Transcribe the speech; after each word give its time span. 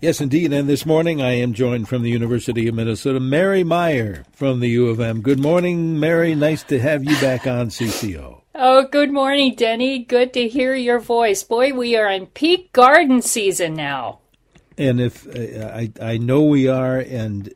Yes, 0.00 0.20
indeed. 0.20 0.52
And 0.52 0.68
this 0.68 0.84
morning 0.84 1.22
I 1.22 1.32
am 1.32 1.54
joined 1.54 1.88
from 1.88 2.02
the 2.02 2.10
University 2.10 2.68
of 2.68 2.74
Minnesota, 2.74 3.18
Mary 3.18 3.64
Meyer 3.64 4.24
from 4.32 4.60
the 4.60 4.68
U 4.68 4.88
of 4.88 5.00
M. 5.00 5.22
Good 5.22 5.40
morning, 5.40 5.98
Mary. 5.98 6.34
Nice 6.34 6.62
to 6.64 6.78
have 6.78 7.02
you 7.02 7.18
back 7.18 7.46
on 7.46 7.68
CCO. 7.68 8.42
Oh, 8.54 8.86
good 8.90 9.10
morning, 9.10 9.54
Denny. 9.54 10.00
Good 10.00 10.34
to 10.34 10.48
hear 10.48 10.74
your 10.74 10.98
voice. 10.98 11.42
Boy, 11.42 11.72
we 11.72 11.96
are 11.96 12.10
in 12.10 12.26
peak 12.26 12.74
garden 12.74 13.22
season 13.22 13.72
now. 13.72 14.18
And 14.76 15.00
if 15.00 15.26
uh, 15.26 15.68
I, 15.74 15.90
I 16.00 16.18
know 16.18 16.42
we 16.42 16.68
are, 16.68 16.98
and 16.98 17.52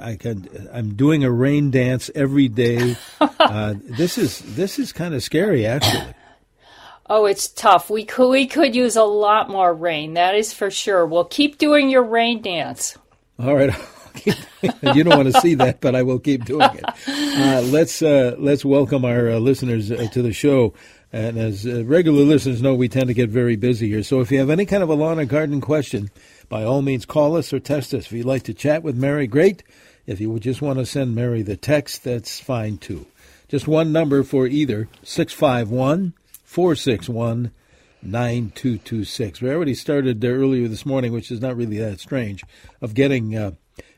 I 0.00 0.16
can, 0.16 0.48
I'm 0.72 0.94
doing 0.94 1.22
a 1.22 1.30
rain 1.30 1.70
dance 1.70 2.10
every 2.16 2.48
day. 2.48 2.96
uh, 3.20 3.74
this 3.84 4.18
is 4.18 4.40
this 4.56 4.80
is 4.80 4.92
kind 4.92 5.14
of 5.14 5.22
scary, 5.22 5.64
actually. 5.66 6.14
Oh, 7.08 7.26
it's 7.26 7.48
tough. 7.48 7.88
We 7.88 8.04
could 8.04 8.30
we 8.30 8.46
could 8.46 8.74
use 8.74 8.96
a 8.96 9.04
lot 9.04 9.48
more 9.48 9.72
rain. 9.72 10.14
That 10.14 10.34
is 10.34 10.52
for 10.52 10.70
sure. 10.70 11.06
Well, 11.06 11.24
keep 11.24 11.58
doing 11.58 11.88
your 11.88 12.02
rain 12.02 12.42
dance. 12.42 12.98
All 13.38 13.54
right. 13.54 13.70
you 14.94 15.04
don't 15.04 15.16
want 15.16 15.32
to 15.32 15.40
see 15.40 15.54
that, 15.54 15.80
but 15.80 15.94
I 15.94 16.02
will 16.02 16.18
keep 16.18 16.44
doing 16.44 16.70
it. 16.74 16.84
Uh, 17.08 17.60
let's 17.62 18.02
uh, 18.02 18.34
let's 18.38 18.64
welcome 18.64 19.04
our 19.04 19.30
uh, 19.30 19.38
listeners 19.38 19.90
uh, 19.92 20.08
to 20.12 20.22
the 20.22 20.32
show. 20.32 20.74
And 21.12 21.38
as 21.38 21.64
uh, 21.66 21.84
regular 21.84 22.24
listeners 22.24 22.60
know, 22.60 22.74
we 22.74 22.88
tend 22.88 23.06
to 23.08 23.14
get 23.14 23.30
very 23.30 23.56
busy 23.56 23.88
here. 23.88 24.02
So 24.02 24.20
if 24.20 24.32
you 24.32 24.38
have 24.40 24.50
any 24.50 24.66
kind 24.66 24.82
of 24.82 24.88
a 24.88 24.94
lawn 24.94 25.20
or 25.20 25.24
garden 25.24 25.60
question, 25.60 26.10
by 26.48 26.64
all 26.64 26.82
means, 26.82 27.06
call 27.06 27.36
us 27.36 27.52
or 27.52 27.60
text 27.60 27.94
us. 27.94 28.06
If 28.06 28.12
you'd 28.12 28.26
like 28.26 28.42
to 28.44 28.54
chat 28.54 28.82
with 28.82 28.96
Mary, 28.96 29.26
great. 29.26 29.62
If 30.06 30.20
you 30.20 30.30
would 30.30 30.42
just 30.42 30.62
want 30.62 30.78
to 30.78 30.86
send 30.86 31.14
Mary 31.14 31.42
the 31.42 31.56
text, 31.56 32.04
that's 32.04 32.40
fine 32.40 32.78
too. 32.78 33.06
Just 33.48 33.68
one 33.68 33.92
number 33.92 34.24
for 34.24 34.46
either 34.46 34.88
651 35.04 36.14
461 36.56 37.50
9226. 38.00 39.42
We 39.42 39.50
already 39.50 39.74
started 39.74 40.24
earlier 40.24 40.68
this 40.68 40.86
morning, 40.86 41.12
which 41.12 41.30
is 41.30 41.38
not 41.38 41.54
really 41.54 41.76
that 41.76 42.00
strange, 42.00 42.44
of 42.80 42.94
getting 42.94 43.36
uh, 43.36 43.50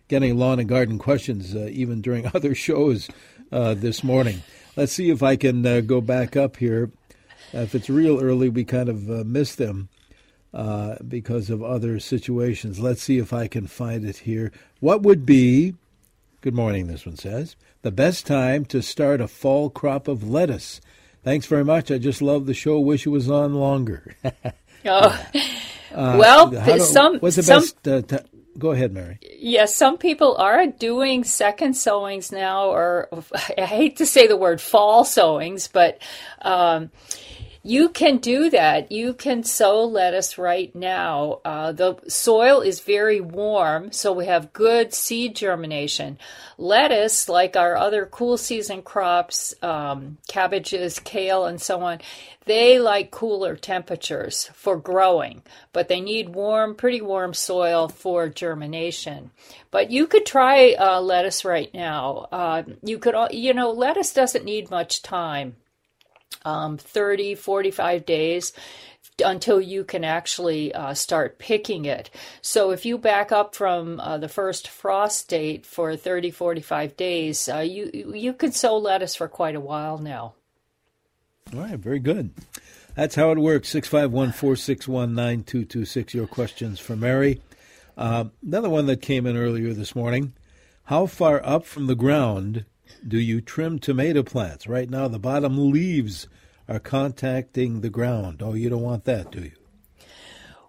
getting 0.09 0.37
lawn 0.37 0.59
and 0.59 0.69
garden 0.69 0.99
questions 0.99 1.55
uh, 1.55 1.69
even 1.71 2.01
during 2.01 2.27
other 2.35 2.57
shows 2.57 3.09
uh, 3.53 3.75
this 3.75 4.03
morning. 4.03 4.43
Let's 4.75 4.91
see 4.91 5.09
if 5.11 5.23
I 5.23 5.37
can 5.37 5.65
uh, 5.65 5.83
go 5.83 6.01
back 6.01 6.35
up 6.37 6.57
here. 6.57 6.91
if 7.53 7.77
it's 7.77 7.89
real 7.89 8.21
early, 8.21 8.49
we 8.49 8.65
kind 8.65 8.89
of 8.89 9.09
uh, 9.09 9.23
miss 9.25 9.55
them 9.55 9.89
because 11.07 11.51
of 11.51 11.63
other 11.63 12.01
situations. 12.01 12.81
Let's 12.81 13.03
see 13.03 13.19
if 13.19 13.33
I 13.33 13.47
can 13.47 13.69
find 13.69 14.05
it 14.05 14.17
here. 14.17 14.51
What 14.81 15.03
would 15.03 15.25
be, 15.25 15.77
good 16.41 16.55
morning, 16.55 16.89
this 16.89 17.07
one 17.07 17.19
says, 17.19 17.55
the 17.83 17.93
best 17.93 18.27
time 18.27 18.65
to 18.65 18.83
start 18.83 19.21
a 19.21 19.29
fall 19.29 19.71
crop 19.71 20.09
of 20.09 20.29
lettuce? 20.29 20.81
Thanks 21.25 21.47
very 21.47 21.65
much. 21.65 21.91
I 21.91 21.99
just 21.99 22.23
love 22.23 22.47
the 22.47 22.55
show. 22.55 22.79
Wish 22.81 23.06
it 23.06 23.11
was 23.11 23.31
on 23.31 23.55
longer. 23.55 24.15
oh. 24.87 25.27
well, 25.93 26.51
do, 26.51 26.81
some 26.81 27.19
what's 27.19 27.37
the 27.37 27.43
some, 27.43 27.62
best? 27.62 27.89
Uh, 27.89 28.03
t- 28.03 28.28
go 28.59 28.72
ahead, 28.72 28.92
Mary. 28.92 29.19
Yes, 29.22 29.41
yeah, 29.41 29.65
some 29.66 29.98
people 29.98 30.37
are 30.37 30.66
doing 30.66 31.25
second 31.25 31.75
sowings 31.75 32.33
now, 32.33 32.71
or 32.71 33.09
I 33.59 33.65
hate 33.65 33.97
to 33.97 34.07
say 34.07 34.27
the 34.27 34.37
word 34.37 34.60
fall 34.60 35.04
sowings, 35.04 35.69
but 35.69 36.01
um, 36.42 36.91
you 37.68 37.91
can 37.91 38.16
do 38.16 38.48
that. 38.48 38.91
You 38.91 39.12
can 39.12 39.44
sow 39.44 39.84
lettuce 39.84 40.38
right 40.38 40.74
now. 40.74 41.41
Uh, 41.44 41.72
the 41.72 41.97
soil 42.09 42.62
is 42.62 42.80
very 42.80 43.20
warm, 43.20 43.92
so 43.92 44.10
we 44.10 44.24
have 44.24 44.54
good 44.54 44.94
seed 44.94 45.36
germination. 45.36 46.18
Lettuce, 46.56 47.28
like 47.28 47.56
our 47.56 47.76
other 47.76 48.06
cool 48.06 48.38
season 48.38 48.80
crops, 48.80 49.54
um, 49.60 50.16
cabbages, 50.28 50.98
kale, 50.98 51.44
and 51.44 51.60
so 51.60 51.82
on, 51.82 52.00
they 52.47 52.78
like 52.78 53.10
cooler 53.10 53.54
temperatures 53.54 54.48
for 54.54 54.78
growing, 54.78 55.42
but 55.74 55.88
they 55.88 56.00
need 56.00 56.30
warm, 56.30 56.74
pretty 56.74 57.03
warm 57.03 57.34
soil 57.34 57.88
for 57.88 58.30
germination. 58.30 59.30
But 59.70 59.91
you 59.91 60.06
could 60.06 60.24
try 60.24 60.72
uh, 60.72 61.03
lettuce 61.03 61.44
right 61.44 61.72
now. 61.74 62.28
Uh, 62.32 62.62
you 62.82 62.98
could, 62.98 63.15
you 63.30 63.53
know, 63.53 63.72
lettuce 63.72 64.15
doesn't 64.15 64.47
need 64.47 64.70
much 64.70 65.03
time 65.03 65.56
um, 66.45 66.77
30, 66.77 67.34
45 67.34 68.07
days 68.07 68.53
until 69.25 69.60
you 69.60 69.84
can 69.84 70.04
actually 70.04 70.72
uh, 70.75 70.95
start 70.95 71.39
picking 71.39 71.84
it. 71.84 72.10
So 72.41 72.71
if 72.71 72.86
you 72.86 72.98
back 72.98 73.33
up 73.33 73.54
from 73.54 74.01
uh, 74.01 74.19
the 74.19 74.28
first 74.28 74.69
frost 74.69 75.28
date 75.28 75.66
for 75.66 75.97
30, 75.97 76.30
45 76.30 76.97
days, 76.97 77.48
uh, 77.48 77.59
you 77.59 78.13
you 78.15 78.33
can 78.33 78.53
sow 78.53 78.77
lettuce 78.77 79.16
for 79.16 79.28
quite 79.28 79.57
a 79.57 79.60
while 79.60 79.98
now. 79.98 80.34
All 81.54 81.60
right, 81.60 81.78
very 81.78 81.98
good. 81.98 82.30
That's 82.95 83.15
how 83.15 83.30
it 83.30 83.39
works. 83.39 83.69
651 83.71 84.33
461 84.33 85.15
9226. 85.15 86.15
Your 86.15 86.27
questions 86.27 86.78
for 86.80 86.97
Mary. 86.97 87.41
Uh, 87.97 88.27
another 88.47 88.71
one 88.71 88.86
that 88.86 89.03
came 89.03 89.27
in 89.27 89.36
earlier 89.36 89.72
this 89.72 89.97
morning. 89.97 90.34
How 90.84 91.07
far 91.07 91.45
up 91.45 91.65
from 91.65 91.86
the 91.86 91.95
ground 91.95 92.65
do 93.06 93.18
you 93.18 93.41
trim 93.41 93.78
tomato 93.78 94.22
plants? 94.22 94.66
Right 94.66 94.89
now, 94.89 95.09
the 95.09 95.18
bottom 95.18 95.71
leaves 95.71 96.27
are 96.68 96.78
contacting 96.78 97.80
the 97.80 97.91
ground. 97.91 98.42
Oh, 98.42 98.54
you 98.54 98.68
don't 98.68 98.83
want 98.83 99.04
that, 99.04 99.30
do 99.30 99.41
you? 99.41 99.58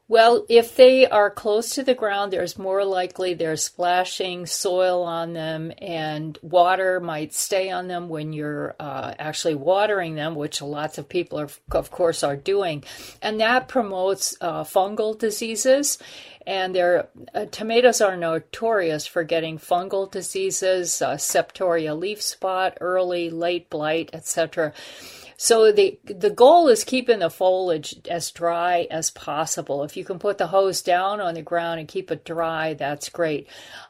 Well, 0.09 0.43
if 0.49 0.75
they 0.75 1.05
are 1.05 1.29
close 1.29 1.75
to 1.75 1.83
the 1.83 1.93
ground, 1.93 2.33
there's 2.33 2.57
more 2.57 2.83
likely 2.83 3.35
there's 3.35 3.63
splashing 3.63 4.47
soil 4.47 5.03
on 5.03 5.33
them, 5.33 5.71
and 5.77 6.35
water 6.41 6.99
might 6.99 7.31
stay 7.31 7.69
on 7.69 7.87
them 7.87 8.09
when 8.09 8.33
you're 8.33 8.75
uh, 8.79 9.13
actually 9.19 9.53
watering 9.53 10.15
them, 10.15 10.33
which 10.33 10.63
lots 10.63 10.97
of 10.97 11.07
people, 11.07 11.39
are, 11.39 11.49
of 11.73 11.91
course, 11.91 12.23
are 12.23 12.35
doing. 12.35 12.83
And 13.21 13.39
that 13.39 13.67
promotes 13.67 14.35
uh, 14.41 14.63
fungal 14.63 15.15
diseases. 15.15 15.99
And 16.47 16.75
uh, 16.75 17.03
tomatoes 17.51 18.01
are 18.01 18.17
notorious 18.17 19.05
for 19.05 19.23
getting 19.23 19.59
fungal 19.59 20.09
diseases, 20.09 21.03
uh, 21.03 21.17
septoria 21.17 21.95
leaf 21.95 22.19
spot, 22.19 22.79
early, 22.81 23.29
late 23.29 23.69
blight, 23.69 24.09
etc. 24.13 24.73
So 25.41 25.71
the 25.71 25.97
the 26.03 26.31
goal 26.31 26.67
is 26.67 26.83
keeping 26.83 27.19
the 27.19 27.29
foliage 27.29 27.95
as 28.09 28.29
dry 28.29 28.89
as 28.91 29.09
possible. 29.09 29.85
If 29.85 29.95
you 29.95 30.03
can 30.03 30.19
put 30.19 30.37
the 30.37 30.47
hose 30.47 30.81
down 30.81 31.21
on 31.21 31.33
the 31.33 31.41
ground 31.41 31.79
and 31.79 31.87
keep 31.87 32.11
it 32.11 32.25
dry, 32.25 32.73
that's 32.73 33.07
great. 33.07 33.47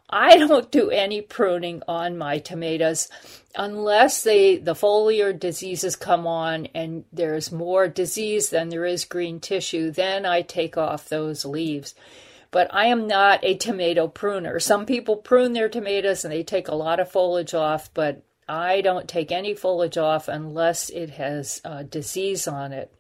I 0.08 0.38
don't 0.38 0.70
do 0.70 0.92
any 0.92 1.22
pruning 1.22 1.82
on 1.88 2.20
my 2.20 2.38
tomatoes 2.38 3.10
unless 3.56 4.22
they 4.22 4.58
the 4.58 4.76
foliar 4.76 5.38
diseases 5.38 5.96
come 5.96 6.28
on 6.28 6.68
and 6.76 7.06
there's 7.12 7.52
more 7.52 7.88
disease 7.88 8.52
than 8.52 8.70
there 8.70 8.86
is 8.86 9.04
green 9.06 9.40
tissue, 9.40 9.90
then 9.90 10.28
I 10.28 10.44
take 10.44 10.78
off 10.78 11.10
those 11.10 11.46
leaves 11.46 11.96
but 12.52 12.68
I 12.74 12.88
am 12.88 13.08
not 13.08 13.44
a 13.44 13.56
tomato 13.58 14.08
pruner. 14.08 14.60
Some 14.60 14.88
people 14.88 15.18
prune 15.18 15.54
their 15.54 15.70
tomatoes 15.70 16.26
and 16.26 16.34
they 16.34 16.42
take 16.42 16.68
a 16.68 16.76
lot 16.76 17.00
of 17.00 17.12
foliage 17.12 17.54
off, 17.54 17.94
but 17.94 18.24
I 18.50 18.82
don't 18.82 19.08
take 19.08 19.32
any 19.32 19.54
foliage 19.54 19.98
off 19.98 20.28
unless 20.28 20.90
it 20.90 21.12
has 21.12 21.62
uh, 21.64 21.84
disease 21.84 22.48
on 22.48 22.74
it. 22.74 22.92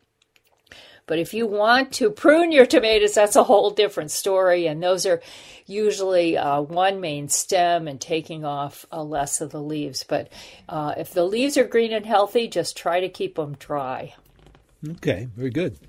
But 1.07 1.17
if 1.17 1.33
you 1.33 1.47
want 1.47 1.91
to 1.93 2.11
prune 2.11 2.51
your 2.51 2.67
tomatoes, 2.67 3.15
that's 3.15 3.35
a 3.35 3.43
whole 3.43 3.71
different 3.71 4.11
story. 4.11 4.67
And 4.67 4.81
those 4.81 5.07
are 5.07 5.23
usually 5.65 6.37
uh, 6.37 6.61
one 6.61 7.01
main 7.01 7.29
stem 7.29 7.87
and 7.87 7.99
taking 7.99 8.45
off 8.45 8.85
uh, 8.91 9.01
less 9.01 9.41
of 9.41 9.49
the 9.49 9.61
leaves. 9.61 10.05
But 10.07 10.31
uh, 10.69 10.93
if 10.97 11.11
the 11.11 11.25
leaves 11.25 11.57
are 11.57 11.63
green 11.63 11.93
and 11.93 12.05
healthy, 12.05 12.47
just 12.47 12.77
try 12.77 12.99
to 12.99 13.09
keep 13.09 13.37
them 13.37 13.55
dry. 13.55 14.13
Okay, 14.87 15.29
very 15.35 15.49
good. 15.49 15.79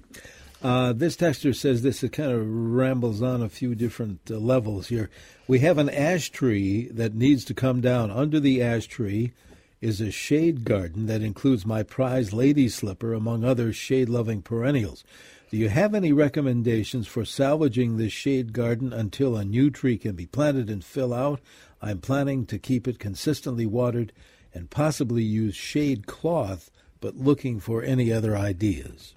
Uh, 0.63 0.95
this 0.95 1.17
texter 1.17 1.55
says 1.55 1.83
this 1.83 2.03
it 2.03 2.13
kind 2.13 2.33
of 2.33 2.47
rambles 2.47 3.21
on 3.21 3.43
a 3.43 3.49
few 3.51 3.75
different 3.75 4.21
uh, 4.31 4.37
levels 4.37 4.89
here. 4.89 5.11
We 5.47 5.59
have 5.59 5.77
an 5.77 5.91
ash 5.91 6.31
tree 6.31 6.89
that 6.93 7.15
needs 7.15 7.45
to 7.45 7.55
come 7.55 7.83
down. 7.83 8.11
Under 8.11 8.41
the 8.41 8.63
ash 8.63 8.87
tree, 8.87 9.33
is 9.81 10.00
a 10.00 10.11
shade 10.11 10.65
garden 10.65 11.06
that 11.06 11.23
includes 11.23 11.65
my 11.65 11.82
prized 11.82 12.32
lady 12.32 12.69
slipper, 12.69 13.15
among 13.15 13.44
other 13.44 13.73
shade 13.73 14.09
loving 14.09 14.43
perennials. 14.43 15.05
Do 15.50 15.56
you 15.56 15.69
have 15.69 15.94
any 15.94 16.12
recommendations 16.12 17.06
for 17.06 17.25
salvaging 17.25 17.97
this 17.97 18.12
shade 18.12 18.53
garden 18.53 18.93
until 18.93 19.37
a 19.37 19.44
new 19.44 19.71
tree 19.71 19.99
can 19.99 20.15
be 20.15 20.27
planted 20.27 20.71
and 20.71 20.85
fill 20.85 21.12
out? 21.12 21.41
I'm 21.82 21.99
planning 21.99 22.47
to 22.47 22.59
keep 22.59 22.87
it 22.87 22.99
consistently 22.99 23.67
watered 23.67 24.12
and 24.53 24.71
possibly 24.71 25.23
use 25.23 25.55
shade 25.55 26.06
cloth, 26.06 26.71
but 27.00 27.17
looking 27.17 27.59
for 27.59 27.82
any 27.82 28.12
other 28.12 28.37
ideas. 28.37 29.15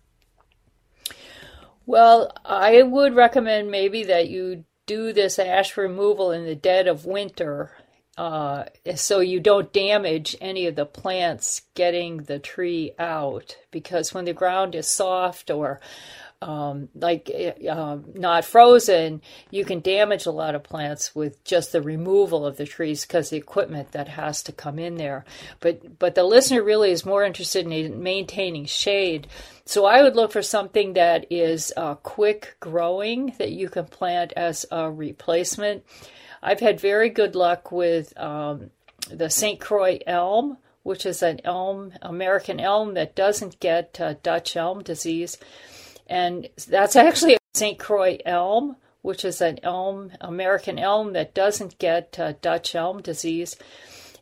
Well, 1.85 2.31
I 2.45 2.81
would 2.81 3.13
recommend 3.13 3.69
maybe 3.69 4.03
that 4.05 4.29
you 4.29 4.63
do 4.85 5.13
this 5.13 5.37
ash 5.37 5.75
removal 5.75 6.31
in 6.31 6.45
the 6.45 6.55
dead 6.55 6.87
of 6.87 7.05
winter 7.05 7.71
uh, 8.17 8.65
so 8.95 9.19
you 9.19 9.39
don't 9.39 9.73
damage 9.73 10.35
any 10.39 10.67
of 10.67 10.75
the 10.75 10.85
plants 10.85 11.63
getting 11.73 12.17
the 12.17 12.39
tree 12.39 12.91
out 12.99 13.57
because 13.71 14.13
when 14.13 14.25
the 14.25 14.33
ground 14.33 14.75
is 14.75 14.87
soft 14.87 15.49
or 15.49 15.79
um, 16.43 16.89
like 16.93 17.31
uh, 17.69 17.97
not 18.13 18.43
frozen, 18.45 19.21
you 19.49 19.63
can 19.63 19.79
damage 19.79 20.25
a 20.25 20.31
lot 20.31 20.55
of 20.55 20.63
plants 20.63 21.15
with 21.15 21.43
just 21.43 21.71
the 21.71 21.81
removal 21.81 22.45
of 22.45 22.57
the 22.57 22.65
trees 22.65 23.05
because 23.05 23.29
the 23.29 23.37
equipment 23.37 23.93
that 23.93 24.09
has 24.09 24.43
to 24.43 24.51
come 24.51 24.77
in 24.77 24.97
there. 24.97 25.23
But 25.61 25.97
but 25.99 26.15
the 26.15 26.23
listener 26.23 26.61
really 26.61 26.91
is 26.91 27.05
more 27.05 27.23
interested 27.23 27.65
in 27.65 28.03
maintaining 28.03 28.65
shade. 28.65 29.27
So 29.65 29.85
I 29.85 30.03
would 30.03 30.15
look 30.15 30.33
for 30.33 30.41
something 30.41 30.93
that 30.93 31.27
is 31.31 31.71
uh, 31.77 31.95
quick 31.95 32.57
growing 32.59 33.33
that 33.37 33.51
you 33.51 33.69
can 33.69 33.85
plant 33.85 34.33
as 34.35 34.65
a 34.69 34.91
replacement. 34.91 35.83
I've 36.43 36.59
had 36.59 36.79
very 36.79 37.09
good 37.09 37.35
luck 37.35 37.71
with 37.71 38.15
um, 38.19 38.69
the 39.09 39.29
St. 39.29 39.61
Croix 39.61 39.99
elm, 40.05 40.57
which 40.83 41.05
is 41.05 41.23
an 41.23 41.39
elm, 41.45 41.93
American 42.01 42.59
elm 42.59 42.95
that 42.95 43.15
doesn't 43.15 43.61
get 43.61 43.99
uh, 43.99 44.15
Dutch 44.21 44.57
elm 44.57 44.83
disease. 44.83 45.37
And 46.07 46.49
that's 46.67 46.97
actually 46.97 47.35
a 47.35 47.39
St. 47.53 47.79
Croix 47.79 48.17
elm, 48.25 48.75
which 49.01 49.23
is 49.23 49.39
an 49.39 49.59
elm, 49.63 50.11
American 50.19 50.77
elm 50.77 51.13
that 51.13 51.33
doesn't 51.33 51.79
get 51.79 52.19
uh, 52.19 52.33
Dutch 52.41 52.75
elm 52.75 53.01
disease. 53.01 53.55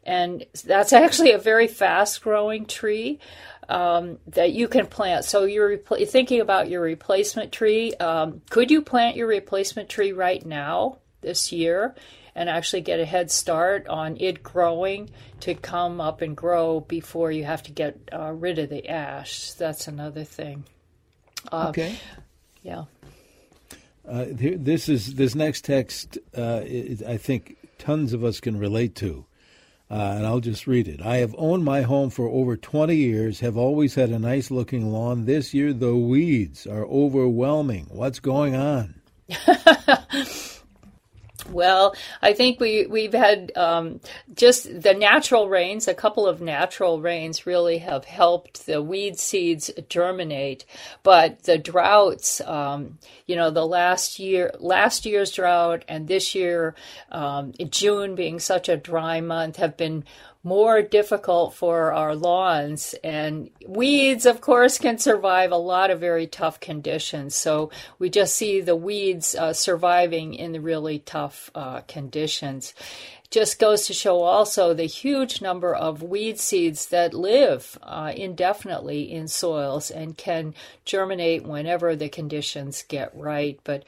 And 0.03 0.45
that's 0.63 0.93
actually 0.93 1.31
a 1.31 1.39
very 1.39 1.67
fast 1.67 2.21
growing 2.21 2.67
tree. 2.67 3.19
Um, 3.69 4.17
that 4.27 4.51
you 4.51 4.67
can 4.67 4.85
plant. 4.87 5.23
So 5.23 5.45
you're 5.45 5.77
repl- 5.77 6.05
thinking 6.09 6.41
about 6.41 6.69
your 6.69 6.81
replacement 6.81 7.53
tree. 7.53 7.93
Um, 7.93 8.41
could 8.49 8.69
you 8.69 8.81
plant 8.81 9.15
your 9.15 9.27
replacement 9.27 9.87
tree 9.87 10.11
right 10.11 10.45
now? 10.45 10.97
This 11.21 11.51
year 11.51 11.95
and 12.35 12.49
actually 12.49 12.81
get 12.81 12.99
a 12.99 13.05
head 13.05 13.29
start 13.31 13.87
on 13.87 14.17
it 14.19 14.41
growing 14.43 15.09
to 15.41 15.53
come 15.53 15.99
up 15.99 16.21
and 16.21 16.35
grow 16.35 16.79
before 16.79 17.31
you 17.31 17.43
have 17.43 17.63
to 17.63 17.71
get 17.71 17.97
uh, 18.13 18.31
rid 18.31 18.59
of 18.59 18.69
the 18.69 18.87
ash. 18.89 19.51
That's 19.53 19.87
another 19.87 20.23
thing. 20.23 20.63
Uh, 21.51 21.67
okay. 21.69 21.95
Yeah. 22.63 22.85
Uh, 24.07 24.25
this 24.31 24.89
is 24.89 25.15
this 25.15 25.35
next 25.35 25.63
text. 25.63 26.17
Uh, 26.35 26.61
I 27.07 27.17
think 27.17 27.57
tons 27.77 28.13
of 28.13 28.23
us 28.23 28.39
can 28.39 28.57
relate 28.57 28.95
to, 28.95 29.25
uh, 29.89 29.93
and 29.93 30.25
I'll 30.25 30.39
just 30.39 30.65
read 30.65 30.87
it. 30.87 31.01
I 31.01 31.17
have 31.17 31.35
owned 31.37 31.63
my 31.63 31.81
home 31.81 32.09
for 32.09 32.27
over 32.27 32.57
20 32.57 32.95
years. 32.95 33.41
Have 33.41 33.57
always 33.57 33.95
had 33.95 34.09
a 34.09 34.19
nice 34.19 34.49
looking 34.49 34.91
lawn. 34.91 35.25
This 35.25 35.53
year, 35.53 35.71
the 35.71 35.95
weeds 35.95 36.65
are 36.65 36.85
overwhelming. 36.85 37.87
What's 37.89 38.19
going 38.19 38.55
on? 38.55 38.95
Well, 41.51 41.95
I 42.21 42.33
think 42.33 42.59
we 42.59 42.85
we've 42.85 43.13
had 43.13 43.51
um, 43.55 43.99
just 44.33 44.81
the 44.81 44.93
natural 44.93 45.49
rains. 45.49 45.87
A 45.87 45.93
couple 45.93 46.27
of 46.27 46.41
natural 46.41 47.01
rains 47.01 47.45
really 47.45 47.79
have 47.79 48.05
helped 48.05 48.65
the 48.65 48.81
weed 48.81 49.19
seeds 49.19 49.69
germinate, 49.89 50.65
but 51.03 51.43
the 51.43 51.57
droughts, 51.57 52.41
um, 52.41 52.99
you 53.25 53.35
know, 53.35 53.49
the 53.49 53.65
last 53.65 54.19
year, 54.19 54.51
last 54.59 55.05
year's 55.05 55.31
drought, 55.31 55.83
and 55.87 56.07
this 56.07 56.33
year, 56.33 56.75
um, 57.11 57.53
June 57.69 58.15
being 58.15 58.39
such 58.39 58.69
a 58.69 58.77
dry 58.77 59.21
month, 59.21 59.57
have 59.57 59.75
been 59.77 60.03
more 60.43 60.81
difficult 60.81 61.53
for 61.53 61.93
our 61.93 62.15
lawns. 62.15 62.95
And 63.03 63.49
weeds, 63.67 64.25
of 64.25 64.41
course, 64.41 64.77
can 64.77 64.97
survive 64.97 65.51
a 65.51 65.57
lot 65.57 65.91
of 65.91 65.99
very 65.99 66.27
tough 66.27 66.59
conditions. 66.59 67.35
So 67.35 67.69
we 67.99 68.09
just 68.09 68.35
see 68.35 68.61
the 68.61 68.75
weeds 68.75 69.35
uh, 69.35 69.53
surviving 69.53 70.33
in 70.33 70.51
the 70.51 70.61
really 70.61 70.99
tough 70.99 71.51
uh, 71.53 71.81
conditions. 71.81 72.73
Just 73.29 73.59
goes 73.59 73.85
to 73.85 73.93
show 73.93 74.23
also 74.23 74.73
the 74.73 74.83
huge 74.83 75.41
number 75.41 75.73
of 75.73 76.03
weed 76.03 76.37
seeds 76.37 76.87
that 76.87 77.13
live 77.13 77.77
uh, 77.81 78.11
indefinitely 78.13 79.09
in 79.09 79.29
soils 79.29 79.89
and 79.89 80.17
can 80.17 80.53
germinate 80.83 81.45
whenever 81.45 81.95
the 81.95 82.09
conditions 82.09 82.83
get 82.89 83.15
right. 83.15 83.57
But 83.63 83.85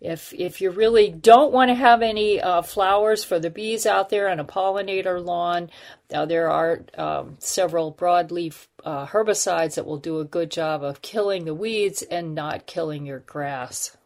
if 0.00 0.32
if 0.32 0.60
you 0.60 0.70
really 0.70 1.10
don't 1.10 1.52
want 1.52 1.70
to 1.70 1.74
have 1.74 2.02
any 2.02 2.40
uh, 2.40 2.62
flowers 2.62 3.24
for 3.24 3.40
the 3.40 3.50
bees 3.50 3.84
out 3.84 4.10
there 4.10 4.28
on 4.28 4.38
a 4.38 4.44
pollinator 4.44 5.24
lawn, 5.24 5.70
uh, 6.12 6.24
there 6.24 6.50
are 6.50 6.84
um, 6.96 7.36
several 7.40 7.92
broadleaf 7.92 8.66
uh, 8.84 9.06
herbicides 9.06 9.74
that 9.74 9.86
will 9.86 9.98
do 9.98 10.20
a 10.20 10.24
good 10.24 10.50
job 10.50 10.84
of 10.84 11.02
killing 11.02 11.44
the 11.44 11.54
weeds 11.54 12.02
and 12.02 12.34
not 12.34 12.66
killing 12.66 13.06
your 13.06 13.20
grass. 13.20 13.96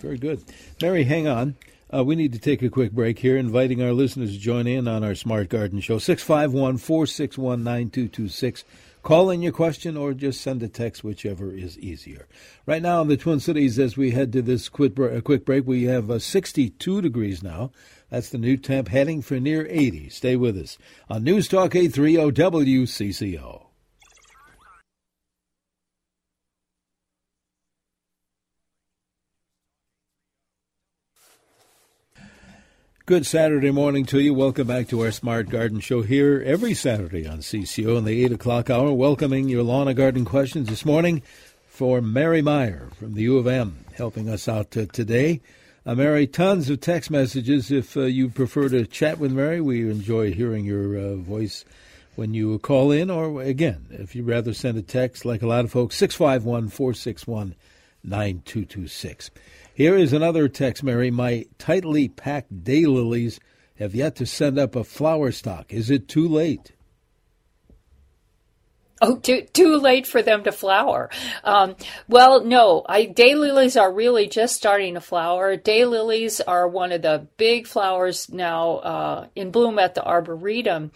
Very 0.00 0.18
good, 0.18 0.42
Mary. 0.82 1.04
Hang 1.04 1.26
on. 1.26 1.56
Uh, 1.94 2.04
we 2.04 2.16
need 2.16 2.32
to 2.32 2.38
take 2.38 2.62
a 2.62 2.68
quick 2.68 2.90
break 2.90 3.20
here, 3.20 3.36
inviting 3.36 3.80
our 3.80 3.92
listeners 3.92 4.32
to 4.32 4.38
join 4.38 4.66
in 4.66 4.88
on 4.88 5.04
our 5.04 5.14
Smart 5.14 5.48
Garden 5.48 5.80
Show. 5.80 5.98
651 5.98 6.78
461 6.78 7.62
9226 7.62 8.64
Call 9.06 9.30
in 9.30 9.40
your 9.40 9.52
question 9.52 9.96
or 9.96 10.14
just 10.14 10.40
send 10.40 10.64
a 10.64 10.68
text, 10.68 11.04
whichever 11.04 11.52
is 11.52 11.78
easier. 11.78 12.26
Right 12.66 12.82
now 12.82 13.02
in 13.02 13.06
the 13.06 13.16
Twin 13.16 13.38
Cities, 13.38 13.78
as 13.78 13.96
we 13.96 14.10
head 14.10 14.32
to 14.32 14.42
this 14.42 14.68
quick 14.68 14.96
break, 14.96 15.64
we 15.64 15.84
have 15.84 16.10
uh, 16.10 16.18
62 16.18 17.02
degrees 17.02 17.40
now. 17.40 17.70
That's 18.10 18.30
the 18.30 18.38
new 18.38 18.56
temp 18.56 18.88
heading 18.88 19.22
for 19.22 19.38
near 19.38 19.64
80. 19.70 20.08
Stay 20.08 20.34
with 20.34 20.58
us 20.58 20.76
on 21.08 21.22
News 21.22 21.46
Talk 21.46 21.76
830 21.76 22.32
WCCO. 22.32 23.65
Good 33.06 33.24
Saturday 33.24 33.70
morning 33.70 34.04
to 34.06 34.18
you. 34.18 34.34
Welcome 34.34 34.66
back 34.66 34.88
to 34.88 35.02
our 35.02 35.12
Smart 35.12 35.48
Garden 35.48 35.78
Show 35.78 36.02
here 36.02 36.42
every 36.44 36.74
Saturday 36.74 37.24
on 37.24 37.38
CCO 37.38 37.98
in 37.98 38.04
the 38.04 38.24
8 38.24 38.32
o'clock 38.32 38.68
hour. 38.68 38.92
Welcoming 38.92 39.48
your 39.48 39.62
lawn 39.62 39.86
and 39.86 39.96
garden 39.96 40.24
questions 40.24 40.68
this 40.68 40.84
morning 40.84 41.22
for 41.68 42.00
Mary 42.00 42.42
Meyer 42.42 42.88
from 42.98 43.14
the 43.14 43.22
U 43.22 43.38
of 43.38 43.46
M, 43.46 43.84
helping 43.94 44.28
us 44.28 44.48
out 44.48 44.72
today. 44.72 45.40
Uh, 45.86 45.94
Mary, 45.94 46.26
tons 46.26 46.68
of 46.68 46.80
text 46.80 47.08
messages. 47.08 47.70
If 47.70 47.96
uh, 47.96 48.06
you 48.06 48.28
prefer 48.28 48.68
to 48.70 48.84
chat 48.86 49.20
with 49.20 49.30
Mary, 49.30 49.60
we 49.60 49.88
enjoy 49.88 50.32
hearing 50.32 50.64
your 50.64 50.98
uh, 50.98 51.14
voice 51.14 51.64
when 52.16 52.34
you 52.34 52.58
call 52.58 52.90
in, 52.90 53.08
or 53.08 53.40
again, 53.40 53.86
if 53.90 54.16
you'd 54.16 54.26
rather 54.26 54.52
send 54.52 54.78
a 54.78 54.82
text, 54.82 55.24
like 55.24 55.42
a 55.42 55.46
lot 55.46 55.64
of 55.64 55.70
folks, 55.70 55.94
651 55.94 56.70
461 56.70 57.54
9226. 58.02 59.30
Here 59.76 59.94
is 59.94 60.14
another 60.14 60.48
text, 60.48 60.82
Mary. 60.82 61.10
My 61.10 61.44
tightly 61.58 62.08
packed 62.08 62.64
daylilies 62.64 63.38
have 63.78 63.94
yet 63.94 64.16
to 64.16 64.24
send 64.24 64.58
up 64.58 64.74
a 64.74 64.82
flower 64.82 65.30
stalk. 65.30 65.70
Is 65.70 65.90
it 65.90 66.08
too 66.08 66.26
late? 66.26 66.72
Oh, 69.02 69.16
too 69.16 69.42
too 69.52 69.76
late 69.76 70.06
for 70.06 70.22
them 70.22 70.44
to 70.44 70.52
flower. 70.52 71.10
Um, 71.44 71.76
well, 72.08 72.42
no. 72.42 72.86
I, 72.88 73.04
daylilies 73.04 73.78
are 73.78 73.92
really 73.92 74.28
just 74.28 74.56
starting 74.56 74.94
to 74.94 75.02
flower. 75.02 75.58
Daylilies 75.58 76.40
are 76.46 76.66
one 76.66 76.90
of 76.92 77.02
the 77.02 77.26
big 77.36 77.66
flowers 77.66 78.30
now 78.30 78.76
uh, 78.76 79.26
in 79.36 79.50
bloom 79.50 79.78
at 79.78 79.94
the 79.94 80.02
arboretum. 80.02 80.90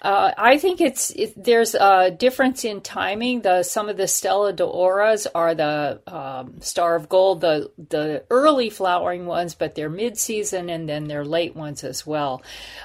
Uh, 0.00 0.32
I 0.38 0.58
think 0.58 0.80
it's 0.80 1.10
it, 1.10 1.32
there's 1.42 1.74
a 1.74 2.10
difference 2.10 2.64
in 2.64 2.82
timing. 2.82 3.40
The 3.40 3.64
some 3.64 3.88
of 3.88 3.96
the 3.96 4.06
Stella 4.06 4.52
d'Oras 4.52 5.26
are 5.34 5.56
the 5.56 6.00
um, 6.06 6.60
Star 6.60 6.94
of 6.94 7.08
Gold, 7.08 7.40
the 7.40 7.72
the 7.76 8.22
early 8.30 8.70
flowering 8.70 9.26
ones, 9.26 9.56
but 9.56 9.74
they're 9.74 9.90
mid 9.90 10.16
season 10.16 10.70
and 10.70 10.88
then 10.88 11.08
they're 11.08 11.24
late 11.24 11.56
ones 11.56 11.82
as 11.82 12.06
well. 12.06 12.42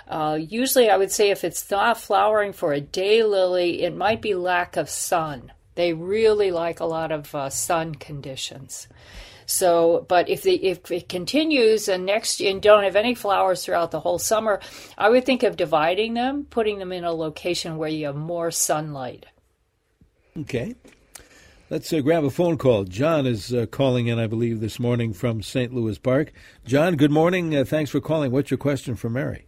Uh, 0.08 0.39
usually, 0.41 0.89
I 0.89 0.98
would 0.98 1.12
say 1.12 1.29
if 1.29 1.43
it's 1.43 1.70
not 1.70 2.00
flowering 2.00 2.51
for 2.51 2.74
a 2.74 2.82
daylily, 2.82 3.82
it 3.82 3.96
might 3.96 4.22
be 4.22 4.34
lack 4.34 4.75
of 4.75 4.89
sun. 4.89 5.51
They 5.75 5.93
really 5.93 6.51
like 6.51 6.79
a 6.79 6.86
lot 6.86 7.12
of 7.12 7.34
uh, 7.36 7.50
sun 7.51 7.93
conditions. 7.93 8.88
So, 9.46 10.06
but 10.08 10.30
if 10.30 10.44
the 10.44 10.56
if 10.56 10.90
it 10.92 11.10
continues 11.10 11.88
and 11.88 12.06
next 12.06 12.42
and 12.42 12.62
don't 12.62 12.84
have 12.84 12.96
any 12.96 13.16
flowers 13.16 13.64
throughout 13.64 13.92
the 13.92 14.00
whole 14.00 14.20
summer, 14.20 14.60
I 14.98 15.10
would 15.10 15.26
think 15.26 15.44
of 15.44 15.58
dividing 15.58 16.14
them, 16.14 16.46
putting 16.50 16.80
them 16.80 16.92
in 16.92 17.04
a 17.04 17.12
location 17.12 17.78
where 17.78 17.90
you 17.90 18.06
have 18.08 18.16
more 18.16 18.52
sunlight. 18.52 19.26
Okay. 20.38 20.76
Let's 21.70 21.92
uh, 21.92 22.02
grab 22.02 22.24
a 22.24 22.30
phone 22.30 22.58
call. 22.58 22.84
John 22.84 23.26
is 23.26 23.54
uh, 23.54 23.66
calling 23.66 24.08
in, 24.08 24.20
I 24.20 24.28
believe, 24.28 24.60
this 24.60 24.80
morning 24.80 25.14
from 25.14 25.42
St. 25.42 25.74
Louis 25.74 25.98
Park. 25.98 26.32
John, 26.66 26.98
good 26.98 27.10
morning. 27.10 27.56
Uh, 27.56 27.64
thanks 27.64 27.90
for 27.90 28.00
calling. 28.00 28.32
What's 28.32 28.52
your 28.52 28.58
question 28.58 28.96
for 28.96 29.10
Mary? 29.10 29.48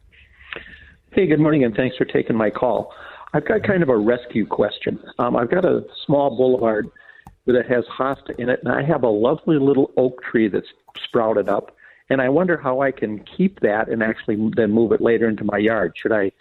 Hey, 1.12 1.28
good 1.28 1.40
morning, 1.40 1.64
and 1.64 1.76
thanks 1.76 1.96
for 1.98 2.06
taking 2.06 2.36
my 2.36 2.50
call. 2.50 2.92
I've 3.34 3.46
got 3.46 3.64
kind 3.64 3.84
of 3.84 3.90
a 3.90 3.98
rescue 3.98 4.46
question. 4.48 5.00
Um, 5.20 5.36
I've 5.36 5.52
got 5.52 5.66
a 5.66 5.86
small 6.06 6.36
boulevard 6.36 6.90
that 7.46 7.68
has 7.68 7.86
hosta 7.86 8.36
in 8.40 8.50
it, 8.50 8.60
and 8.64 8.72
I 8.72 8.84
have 8.84 9.04
a 9.04 9.10
lovely 9.10 9.58
little 9.58 9.92
oak 9.98 10.24
tree 10.24 10.48
that's 10.48 10.68
sprouted 11.04 11.50
up, 11.50 11.76
and 12.10 12.22
I 12.22 12.30
wonder 12.30 12.58
how 12.58 12.82
I 12.82 12.92
can 12.92 13.20
keep 13.20 13.60
that 13.62 13.88
and 13.90 14.02
actually 14.02 14.52
then 14.56 14.72
move 14.72 14.92
it 14.92 15.02
later 15.02 15.28
into 15.28 15.44
my 15.44 15.58
yard. 15.58 15.94
Should 15.96 16.12
I 16.12 16.32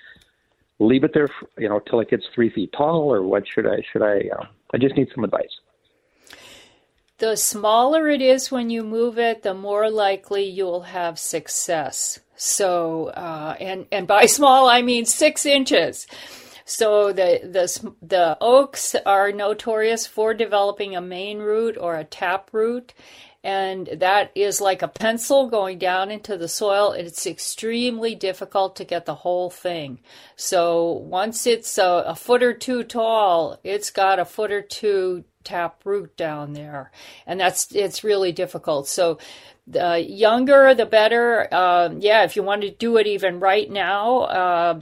leave 0.78 1.04
it 1.04 1.12
there, 1.14 1.28
you 1.58 1.68
know, 1.68 1.78
till 1.80 2.00
it 2.00 2.10
gets 2.10 2.24
three 2.34 2.50
feet 2.50 2.72
tall, 2.72 3.12
or 3.12 3.22
what 3.22 3.46
should 3.46 3.66
I? 3.66 3.82
Should 3.92 4.02
I? 4.02 4.28
Uh, 4.38 4.46
I 4.72 4.78
just 4.78 4.96
need 4.96 5.08
some 5.14 5.24
advice. 5.24 5.60
The 7.18 7.36
smaller 7.36 8.08
it 8.08 8.20
is 8.20 8.50
when 8.50 8.70
you 8.70 8.82
move 8.82 9.18
it, 9.18 9.42
the 9.42 9.54
more 9.54 9.88
likely 9.88 10.44
you'll 10.44 10.82
have 10.82 11.18
success. 11.18 12.18
So, 12.36 13.06
uh, 13.08 13.56
and 13.60 13.86
and 13.92 14.06
by 14.06 14.26
small 14.38 14.68
I 14.68 14.82
mean 14.82 15.04
six 15.04 15.46
inches. 15.46 16.06
So 16.64 17.12
the 17.12 17.40
the 17.42 17.94
the 18.00 18.38
oaks 18.40 18.94
are 19.04 19.32
notorious 19.32 20.06
for 20.06 20.32
developing 20.32 20.96
a 20.96 21.00
main 21.00 21.38
root 21.38 21.76
or 21.78 21.96
a 21.96 22.04
tap 22.04 22.48
root, 22.52 22.94
and 23.42 23.86
that 23.92 24.30
is 24.34 24.62
like 24.62 24.80
a 24.80 24.88
pencil 24.88 25.48
going 25.48 25.78
down 25.78 26.10
into 26.10 26.38
the 26.38 26.48
soil. 26.48 26.92
It's 26.92 27.26
extremely 27.26 28.14
difficult 28.14 28.76
to 28.76 28.84
get 28.84 29.04
the 29.04 29.14
whole 29.14 29.50
thing. 29.50 30.00
So 30.36 30.92
once 30.92 31.46
it's 31.46 31.76
a, 31.76 32.04
a 32.06 32.14
foot 32.14 32.42
or 32.42 32.54
two 32.54 32.82
tall, 32.82 33.60
it's 33.62 33.90
got 33.90 34.18
a 34.18 34.24
foot 34.24 34.50
or 34.50 34.62
two 34.62 35.24
tap 35.44 35.82
root 35.84 36.16
down 36.16 36.54
there, 36.54 36.90
and 37.26 37.38
that's 37.38 37.70
it's 37.74 38.02
really 38.02 38.32
difficult. 38.32 38.88
So 38.88 39.18
the 39.66 39.98
younger, 39.98 40.74
the 40.74 40.86
better. 40.86 41.46
Uh, 41.52 41.90
yeah, 41.98 42.24
if 42.24 42.36
you 42.36 42.42
want 42.42 42.62
to 42.62 42.70
do 42.70 42.96
it 42.96 43.06
even 43.06 43.40
right 43.40 43.70
now, 43.70 44.20
uh, 44.20 44.80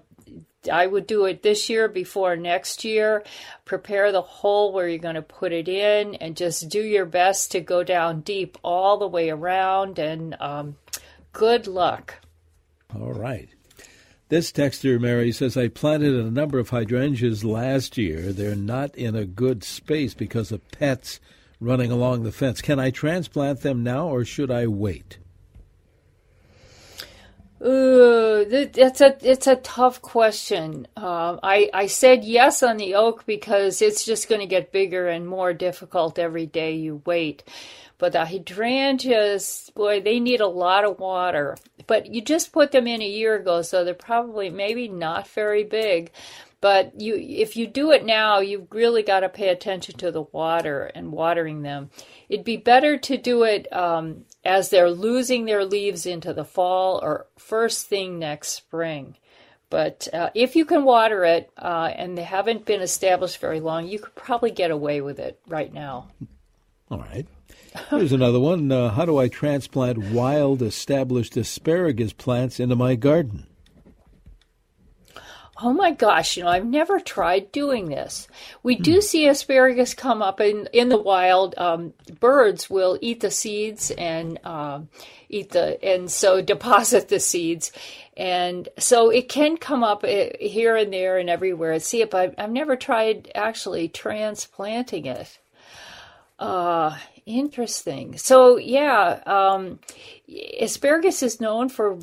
I 0.71 0.87
would 0.87 1.07
do 1.07 1.25
it 1.25 1.43
this 1.43 1.69
year 1.69 1.89
before 1.89 2.37
next 2.37 2.85
year. 2.85 3.25
Prepare 3.65 4.13
the 4.13 4.23
hole 4.23 4.73
where 4.73 4.89
you're 4.89 4.99
going 4.99 5.17
to 5.17 5.23
put 5.23 5.53
it 5.53 5.69
in 5.69 6.15
and 6.17 6.37
just 6.37 6.69
do 6.69 6.83
your 6.83 7.07
best 7.07 7.53
to 7.53 7.61
go 7.61 7.83
down 7.83 8.21
deep 8.21 8.59
all 8.63 8.99
the 8.99 9.09
way 9.09 9.31
around. 9.31 9.99
And 9.99 10.37
um, 10.41 10.77
good 11.33 11.67
luck. 11.67 12.17
All 12.95 13.13
right. 13.13 13.49
This 14.29 14.53
texter, 14.53 15.01
Mary, 15.01 15.33
says 15.33 15.57
I 15.57 15.69
planted 15.69 16.15
a 16.15 16.31
number 16.31 16.59
of 16.59 16.71
hydrangeas 16.71 17.45
last 17.45 17.99
year. 17.99 18.33
They're 18.33 18.55
not 18.55 18.95
in 18.95 19.15
a 19.15 19.27
good 19.27 19.63
space 19.63 20.15
because 20.15 20.53
of 20.53 20.67
pets 20.71 21.21
running 21.61 21.93
along 21.93 22.23
the 22.23 22.33
fence. 22.33 22.63
Can 22.63 22.79
I 22.79 22.91
transplant 22.91 23.61
them 23.61 23.83
now 23.83 24.09
or 24.09 24.25
should 24.25 24.51
I 24.51 24.67
wait? 24.67 25.19
Ooh, 27.65 28.45
it's 28.51 29.01
a 29.01 29.17
it's 29.23 29.47
a 29.47 29.57
tough 29.57 30.03
question. 30.03 30.89
Um, 30.97 31.39
I 31.45 31.71
I 31.73 31.87
said 31.87 32.25
yes 32.25 32.63
on 32.63 32.77
the 32.77 32.95
oak 32.97 33.25
because 33.25 33.81
it's 33.81 34.05
just 34.05 34.29
going 34.29 34.41
to 34.41 34.49
get 34.49 34.73
bigger 34.73 35.09
and 35.09 35.29
more 35.29 35.53
difficult 35.53 36.19
every 36.19 36.47
day 36.47 36.75
you 36.75 37.03
wait. 37.07 37.45
But 37.99 38.15
the 38.15 38.25
hydrangeas, 38.27 39.71
boy, 39.77 40.01
they 40.01 40.19
need 40.19 40.41
a 40.41 40.47
lot 40.49 40.85
of 40.85 40.99
water. 40.99 41.57
But 41.87 42.13
you 42.13 42.21
just 42.21 42.53
put 42.53 42.73
them 42.73 42.89
in 42.89 43.01
a 43.01 43.09
year 43.09 43.37
ago, 43.37 43.63
so 43.63 43.85
they're 43.85 43.95
probably 43.95 44.51
maybe 44.51 44.89
not 44.89 45.29
very 45.29 45.63
big. 45.63 46.11
But 46.61 47.01
you, 47.01 47.15
if 47.17 47.57
you 47.57 47.69
do 47.69 47.93
it 47.93 48.05
now, 48.05 48.41
you've 48.41 48.73
really 48.73 49.03
got 49.03 49.21
to 49.21 49.29
pay 49.29 49.49
attention 49.49 49.99
to 49.99 50.11
the 50.11 50.23
water 50.23 50.91
and 50.95 51.13
watering 51.13 51.63
them. 51.63 51.91
It'd 52.29 52.45
be 52.45 52.57
better 52.57 52.99
to 52.99 53.17
do 53.17 53.45
it 53.45 53.73
um, 53.73 54.25
as 54.45 54.71
they're 54.71 54.91
losing 54.91 55.45
their 55.45 55.65
leaves 55.65 56.07
into 56.07 56.33
the 56.33 56.45
fall 56.45 56.99
or 57.03 57.27
first 57.39 57.87
thing 57.87 58.19
next 58.19 58.49
spring. 58.49 59.17
But 59.71 60.09
uh, 60.13 60.31
if 60.35 60.55
you 60.55 60.65
can 60.65 60.85
water 60.85 61.25
it 61.25 61.51
uh, 61.57 61.91
and 61.97 62.19
they 62.19 62.25
haven't 62.25 62.67
been 62.67 62.83
established 62.83 63.39
very 63.39 63.61
long, 63.61 63.87
you 63.87 63.99
could 63.99 64.15
probably 64.15 64.51
get 64.51 64.71
away 64.71 65.01
with 65.01 65.19
it 65.19 65.41
right 65.47 65.73
now. 65.73 66.09
All 66.91 66.99
right. 66.99 67.27
Here's 67.89 68.13
another 68.13 68.39
one. 68.39 68.71
Uh, 68.71 68.91
how 68.91 69.07
do 69.07 69.17
I 69.17 69.29
transplant 69.29 69.97
wild 69.97 70.61
established 70.61 71.39
asparagus 71.39 72.13
plants 72.13 72.61
into 72.61 72.77
my 72.77 72.97
garden? 72.97 73.47
Oh 75.63 75.73
my 75.73 75.93
gosh, 75.93 76.37
you 76.37 76.43
know, 76.43 76.49
I've 76.49 76.67
never 76.67 76.99
tried 76.99 77.53
doing 77.53 77.89
this. 77.89 78.27
We 78.63 78.75
do 78.75 78.95
hmm. 78.95 79.01
see 79.01 79.29
asparagus 79.29 79.95
come 79.95 80.21
up 80.21 80.41
in, 80.41 80.69
in 80.73 80.89
the 80.89 80.99
wild. 80.99 81.55
Um, 81.57 81.95
birds 82.21 82.69
will 82.69 82.99
eat 83.01 83.21
the 83.21 83.31
seeds 83.31 83.91
and 83.93 84.41
uh, 84.45 84.81
eat 85.29 85.51
the, 85.51 85.83
and 85.85 86.11
so 86.11 86.41
deposit 86.43 87.09
the 87.09 87.21
seeds. 87.21 87.73
And 88.17 88.69
so 88.79 89.11
it 89.11 89.29
can 89.29 89.57
come 89.57 89.85
up 89.85 90.05
eh, 90.05 90.33
here 90.41 90.77
and 90.77 90.93
there 90.93 91.19
and 91.19 91.31
everywhere. 91.31 91.73
I 91.73 91.79
see 91.79 92.03
it, 92.03 92.11
but 92.11 92.35
I've 92.39 92.51
never 92.51 92.77
tried 92.77 93.31
actually 93.35 93.89
transplanting 93.89 95.07
it. 95.07 95.39
Uh, 96.39 96.99
interesting. 97.27 98.17
So 98.19 98.57
yeah, 98.57 99.21
um, 99.27 99.81
asparagus 100.61 101.23
is 101.23 101.41
known 101.41 101.69
for 101.69 101.99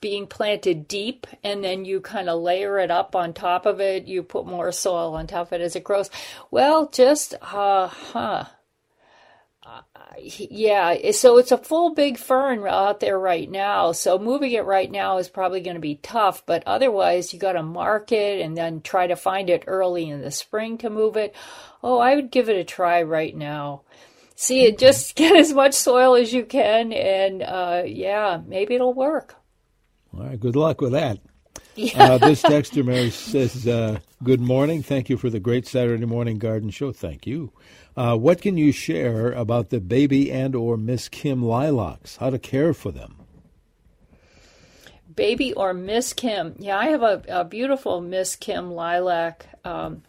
being 0.00 0.26
planted 0.26 0.88
deep, 0.88 1.26
and 1.42 1.62
then 1.64 1.84
you 1.84 2.00
kind 2.00 2.28
of 2.28 2.40
layer 2.42 2.78
it 2.78 2.90
up 2.90 3.14
on 3.16 3.32
top 3.32 3.66
of 3.66 3.80
it. 3.80 4.06
You 4.06 4.22
put 4.22 4.46
more 4.46 4.72
soil 4.72 5.14
on 5.14 5.26
top 5.26 5.48
of 5.48 5.52
it 5.54 5.60
as 5.60 5.76
it 5.76 5.84
grows. 5.84 6.10
Well, 6.50 6.88
just 6.88 7.34
uh, 7.42 7.88
huh. 7.88 8.44
yeah, 10.18 11.10
so 11.12 11.38
it's 11.38 11.52
a 11.52 11.58
full 11.58 11.94
big 11.94 12.18
fern 12.18 12.66
out 12.66 13.00
there 13.00 13.18
right 13.18 13.50
now. 13.50 13.92
So 13.92 14.18
moving 14.18 14.52
it 14.52 14.64
right 14.64 14.90
now 14.90 15.18
is 15.18 15.28
probably 15.28 15.60
going 15.60 15.74
to 15.76 15.80
be 15.80 15.96
tough, 15.96 16.44
but 16.46 16.62
otherwise 16.66 17.32
you 17.32 17.38
got 17.38 17.52
to 17.52 17.62
mark 17.62 18.12
it 18.12 18.40
and 18.40 18.56
then 18.56 18.80
try 18.80 19.06
to 19.06 19.16
find 19.16 19.50
it 19.50 19.64
early 19.66 20.08
in 20.08 20.20
the 20.20 20.30
spring 20.30 20.78
to 20.78 20.90
move 20.90 21.16
it. 21.16 21.34
Oh, 21.82 21.98
I 21.98 22.14
would 22.14 22.30
give 22.30 22.48
it 22.48 22.56
a 22.56 22.64
try 22.64 23.02
right 23.02 23.34
now. 23.36 23.82
See 24.34 24.64
it, 24.64 24.78
just 24.78 25.14
get 25.16 25.36
as 25.36 25.52
much 25.52 25.74
soil 25.74 26.14
as 26.14 26.32
you 26.32 26.44
can, 26.44 26.92
and 26.92 27.42
uh, 27.42 27.82
yeah, 27.86 28.40
maybe 28.46 28.74
it'll 28.74 28.94
work. 28.94 29.36
All 30.16 30.24
right, 30.24 30.38
good 30.38 30.56
luck 30.56 30.80
with 30.80 30.92
that. 30.92 31.18
Yeah. 31.76 32.14
uh, 32.14 32.18
this 32.18 32.42
texter 32.44 32.84
Mary 32.84 33.10
says, 33.10 33.66
uh, 33.66 33.98
"Good 34.22 34.40
morning. 34.40 34.82
Thank 34.82 35.08
you 35.08 35.16
for 35.16 35.30
the 35.30 35.40
great 35.40 35.66
Saturday 35.66 36.06
morning 36.06 36.38
garden 36.38 36.70
show. 36.70 36.92
Thank 36.92 37.26
you. 37.26 37.52
Uh, 37.96 38.16
what 38.16 38.42
can 38.42 38.56
you 38.56 38.72
share 38.72 39.32
about 39.32 39.70
the 39.70 39.80
baby 39.80 40.30
and 40.30 40.54
or 40.54 40.76
Miss 40.76 41.08
Kim 41.08 41.42
lilacs? 41.42 42.16
How 42.16 42.30
to 42.30 42.38
care 42.38 42.74
for 42.74 42.90
them?" 42.92 43.16
Baby 45.14 45.52
or 45.52 45.72
Miss 45.72 46.12
Kim? 46.12 46.56
Yeah, 46.58 46.76
I 46.76 46.86
have 46.86 47.02
a, 47.02 47.22
a 47.28 47.44
beautiful 47.44 48.00
Miss 48.00 48.34
Kim 48.34 48.72
lilac. 48.72 49.46
Um, 49.64 50.02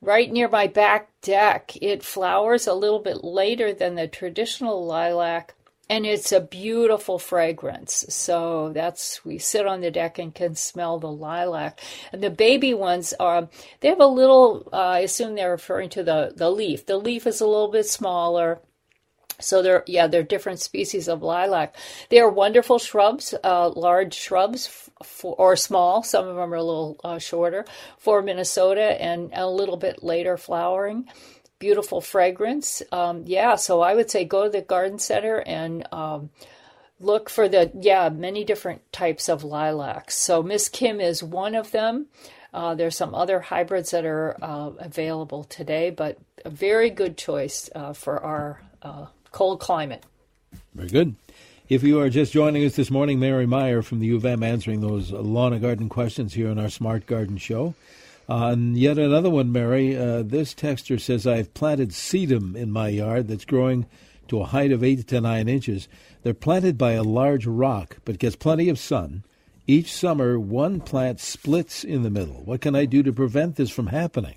right 0.00 0.30
near 0.30 0.48
my 0.48 0.66
back 0.66 1.10
deck. 1.22 1.76
It 1.80 2.02
flowers 2.02 2.66
a 2.66 2.74
little 2.74 3.00
bit 3.00 3.24
later 3.24 3.72
than 3.72 3.94
the 3.94 4.08
traditional 4.08 4.84
lilac, 4.86 5.54
and 5.90 6.04
it's 6.04 6.32
a 6.32 6.40
beautiful 6.40 7.18
fragrance. 7.18 8.04
So 8.08 8.72
that's 8.72 9.24
we 9.24 9.38
sit 9.38 9.66
on 9.66 9.80
the 9.80 9.90
deck 9.90 10.18
and 10.18 10.34
can 10.34 10.54
smell 10.54 10.98
the 10.98 11.10
lilac. 11.10 11.80
And 12.12 12.22
the 12.22 12.30
baby 12.30 12.74
ones 12.74 13.14
are 13.18 13.48
they 13.80 13.88
have 13.88 14.00
a 14.00 14.06
little. 14.06 14.68
Uh, 14.72 14.76
I 14.76 14.98
assume 15.00 15.34
they're 15.34 15.50
referring 15.50 15.88
to 15.90 16.02
the 16.02 16.32
the 16.34 16.50
leaf. 16.50 16.86
The 16.86 16.98
leaf 16.98 17.26
is 17.26 17.40
a 17.40 17.46
little 17.46 17.70
bit 17.70 17.86
smaller. 17.86 18.60
So 19.40 19.62
they're 19.62 19.84
yeah 19.86 20.06
they're 20.06 20.22
different 20.22 20.60
species 20.60 21.08
of 21.08 21.22
lilac. 21.22 21.76
They 22.08 22.20
are 22.20 22.28
wonderful 22.28 22.78
shrubs, 22.78 23.34
uh, 23.44 23.70
large 23.70 24.14
shrubs 24.14 24.90
for, 25.02 25.34
or 25.36 25.56
small. 25.56 26.02
Some 26.02 26.26
of 26.26 26.36
them 26.36 26.52
are 26.52 26.56
a 26.56 26.62
little 26.62 27.00
uh, 27.04 27.18
shorter 27.18 27.64
for 27.98 28.22
Minnesota 28.22 29.00
and 29.00 29.30
a 29.32 29.48
little 29.48 29.76
bit 29.76 30.02
later 30.02 30.36
flowering. 30.36 31.08
Beautiful 31.58 32.00
fragrance. 32.00 32.82
Um, 32.92 33.24
yeah, 33.26 33.56
so 33.56 33.80
I 33.80 33.94
would 33.94 34.10
say 34.10 34.24
go 34.24 34.44
to 34.44 34.50
the 34.50 34.60
garden 34.62 34.98
center 34.98 35.38
and 35.38 35.86
um, 35.92 36.30
look 37.00 37.30
for 37.30 37.48
the 37.48 37.70
yeah 37.80 38.08
many 38.08 38.44
different 38.44 38.92
types 38.92 39.28
of 39.28 39.44
lilacs. 39.44 40.16
So 40.16 40.42
Miss 40.42 40.68
Kim 40.68 41.00
is 41.00 41.22
one 41.22 41.54
of 41.54 41.70
them. 41.70 42.06
Uh, 42.52 42.74
there's 42.74 42.96
some 42.96 43.14
other 43.14 43.40
hybrids 43.40 43.90
that 43.90 44.04
are 44.04 44.36
uh, 44.42 44.70
available 44.78 45.44
today, 45.44 45.90
but 45.90 46.18
a 46.44 46.50
very 46.50 46.90
good 46.90 47.16
choice 47.16 47.68
uh, 47.74 47.92
for 47.92 48.22
our 48.22 48.62
uh, 48.82 49.06
cold 49.32 49.60
climate. 49.60 50.04
Very 50.74 50.88
good. 50.88 51.14
If 51.68 51.82
you 51.82 52.00
are 52.00 52.08
just 52.08 52.32
joining 52.32 52.64
us 52.64 52.76
this 52.76 52.90
morning, 52.90 53.20
Mary 53.20 53.46
Meyer 53.46 53.82
from 53.82 54.00
the 54.00 54.06
U 54.06 54.16
of 54.16 54.24
M 54.24 54.42
answering 54.42 54.80
those 54.80 55.10
lawn 55.12 55.52
and 55.52 55.60
garden 55.60 55.88
questions 55.88 56.32
here 56.32 56.48
on 56.50 56.58
our 56.58 56.70
Smart 56.70 57.06
Garden 57.06 57.36
Show. 57.36 57.74
Uh, 58.28 58.50
and 58.52 58.76
yet 58.76 58.98
another 58.98 59.30
one, 59.30 59.52
Mary. 59.52 59.96
Uh, 59.96 60.22
this 60.22 60.54
texter 60.54 61.00
says, 61.00 61.26
I've 61.26 61.52
planted 61.54 61.90
sedum 61.90 62.56
in 62.56 62.70
my 62.70 62.88
yard 62.88 63.28
that's 63.28 63.44
growing 63.44 63.86
to 64.28 64.40
a 64.40 64.46
height 64.46 64.72
of 64.72 64.84
8 64.84 65.06
to 65.08 65.20
9 65.20 65.48
inches. 65.48 65.88
They're 66.22 66.34
planted 66.34 66.78
by 66.78 66.92
a 66.92 67.02
large 67.02 67.46
rock, 67.46 67.98
but 68.04 68.18
gets 68.18 68.36
plenty 68.36 68.68
of 68.68 68.78
sun. 68.78 69.24
Each 69.66 69.92
summer, 69.92 70.38
one 70.38 70.80
plant 70.80 71.20
splits 71.20 71.84
in 71.84 72.02
the 72.02 72.10
middle. 72.10 72.42
What 72.44 72.62
can 72.62 72.74
I 72.74 72.86
do 72.86 73.02
to 73.02 73.12
prevent 73.12 73.56
this 73.56 73.70
from 73.70 73.88
happening? 73.88 74.36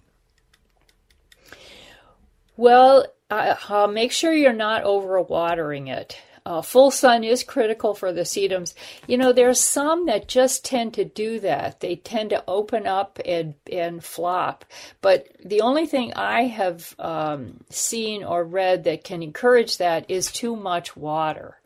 Well, 2.58 3.06
uh, 3.32 3.56
uh, 3.70 3.88
make 3.88 4.12
sure 4.12 4.34
you're 4.34 4.54
not 4.54 4.84
overwatering 4.84 5.88
it. 5.88 6.18
Uh, 6.46 6.62
full 6.62 6.90
sun 6.90 7.24
is 7.24 7.44
critical 7.44 7.94
for 7.94 8.12
the 8.12 8.22
sedums. 8.22 8.74
You 9.08 9.18
know, 9.18 9.32
there's 9.32 9.60
some 9.60 10.08
that 10.08 10.28
just 10.28 10.66
tend 10.66 10.96
to 10.96 11.06
do 11.06 11.40
that. 11.42 11.80
They 11.80 11.96
tend 11.96 12.32
to 12.32 12.44
open 12.48 12.88
up 12.88 13.20
and, 13.24 13.54
and 13.72 14.04
flop. 14.04 14.66
But 15.02 15.28
the 15.46 15.62
only 15.62 15.86
thing 15.86 16.14
I 16.16 16.44
have 16.48 16.96
um, 16.98 17.64
seen 17.70 18.24
or 18.24 18.44
read 18.44 18.86
that 18.86 19.04
can 19.04 19.22
encourage 19.22 19.78
that 19.78 20.10
is 20.10 20.32
too 20.32 20.56
much 20.56 20.98
water. 20.98 21.61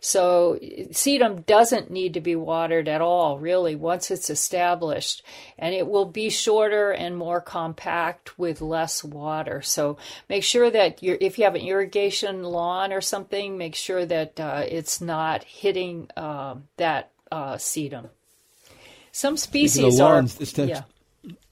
So 0.00 0.58
sedum 0.90 1.44
doesn't 1.44 1.90
need 1.90 2.14
to 2.14 2.20
be 2.20 2.36
watered 2.36 2.88
at 2.88 3.00
all, 3.00 3.38
really, 3.38 3.76
once 3.76 4.10
it's 4.10 4.30
established. 4.30 5.22
And 5.58 5.74
it 5.74 5.86
will 5.86 6.06
be 6.06 6.30
shorter 6.30 6.90
and 6.90 7.16
more 7.16 7.40
compact 7.40 8.38
with 8.38 8.60
less 8.60 9.04
water. 9.04 9.60
So 9.62 9.98
make 10.28 10.42
sure 10.42 10.70
that 10.70 11.02
you 11.02 11.18
if 11.20 11.38
you 11.38 11.44
have 11.44 11.54
an 11.54 11.60
irrigation 11.60 12.42
lawn 12.42 12.92
or 12.92 13.00
something, 13.00 13.58
make 13.58 13.74
sure 13.74 14.06
that 14.06 14.40
uh, 14.40 14.64
it's 14.66 15.00
not 15.00 15.44
hitting 15.44 16.08
uh, 16.16 16.56
that 16.76 17.10
uh, 17.30 17.54
sedum. 17.54 18.08
Some 19.12 19.36
species 19.36 19.98
lawns, 19.98 20.36
are. 20.36 20.38
Text, 20.38 20.58
yeah. 20.58 20.82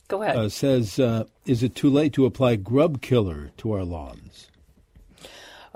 Go 0.09 0.23
ahead. 0.23 0.37
Uh, 0.37 0.49
says, 0.49 0.99
uh, 0.99 1.25
is 1.44 1.62
it 1.62 1.75
too 1.75 1.90
late 1.90 2.14
to 2.14 2.25
apply 2.25 2.57
grub 2.57 3.03
killer 3.03 3.51
to 3.59 3.73
our 3.73 3.85
lawns? 3.85 4.48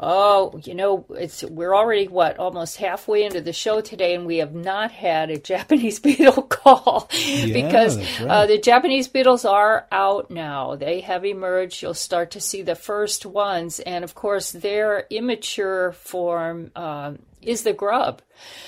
Oh, 0.05 0.61
you 0.65 0.75
know, 0.75 1.07
it's 1.11 1.45
we're 1.45 1.77
already 1.77 2.09
what 2.09 2.37
almost 2.41 2.77
halfway 2.77 3.23
into 3.23 3.41
the 3.41 3.53
show 3.53 3.81
today, 3.81 4.17
and 4.17 4.27
we 4.27 4.39
have 4.39 4.53
not 4.53 4.91
had 4.91 5.31
a 5.31 5.39
Japanese 5.53 6.01
beetle 6.01 6.43
call 6.43 7.09
yeah, 7.13 7.53
because 7.53 7.97
right. 7.99 8.29
uh, 8.29 8.47
the 8.47 8.59
Japanese 8.59 9.07
beetles 9.07 9.45
are 9.45 9.87
out 9.93 10.29
now. 10.29 10.75
They 10.75 11.01
have 11.03 11.25
emerged. 11.25 11.83
You'll 11.83 11.95
start 11.95 12.33
to 12.33 12.41
see 12.41 12.63
the 12.63 12.75
first 12.75 13.25
ones, 13.25 13.79
and 13.79 14.03
of 14.03 14.17
course, 14.17 14.51
their 14.51 15.07
immature 15.09 15.93
form 15.93 16.73
uh, 16.75 17.15
is 17.41 17.63
the 17.63 17.73
grub. 17.73 18.23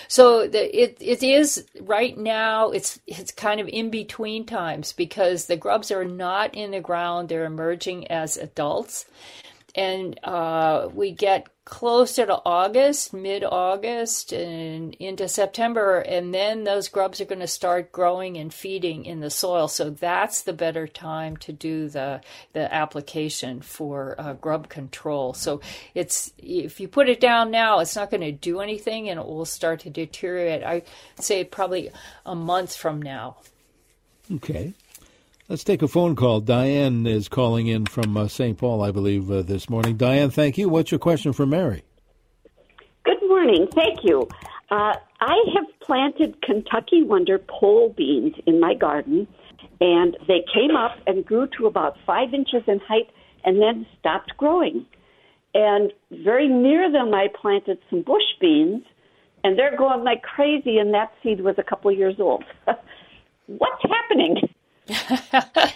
So 0.07 0.47
the, 0.47 0.83
it 0.83 0.99
it 1.01 1.25
is 1.25 1.67
right 1.81 2.17
now. 2.17 2.71
It's 2.71 3.01
it's 3.09 3.33
kind 3.33 3.59
of 3.61 3.67
in 3.67 3.91
between 3.91 4.47
times 4.47 4.93
because 4.93 5.47
the 5.47 5.57
grubs 5.57 5.91
are 5.91 6.05
not 6.05 6.55
in 6.55 6.71
the 6.71 6.81
ground. 6.81 7.29
They're 7.29 7.45
emerging 7.45 8.07
as 8.07 8.37
adults 8.37 9.07
and 9.75 10.19
uh, 10.23 10.89
we 10.95 11.11
get 11.11 11.49
closer 11.65 12.27
to 12.27 12.41
August, 12.45 13.13
mid 13.13 13.43
August, 13.43 14.33
and 14.33 14.95
into 14.95 15.27
September, 15.27 15.99
and 15.99 16.33
then 16.33 16.65
those 16.65 16.89
grubs 16.89 17.21
are 17.21 17.25
going 17.25 17.41
to 17.41 17.47
start 17.47 17.91
growing 17.91 18.37
and 18.37 18.53
feeding 18.53 19.05
in 19.05 19.21
the 19.21 19.31
soil. 19.31 19.67
So 19.67 19.91
that's 19.91 20.43
the 20.43 20.53
better 20.53 20.87
time 20.87 21.37
to 21.39 21.53
do 21.53 21.89
the 21.89 22.21
the 22.53 22.73
application 22.73 23.61
for 23.63 24.15
uh, 24.19 24.35
grub 24.35 24.69
control. 24.69 25.35
So 25.35 25.61
it's 25.95 26.33
if 26.39 26.79
you 26.79 26.87
put 26.87 27.09
it 27.09 27.21
down 27.21 27.51
now, 27.51 27.81
it's 27.81 27.97
not 27.97 28.11
going 28.11 28.21
to 28.21 28.33
do 28.33 28.61
anything, 28.61 29.09
and 29.09 29.19
it 29.19 29.27
will 29.27 29.45
start 29.45 29.81
to 29.81 29.91
deteriorate. 29.91 30.63
I 30.63 30.83
say 31.19 31.45
probably 31.45 31.91
a 32.25 32.35
month 32.35 32.77
from 32.77 33.03
now. 33.03 33.39
Okay. 34.31 34.75
Let's 35.47 35.63
take 35.63 35.83
a 35.83 35.89
phone 35.89 36.17
call. 36.17 36.41
Diane 36.41 37.07
is 37.07 37.29
calling 37.29 37.67
in 37.67 37.85
from 37.85 38.17
uh, 38.17 38.29
St. 38.29 38.57
Paul, 38.57 38.83
I 38.83 38.91
believe, 38.91 39.31
uh, 39.31 39.43
this 39.43 39.69
morning. 39.69 39.99
Diane, 39.99 40.31
thank 40.31 40.57
you. 40.57 40.71
What's 40.71 40.91
your 40.91 40.99
question 40.99 41.35
for 41.35 41.45
Mary? 41.45 41.83
Good 43.05 43.21
morning. 43.29 43.69
Thank 43.75 43.99
you. 44.05 44.27
Uh, 44.71 44.95
I 45.21 45.37
have 45.55 45.67
planted 45.81 46.41
Kentucky 46.41 47.03
Wonder 47.03 47.39
pole 47.39 47.93
beans 47.95 48.35
in 48.47 48.59
my 48.59 48.73
garden, 48.73 49.29
and 49.83 50.17
they 50.27 50.47
came 50.55 50.77
up 50.77 50.97
and 51.07 51.27
grew 51.27 51.47
to 51.59 51.67
about 51.67 51.99
five 52.07 52.33
inches 52.33 52.63
in 52.67 52.79
height 52.79 53.11
and 53.45 53.61
then 53.61 53.85
stopped 54.01 54.35
growing. 54.39 54.87
And 55.53 55.93
very 56.11 56.49
near 56.49 56.91
them, 56.91 57.13
I 57.13 57.29
planted 57.39 57.79
some 57.91 58.01
bush 58.01 58.23
beans, 58.41 58.83
and 59.45 59.59
they're 59.59 59.77
going 59.77 60.05
like 60.05 60.23
crazy, 60.23 60.79
and 60.79 60.95
that 60.95 61.13
seed 61.23 61.43
was 61.43 61.57
a 61.59 61.63
couple 61.63 61.93
years 61.93 62.15
old. 62.19 62.45
What's 63.47 63.83
happening? 63.83 64.54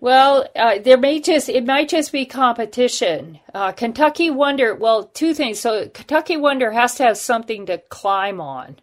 well, 0.00 0.46
uh, 0.54 0.78
there 0.82 0.98
may 0.98 1.20
just 1.20 1.48
it 1.48 1.64
might 1.66 1.88
just 1.88 2.12
be 2.12 2.26
competition. 2.26 3.40
Uh, 3.52 3.72
Kentucky 3.72 4.30
Wonder. 4.30 4.74
Well, 4.74 5.04
two 5.04 5.34
things. 5.34 5.60
So 5.60 5.88
Kentucky 5.88 6.36
Wonder 6.36 6.70
has 6.72 6.94
to 6.96 7.04
have 7.04 7.18
something 7.18 7.66
to 7.66 7.78
climb 7.78 8.40
on. 8.40 8.76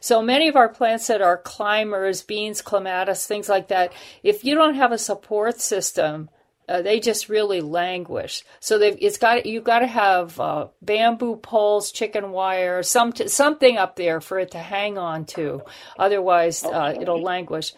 So 0.00 0.22
many 0.22 0.48
of 0.48 0.56
our 0.56 0.68
plants 0.68 1.08
that 1.08 1.20
are 1.22 1.36
climbers, 1.36 2.22
beans, 2.22 2.62
clematis, 2.62 3.26
things 3.26 3.48
like 3.48 3.68
that, 3.68 3.92
if 4.22 4.44
you 4.44 4.54
don't 4.54 4.76
have 4.76 4.92
a 4.92 4.98
support 4.98 5.60
system, 5.60 6.30
uh, 6.68 6.82
they 6.82 7.00
just 7.00 7.28
really 7.28 7.60
languish. 7.62 8.44
So 8.60 8.78
it's 8.80 9.16
got 9.16 9.46
you've 9.46 9.64
got 9.64 9.78
to 9.78 9.86
have 9.86 10.38
uh, 10.38 10.68
bamboo 10.82 11.36
poles, 11.36 11.90
chicken 11.90 12.30
wire, 12.30 12.82
some 12.82 13.14
something 13.14 13.78
up 13.78 13.96
there 13.96 14.20
for 14.20 14.38
it 14.38 14.50
to 14.50 14.58
hang 14.58 14.98
on 14.98 15.24
to. 15.26 15.62
Otherwise, 15.98 16.64
uh, 16.64 16.94
it'll 17.00 17.22
languish. 17.22 17.72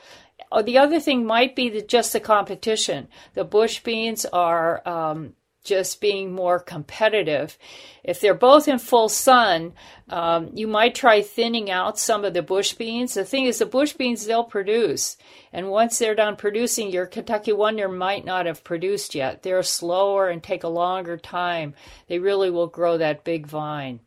Oh, 0.53 0.63
the 0.63 0.79
other 0.79 0.99
thing 0.99 1.25
might 1.25 1.55
be 1.55 1.69
that 1.71 1.89
just 1.89 2.13
the 2.13 2.21
competition. 2.21 3.09
The 3.35 3.45
bush 3.45 3.81
beans 3.81 4.27
are 4.27 4.87
um, 4.89 5.35
just 5.63 6.01
being 6.01 6.33
more 6.33 6.59
competitive. 6.59 7.57
If 8.03 8.21
they're 8.21 8.35
both 8.35 8.67
in 8.67 8.79
full 8.79 9.09
sun, 9.09 9.75
um, 10.09 10.51
you 10.55 10.67
might 10.67 10.95
try 10.95 11.23
thinning 11.23 11.71
out 11.71 11.99
some 11.99 12.25
of 12.25 12.35
the 12.35 12.43
bush 12.43 12.73
beans. 12.73 13.15
The 13.15 13.25
thing 13.25 13.45
is, 13.45 13.59
the 13.59 13.67
bush 13.67 13.93
beans 13.93 14.27
they'll 14.27 14.43
produce, 14.43 15.17
and 15.53 15.69
once 15.69 15.99
they're 15.99 16.15
done 16.15 16.37
producing, 16.37 16.91
your 16.91 17.07
Kentucky 17.07 17.53
Wonder 17.53 17.89
might 17.89 18.25
not 18.25 18.47
have 18.47 18.65
produced 18.65 19.15
yet. 19.15 19.43
They're 19.43 19.63
slower 19.63 20.29
and 20.29 20.43
take 20.43 20.65
a 20.65 20.69
longer 20.69 21.17
time. 21.17 21.75
They 22.09 22.19
really 22.19 22.51
will 22.51 22.69
grow 22.69 22.99
that 22.99 23.23
big 23.23 23.47
vine. 23.47 24.01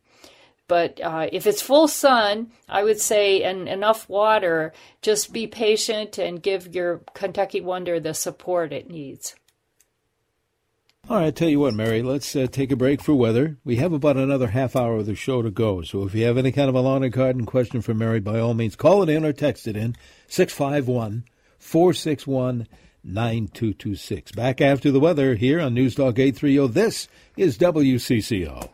But 0.66 1.00
uh, 1.00 1.28
if 1.30 1.46
it's 1.46 1.60
full 1.60 1.88
sun, 1.88 2.50
I 2.68 2.84
would 2.84 3.00
say, 3.00 3.42
and 3.42 3.68
enough 3.68 4.08
water, 4.08 4.72
just 5.02 5.32
be 5.32 5.46
patient 5.46 6.16
and 6.18 6.42
give 6.42 6.74
your 6.74 7.02
Kentucky 7.12 7.60
Wonder 7.60 8.00
the 8.00 8.14
support 8.14 8.72
it 8.72 8.88
needs. 8.88 9.34
All 11.10 11.18
right, 11.18 11.36
tell 11.36 11.50
you 11.50 11.60
what, 11.60 11.74
Mary, 11.74 12.02
let's 12.02 12.34
uh, 12.34 12.46
take 12.50 12.72
a 12.72 12.76
break 12.76 13.02
for 13.02 13.14
weather. 13.14 13.58
We 13.62 13.76
have 13.76 13.92
about 13.92 14.16
another 14.16 14.48
half 14.48 14.74
hour 14.74 14.96
of 14.96 15.04
the 15.04 15.14
show 15.14 15.42
to 15.42 15.50
go. 15.50 15.82
So 15.82 16.04
if 16.04 16.14
you 16.14 16.24
have 16.24 16.38
any 16.38 16.50
kind 16.50 16.70
of 16.70 16.74
a 16.74 16.80
lawn 16.80 17.02
and 17.02 17.12
garden 17.12 17.44
question 17.44 17.82
for 17.82 17.92
Mary, 17.92 18.20
by 18.20 18.40
all 18.40 18.54
means, 18.54 18.74
call 18.74 19.02
it 19.02 19.10
in 19.10 19.22
or 19.22 19.34
text 19.34 19.66
it 19.66 19.76
in 19.76 19.96
651 20.28 21.24
461 21.58 22.66
9226. 23.04 24.32
Back 24.32 24.62
after 24.62 24.90
the 24.90 24.98
weather 24.98 25.34
here 25.34 25.60
on 25.60 25.74
News 25.74 25.94
Talk 25.94 26.18
830. 26.18 26.68
This 26.68 27.06
is 27.36 27.58
WCCO. 27.58 28.70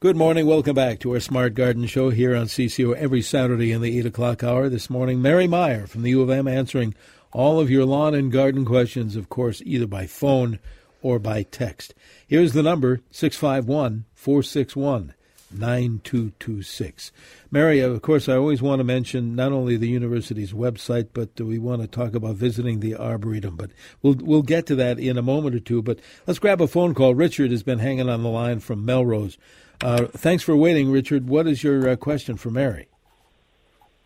Good 0.00 0.14
morning. 0.14 0.46
Welcome 0.46 0.76
back 0.76 1.00
to 1.00 1.14
our 1.14 1.18
Smart 1.18 1.54
Garden 1.54 1.84
Show 1.86 2.10
here 2.10 2.36
on 2.36 2.46
CCO 2.46 2.94
every 2.94 3.20
Saturday 3.20 3.72
in 3.72 3.80
the 3.80 3.98
8 3.98 4.06
o'clock 4.06 4.44
hour. 4.44 4.68
This 4.68 4.88
morning, 4.88 5.20
Mary 5.20 5.48
Meyer 5.48 5.88
from 5.88 6.02
the 6.02 6.10
U 6.10 6.22
of 6.22 6.30
M 6.30 6.46
answering 6.46 6.94
all 7.32 7.58
of 7.58 7.68
your 7.68 7.84
lawn 7.84 8.14
and 8.14 8.30
garden 8.30 8.64
questions, 8.64 9.16
of 9.16 9.28
course, 9.28 9.60
either 9.66 9.88
by 9.88 10.06
phone 10.06 10.60
or 11.02 11.18
by 11.18 11.42
text. 11.42 11.96
Here's 12.28 12.52
the 12.52 12.62
number 12.62 13.00
651 13.10 14.04
461 14.14 15.14
9226. 15.50 17.12
Mary, 17.50 17.80
of 17.80 18.00
course, 18.02 18.28
I 18.28 18.36
always 18.36 18.60
want 18.60 18.80
to 18.80 18.84
mention 18.84 19.34
not 19.34 19.52
only 19.52 19.76
the 19.76 19.88
university's 19.88 20.52
website, 20.52 21.08
but 21.12 21.40
we 21.40 21.58
want 21.58 21.82
to 21.82 21.88
talk 21.88 22.14
about 22.14 22.36
visiting 22.36 22.80
the 22.80 22.94
Arboretum. 22.94 23.56
But 23.56 23.70
we'll, 24.02 24.16
we'll 24.20 24.42
get 24.42 24.66
to 24.66 24.74
that 24.76 24.98
in 24.98 25.16
a 25.16 25.22
moment 25.22 25.54
or 25.54 25.60
two. 25.60 25.82
But 25.82 26.00
let's 26.26 26.38
grab 26.38 26.60
a 26.60 26.66
phone 26.66 26.94
call. 26.94 27.14
Richard 27.14 27.50
has 27.50 27.62
been 27.62 27.78
hanging 27.78 28.08
on 28.08 28.22
the 28.22 28.28
line 28.28 28.60
from 28.60 28.84
Melrose. 28.84 29.38
Uh, 29.80 30.06
thanks 30.06 30.42
for 30.42 30.56
waiting, 30.56 30.90
Richard. 30.90 31.28
What 31.28 31.46
is 31.46 31.62
your 31.62 31.88
uh, 31.88 31.96
question 31.96 32.36
for 32.36 32.50
Mary? 32.50 32.88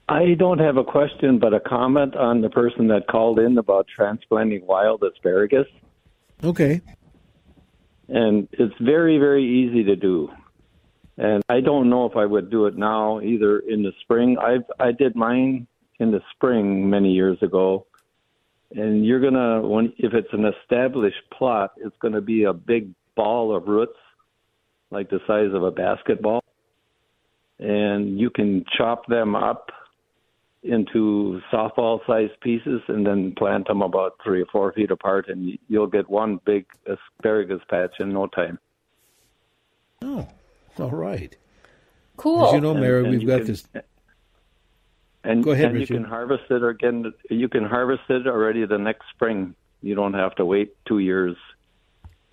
I 0.09 0.35
don't 0.35 0.59
have 0.59 0.76
a 0.76 0.85
question, 0.85 1.38
but 1.38 1.55
a 1.55 1.61
comment 1.61 2.16
on 2.16 2.40
the 2.42 2.50
person 2.50 2.88
that 2.88 3.07
called 3.07 3.38
in 3.38 3.57
about 3.57 3.87
transplanting 3.88 4.66
wild 4.66 5.02
asparagus. 5.02 5.66
Okay. 6.44 6.81
And 8.09 8.48
it's 8.52 8.74
very, 8.81 9.18
very 9.18 9.44
easy 9.44 9.85
to 9.85 9.96
do. 9.96 10.31
And 11.22 11.44
I 11.48 11.61
don't 11.61 11.88
know 11.88 12.04
if 12.06 12.16
I 12.16 12.26
would 12.26 12.50
do 12.50 12.66
it 12.66 12.76
now, 12.76 13.20
either 13.20 13.61
in 13.61 13.85
the 13.85 13.92
spring. 14.00 14.37
I 14.40 14.56
I 14.80 14.90
did 14.90 15.14
mine 15.14 15.68
in 16.00 16.11
the 16.11 16.20
spring 16.35 16.90
many 16.90 17.12
years 17.12 17.38
ago, 17.42 17.87
and 18.72 19.06
you're 19.06 19.20
gonna 19.20 19.62
when 19.62 19.92
if 19.98 20.14
it's 20.14 20.32
an 20.32 20.44
established 20.44 21.22
plot, 21.32 21.74
it's 21.76 21.94
gonna 22.00 22.20
be 22.20 22.42
a 22.42 22.52
big 22.52 22.92
ball 23.14 23.54
of 23.54 23.68
roots 23.68 23.98
like 24.90 25.11
the 25.11 25.20
size 25.28 25.54
of 25.54 25.62
a 25.62 25.70
basketball, 25.70 26.42
and 27.61 28.18
you 28.18 28.28
can 28.28 28.64
chop 28.76 29.06
them 29.06 29.37
up 29.37 29.70
into 30.64 31.40
softball 31.52 32.00
sized 32.04 32.38
pieces 32.40 32.80
and 32.88 33.06
then 33.06 33.32
plant 33.38 33.68
them 33.68 33.82
about 33.82 34.14
three 34.24 34.42
or 34.42 34.46
four 34.46 34.72
feet 34.72 34.90
apart, 34.90 35.28
and 35.28 35.56
you'll 35.68 35.87
get 35.87 36.11
one 36.11 36.40
big 36.44 36.66
asparagus 36.85 37.61
patch 37.70 37.94
in 38.00 38.12
no 38.12 38.26
time. 38.26 38.58
Oh, 40.02 40.26
all 40.78 40.90
right. 40.90 41.37
Cool. 42.16 42.46
As 42.46 42.52
you 42.54 42.61
know, 42.61 42.74
Mary, 42.74 42.98
And- 42.98 43.06
and 43.08 43.18
we've 43.18 43.26
got 43.26 43.38
can- 43.38 43.46
this. 43.46 43.64
And, 45.24 45.44
Go 45.44 45.52
ahead, 45.52 45.70
and 45.70 45.80
you 45.80 45.87
can 45.87 46.02
harvest 46.02 46.50
it 46.50 46.64
again. 46.64 47.12
You 47.30 47.48
can 47.48 47.64
harvest 47.64 48.02
it 48.08 48.26
already 48.26 48.64
the 48.66 48.78
next 48.78 49.04
spring. 49.14 49.54
You 49.80 49.94
don't 49.94 50.14
have 50.14 50.35
to 50.37 50.44
wait 50.44 50.74
two 50.85 50.98
years 50.98 51.37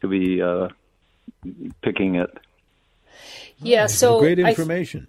to 0.02 0.08
be 0.08 0.41
uh, 0.41 0.69
picking 1.84 2.15
it. 2.15 2.32
Yeah, 3.60 3.86
so 3.86 4.19
great 4.19 4.39
I- 4.39 4.49
information. 4.49 5.08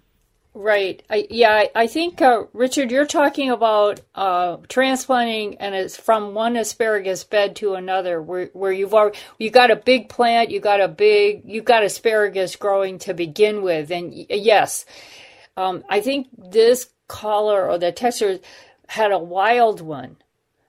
Right. 0.53 1.01
I, 1.09 1.27
yeah, 1.29 1.65
I, 1.73 1.87
think 1.87 2.21
uh, 2.21 2.43
Richard, 2.51 2.91
you're 2.91 3.05
talking 3.05 3.49
about 3.51 4.01
uh, 4.13 4.57
transplanting 4.67 5.55
and 5.59 5.73
it's 5.73 5.95
from 5.95 6.33
one 6.33 6.57
asparagus 6.57 7.23
bed 7.23 7.55
to 7.57 7.75
another, 7.75 8.21
where 8.21 8.47
where 8.47 8.73
you've 8.73 8.93
already 8.93 9.17
you 9.39 9.49
got 9.49 9.71
a 9.71 9.77
big 9.77 10.09
plant, 10.09 10.51
you 10.51 10.59
got 10.59 10.81
a 10.81 10.89
big 10.89 11.43
you 11.45 11.61
got 11.61 11.83
asparagus 11.83 12.57
growing 12.57 12.99
to 12.99 13.13
begin 13.13 13.61
with, 13.61 13.91
and 13.91 14.13
yes, 14.13 14.85
um, 15.55 15.85
I 15.89 16.01
think 16.01 16.27
this 16.37 16.89
color 17.07 17.69
or 17.69 17.77
the 17.77 17.93
texture 17.93 18.39
had 18.89 19.13
a 19.13 19.19
wild 19.19 19.79
one. 19.79 20.17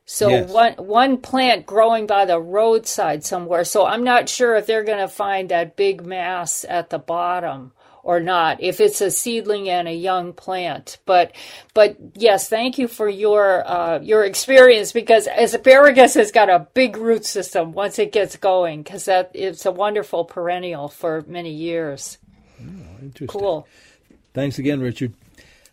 So 0.05 0.29
Yes. 0.29 0.51
one 0.51 0.75
one 0.75 1.19
plant 1.19 1.67
growing 1.67 2.07
by 2.07 2.25
the 2.25 2.41
roadside 2.41 3.25
somewhere. 3.25 3.65
So 3.65 3.85
I'm 3.87 4.05
not 4.05 4.29
sure 4.29 4.55
if 4.55 4.67
they're 4.67 4.85
going 4.85 4.99
to 5.01 5.09
find 5.09 5.49
that 5.49 5.75
big 5.75 6.07
mass 6.07 6.65
at 6.69 6.91
the 6.91 6.99
bottom 7.01 7.73
or 8.03 8.21
not. 8.21 8.63
If 8.63 8.81
it's 8.81 9.01
a 9.01 9.11
seedling 9.11 9.69
and 9.69 9.89
a 9.89 9.95
young 9.95 10.33
plant, 10.33 10.99
but 11.07 11.33
but 11.75 11.97
yes, 12.15 12.49
thank 12.49 12.79
you 12.79 12.89
for 12.89 13.09
your 13.09 13.67
uh, 13.67 14.01
your 14.01 14.25
experience 14.25 14.93
because 14.93 15.27
asparagus 15.27 16.15
has 16.15 16.33
got 16.33 16.51
a 16.51 16.67
big 16.75 16.97
root 16.97 17.25
system 17.25 17.73
once 17.73 17.99
it 17.99 18.13
gets 18.13 18.37
going 18.37 18.83
because 18.83 19.05
that 19.07 19.31
it's 19.35 19.67
a 19.67 19.73
wonderful 19.73 20.25
perennial 20.25 20.89
for 20.89 21.25
many 21.27 21.53
years. 21.53 22.19
Interesting. 22.59 23.27
Cool. 23.27 23.67
Thanks 24.35 24.59
again, 24.59 24.81
Richard. 24.81 25.15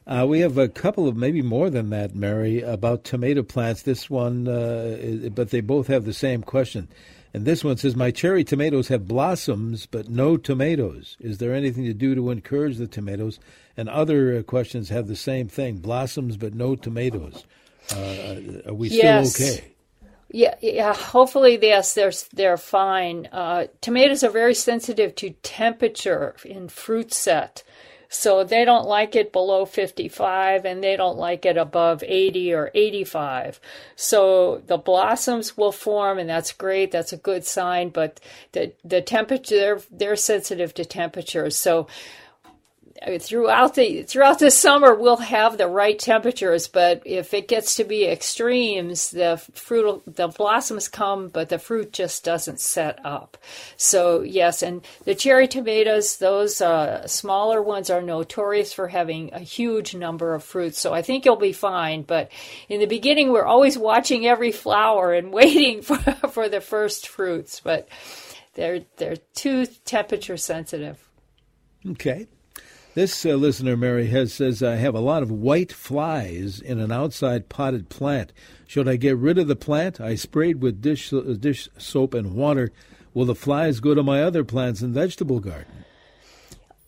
Uh, 0.07 0.25
we 0.27 0.39
have 0.39 0.57
a 0.57 0.67
couple 0.67 1.07
of 1.07 1.15
maybe 1.15 1.43
more 1.43 1.69
than 1.69 1.91
that, 1.91 2.15
Mary, 2.15 2.61
about 2.61 3.03
tomato 3.03 3.43
plants. 3.43 3.83
This 3.83 4.09
one, 4.09 4.47
uh, 4.47 5.29
but 5.35 5.51
they 5.51 5.61
both 5.61 5.87
have 5.87 6.03
the 6.03 6.13
same 6.13 6.41
question. 6.41 6.87
And 7.33 7.45
this 7.45 7.63
one 7.63 7.77
says, 7.77 7.95
My 7.95 8.11
cherry 8.11 8.43
tomatoes 8.43 8.89
have 8.89 9.07
blossoms, 9.07 9.85
but 9.85 10.09
no 10.09 10.37
tomatoes. 10.37 11.17
Is 11.19 11.37
there 11.39 11.53
anything 11.53 11.85
to 11.85 11.93
do 11.93 12.15
to 12.15 12.31
encourage 12.31 12.77
the 12.77 12.87
tomatoes? 12.87 13.39
And 13.77 13.89
other 13.89 14.37
uh, 14.37 14.43
questions 14.43 14.89
have 14.89 15.07
the 15.07 15.15
same 15.15 15.47
thing 15.47 15.77
blossoms, 15.77 16.37
but 16.37 16.55
no 16.55 16.75
tomatoes. 16.75 17.45
Uh, 17.95 18.37
are 18.67 18.73
we 18.73 18.89
Yes. 18.89 19.33
still 19.33 19.47
okay? 19.47 19.75
Yeah, 20.31 20.55
yeah. 20.61 20.93
Hopefully, 20.93 21.57
yes, 21.61 21.95
they're 21.95 22.11
they're 22.33 22.57
fine. 22.57 23.27
Uh, 23.31 23.67
tomatoes 23.81 24.23
are 24.23 24.29
very 24.31 24.53
sensitive 24.55 25.15
to 25.15 25.31
temperature 25.43 26.35
in 26.45 26.69
fruit 26.69 27.13
set, 27.13 27.63
so 28.09 28.43
they 28.43 28.65
don't 28.65 28.87
like 28.87 29.15
it 29.15 29.31
below 29.31 29.65
55, 29.65 30.65
and 30.65 30.83
they 30.83 30.95
don't 30.95 31.17
like 31.17 31.45
it 31.45 31.57
above 31.57 32.03
80 32.03 32.53
or 32.53 32.71
85. 32.73 33.59
So 33.95 34.63
the 34.65 34.77
blossoms 34.77 35.55
will 35.55 35.71
form, 35.71 36.17
and 36.17 36.27
that's 36.27 36.51
great. 36.51 36.91
That's 36.91 37.13
a 37.13 37.17
good 37.17 37.45
sign. 37.45 37.89
But 37.89 38.19
the 38.53 38.73
the 38.83 39.01
temperature 39.01 39.55
they're, 39.55 39.81
they're 39.91 40.15
sensitive 40.15 40.73
to 40.73 40.85
temperatures, 40.85 41.55
so 41.55 41.87
throughout 43.19 43.75
the 43.75 44.03
throughout 44.03 44.39
the 44.39 44.51
summer 44.51 44.93
we'll 44.93 45.17
have 45.17 45.57
the 45.57 45.67
right 45.67 45.97
temperatures 45.99 46.67
but 46.67 47.01
if 47.05 47.33
it 47.33 47.47
gets 47.47 47.75
to 47.75 47.83
be 47.83 48.05
extremes 48.05 49.11
the 49.11 49.37
fruit 49.53 50.01
the 50.05 50.27
blossoms 50.27 50.87
come 50.87 51.27
but 51.29 51.49
the 51.49 51.59
fruit 51.59 51.93
just 51.93 52.23
doesn't 52.23 52.59
set 52.59 53.03
up 53.05 53.37
so 53.77 54.21
yes 54.21 54.61
and 54.61 54.85
the 55.05 55.15
cherry 55.15 55.47
tomatoes 55.47 56.17
those 56.17 56.61
uh, 56.61 57.05
smaller 57.07 57.61
ones 57.61 57.89
are 57.89 58.01
notorious 58.01 58.73
for 58.73 58.87
having 58.87 59.33
a 59.33 59.39
huge 59.39 59.95
number 59.95 60.33
of 60.33 60.43
fruits 60.43 60.79
so 60.79 60.93
i 60.93 61.01
think 61.01 61.23
you'll 61.23 61.35
be 61.35 61.53
fine 61.53 62.01
but 62.01 62.29
in 62.67 62.79
the 62.79 62.85
beginning 62.85 63.31
we're 63.31 63.45
always 63.45 63.77
watching 63.77 64.25
every 64.25 64.51
flower 64.51 65.13
and 65.13 65.31
waiting 65.39 65.81
for 65.81 65.97
for 66.29 66.49
the 66.49 66.61
first 66.61 67.07
fruits 67.07 67.61
but 67.61 67.87
they're 68.55 68.81
they're 68.97 69.17
too 69.33 69.65
temperature 69.85 70.37
sensitive 70.37 71.09
Okay. 71.87 72.27
This 72.99 73.25
uh, 73.25 73.35
listener, 73.35 73.77
Mary, 73.77 74.07
has 74.07 74.33
says 74.33 74.61
I 74.61 74.75
have 74.75 74.93
a 74.93 74.99
lot 74.99 75.23
of 75.23 75.31
white 75.31 75.71
flies 75.71 76.59
in 76.59 76.81
an 76.81 76.91
outside 76.91 77.47
potted 77.47 77.87
plant. 77.87 78.33
Should 78.67 78.89
I 78.89 78.97
get 78.97 79.15
rid 79.15 79.37
of 79.37 79.47
the 79.47 79.55
plant? 79.55 80.01
I 80.01 80.15
sprayed 80.15 80.61
with 80.61 80.81
dish 80.81 81.13
uh, 81.13 81.21
dish 81.21 81.69
soap 81.77 82.13
and 82.13 82.33
water. 82.33 82.73
Will 83.13 83.23
the 83.23 83.35
flies 83.35 83.79
go 83.79 83.95
to 83.95 84.03
my 84.03 84.21
other 84.21 84.43
plants 84.43 84.81
and 84.81 84.93
vegetable 84.93 85.39
garden? 85.39 85.85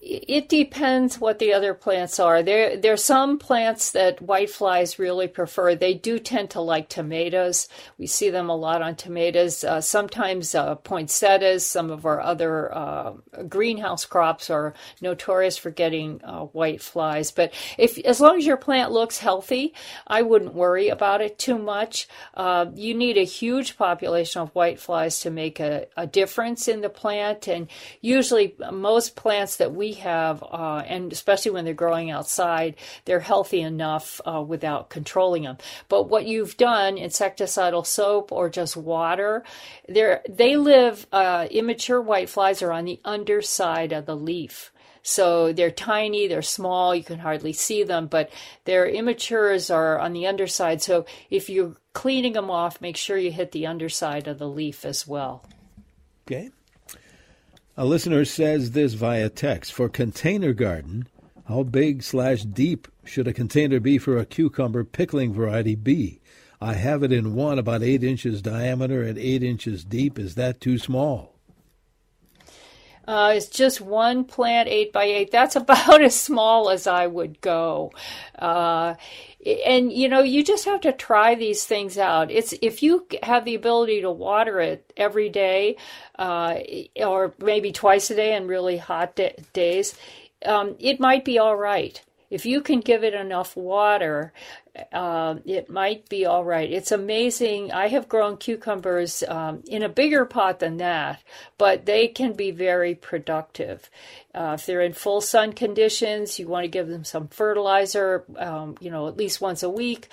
It 0.02 0.50
depends 0.50 1.20
what 1.20 1.38
the 1.38 1.54
other 1.54 1.76
plants 1.76 2.20
are. 2.20 2.42
There, 2.42 2.76
there 2.76 2.94
are 2.94 2.98
some 2.98 3.38
plants 3.38 3.92
that 3.92 4.26
whiteflies 4.26 4.98
really 4.98 5.28
prefer. 5.28 5.76
They 5.76 5.94
do 5.94 6.18
tend 6.18 6.50
to 6.52 6.62
like 6.62 6.90
tomatoes. 6.90 7.68
We 8.00 8.08
see 8.08 8.32
them 8.32 8.50
a 8.50 8.56
lot 8.56 8.82
on 8.82 8.96
tomatoes. 8.96 9.64
Uh, 9.64 9.80
sometimes 9.80 10.56
uh, 10.56 10.76
poinsettias. 10.76 11.68
Some 11.68 11.92
of 11.92 12.08
our 12.08 12.20
other 12.20 12.74
uh, 12.74 13.14
greenhouse 13.48 14.06
crops 14.06 14.50
are 14.50 14.74
notorious 15.02 15.56
for 15.58 15.70
getting 15.70 16.20
uh, 16.24 16.46
whiteflies. 16.48 17.34
But 17.34 17.54
if, 17.78 18.00
as 18.00 18.20
long 18.20 18.40
as 18.40 18.46
your 18.46 18.58
plant 18.58 18.92
looks 18.92 19.20
healthy, 19.20 19.76
I 20.08 20.24
wouldn't 20.24 20.56
worry 20.56 20.90
about 20.90 21.22
it 21.22 21.38
too 21.38 21.60
much. 21.60 22.08
Uh, 22.34 22.66
you 22.74 22.96
need 22.96 23.18
a 23.18 23.24
huge 23.24 23.78
population 23.78 24.42
of 24.42 24.54
whiteflies 24.56 25.22
to 25.22 25.30
make 25.30 25.60
a, 25.60 25.86
a 25.96 26.08
difference 26.08 26.68
in 26.68 26.82
the 26.82 26.90
plant, 26.90 27.48
and 27.48 27.68
usually 28.02 28.56
most 28.72 29.16
plants 29.16 29.58
that 29.58 29.76
we 29.76 29.91
have, 29.94 30.44
uh, 30.44 30.84
and 30.86 31.12
especially 31.12 31.52
when 31.52 31.66
they're 31.66 31.74
growing 31.74 32.12
outside, 32.12 32.76
they're 33.06 33.20
healthy 33.20 33.62
enough 33.62 34.22
uh, 34.26 34.44
without 34.46 34.90
controlling 34.90 35.44
them. 35.44 35.58
But 35.90 36.10
what 36.10 36.26
you've 36.26 36.58
done, 36.58 36.98
insecticidal 36.98 37.86
soap 37.86 38.32
or 38.32 38.50
just 38.50 38.78
water, 38.78 39.44
they 39.88 40.58
live, 40.58 41.08
uh, 41.12 41.48
immature 41.52 42.04
whiteflies 42.04 42.62
are 42.62 42.72
on 42.72 42.86
the 42.86 43.00
underside 43.06 43.92
of 43.92 44.06
the 44.06 44.16
leaf. 44.16 44.72
So 45.04 45.52
they're 45.52 45.72
tiny, 45.72 46.28
they're 46.28 46.44
small, 46.44 46.94
you 46.94 47.04
can 47.04 47.20
hardly 47.20 47.54
see 47.54 47.84
them, 47.84 48.08
but 48.08 48.30
their 48.66 48.86
immatures 48.88 49.74
are 49.74 49.98
on 50.00 50.14
the 50.14 50.28
underside. 50.28 50.82
So 50.82 51.06
if 51.30 51.50
you're 51.50 51.76
cleaning 51.94 52.34
them 52.34 52.52
off, 52.52 52.82
make 52.82 52.98
sure 52.98 53.18
you 53.18 53.32
hit 53.32 53.52
the 53.52 53.66
underside 53.66 54.28
of 54.28 54.38
the 54.38 54.48
leaf 54.48 54.86
as 54.86 55.08
well. 55.08 55.44
Okay. 56.28 56.52
A 57.78 57.86
listener 57.86 58.26
says 58.26 58.72
this 58.72 58.96
via 58.96 59.30
text 59.30 59.72
for 59.72 59.88
container 59.88 60.52
garden. 60.52 61.08
How 61.48 61.64
big 61.64 62.04
slash 62.04 62.44
deep 62.44 62.90
should 63.06 63.30
a 63.30 63.34
container 63.34 63.80
be 63.80 63.98
for 63.98 64.18
a 64.18 64.26
cucumber 64.26 64.84
pickling 64.84 65.34
variety 65.34 65.76
B? 65.76 66.20
I 66.60 66.74
have 66.74 67.02
it 67.02 67.14
in 67.14 67.34
one 67.34 67.58
about 67.58 67.82
eight 67.82 68.04
inches 68.04 68.42
diameter 68.42 69.04
and 69.04 69.18
eight 69.18 69.42
inches 69.42 69.86
deep. 69.86 70.20
Is 70.20 70.36
that 70.36 70.60
too 70.60 70.78
small? 70.78 71.31
Uh, 73.12 73.34
it's 73.36 73.48
just 73.48 73.82
one 73.82 74.24
plant, 74.24 74.70
eight 74.70 74.94
by 74.94 75.04
eight. 75.04 75.32
That's 75.32 75.56
about 75.58 76.02
as 76.02 76.18
small 76.18 76.70
as 76.70 76.88
I 76.88 77.08
would 77.08 77.42
go. 77.42 77.92
Uh, 78.40 78.96
and 79.66 79.92
you 79.92 80.08
know 80.08 80.22
you 80.22 80.44
just 80.44 80.66
have 80.66 80.82
to 80.82 80.94
try 80.94 81.34
these 81.34 81.66
things 81.66 81.98
out 81.98 82.30
it's 82.30 82.54
if 82.62 82.84
you 82.84 83.08
have 83.24 83.44
the 83.44 83.56
ability 83.56 84.02
to 84.02 84.12
water 84.12 84.60
it 84.60 84.94
every 84.96 85.30
day 85.30 85.76
uh, 86.20 86.60
or 86.98 87.34
maybe 87.40 87.72
twice 87.72 88.12
a 88.12 88.16
day 88.16 88.36
on 88.36 88.46
really 88.46 88.78
hot 88.78 89.16
de- 89.16 89.34
days 89.54 89.96
um, 90.46 90.76
it 90.80 91.00
might 91.00 91.26
be 91.26 91.40
all 91.40 91.56
right 91.56 92.04
if 92.32 92.46
you 92.46 92.62
can 92.62 92.80
give 92.80 93.04
it 93.04 93.14
enough 93.14 93.58
water, 93.58 94.32
uh, 94.94 95.36
it 95.46 95.70
might 95.70 96.08
be 96.08 96.26
all 96.26 96.46
right. 96.46 96.72
It's 96.72 96.94
amazing. 96.94 97.74
I 97.74 97.90
have 97.90 98.08
grown 98.08 98.38
cucumbers 98.38 99.22
um, 99.28 99.62
in 99.68 99.84
a 99.84 99.90
bigger 99.90 100.24
pot 100.24 100.60
than 100.60 100.78
that, 100.78 101.22
but 101.58 101.86
they 101.86 102.08
can 102.08 102.32
be 102.32 102.52
very 102.52 102.96
productive. 102.96 103.90
Uh, 104.34 104.56
if 104.58 104.66
they're 104.66 104.82
in 104.82 104.94
full 104.94 105.20
sun 105.20 105.52
conditions, 105.52 106.40
you 106.40 106.48
want 106.48 106.64
to 106.64 106.70
give 106.70 106.88
them 106.88 107.04
some 107.04 107.28
fertilizer, 107.28 108.24
um, 108.38 108.78
you 108.80 108.90
know, 108.90 109.10
at 109.10 109.18
least 109.18 109.42
once 109.42 109.62
a 109.62 109.70
week. 109.70 110.08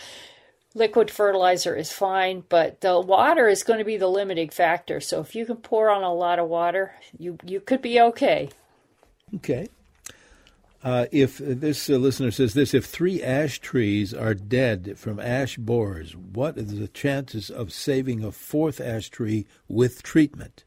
Liquid 0.75 1.13
fertilizer 1.13 1.77
is 1.77 1.93
fine, 1.93 2.43
but 2.49 2.81
the 2.81 3.01
water 3.01 3.47
is 3.47 3.63
going 3.63 3.79
to 3.79 3.85
be 3.85 3.97
the 3.97 4.09
limiting 4.09 4.51
factor. 4.51 5.01
So 5.01 5.21
if 5.21 5.37
you 5.37 5.47
can 5.47 5.57
pour 5.57 5.89
on 5.89 6.03
a 6.03 6.13
lot 6.13 6.41
of 6.41 6.49
water, 6.49 6.95
you 7.17 7.39
you 7.45 7.61
could 7.61 7.81
be 7.81 8.01
okay. 8.01 8.51
Okay. 9.37 9.69
Uh, 10.83 11.07
if 11.11 11.39
this 11.39 11.91
uh, 11.91 11.95
listener 11.95 12.31
says 12.31 12.55
this, 12.55 12.73
if 12.73 12.85
three 12.85 13.21
ash 13.23 13.59
trees 13.59 14.15
are 14.15 14.35
dead 14.35 14.97
from 14.97 15.19
ash 15.19 15.57
borers, 15.57 16.15
what 16.15 16.57
are 16.57 16.63
the 16.63 16.87
chances 16.89 17.51
of 17.51 17.73
saving 17.73 18.23
a 18.23 18.31
fourth 18.31 18.81
ash 18.81 19.09
tree 19.11 19.47
with 19.67 20.03
treatment? 20.03 20.65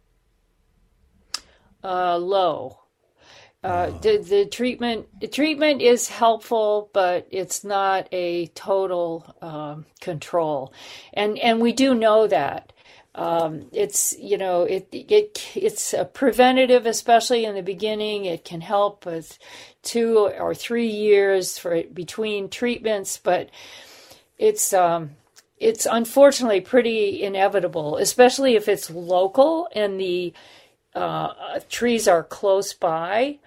Uh, 1.83 2.17
low. 2.17 2.81
Uh, 3.63 3.91
oh. 3.93 3.99
the, 3.99 4.17
the 4.17 4.45
treatment 4.47 5.07
the 5.19 5.27
treatment 5.27 5.81
is 5.83 6.09
helpful, 6.09 6.89
but 6.93 7.27
it's 7.29 7.63
not 7.63 8.07
a 8.11 8.47
total 8.47 9.35
um, 9.41 9.85
control, 9.99 10.73
and 11.13 11.37
and 11.37 11.61
we 11.61 11.71
do 11.71 11.93
know 11.93 12.25
that. 12.25 12.73
Um, 13.13 13.65
it's 13.73 14.15
you 14.17 14.37
know 14.37 14.63
it 14.63 14.87
it 14.91 15.51
it's 15.53 15.93
a 15.93 16.05
preventative, 16.05 16.85
especially 16.85 17.43
in 17.43 17.55
the 17.55 17.61
beginning. 17.61 18.25
It 18.25 18.45
can 18.45 18.61
help 18.61 19.05
with 19.05 19.37
two 19.83 20.17
or 20.17 20.55
three 20.55 20.87
years 20.87 21.57
for 21.57 21.83
between 21.83 22.47
treatments, 22.49 23.17
but 23.17 23.49
it's 24.37 24.71
um, 24.71 25.11
it's 25.59 25.85
unfortunately 25.85 26.61
pretty 26.61 27.21
inevitable, 27.21 27.97
especially 27.97 28.55
if 28.55 28.67
it's 28.67 28.89
local 28.89 29.67
and 29.73 29.99
the 29.99 30.33
uh, 30.95 31.59
trees 31.69 32.07
are 32.07 32.23
close 32.23 32.73
by. 32.73 33.37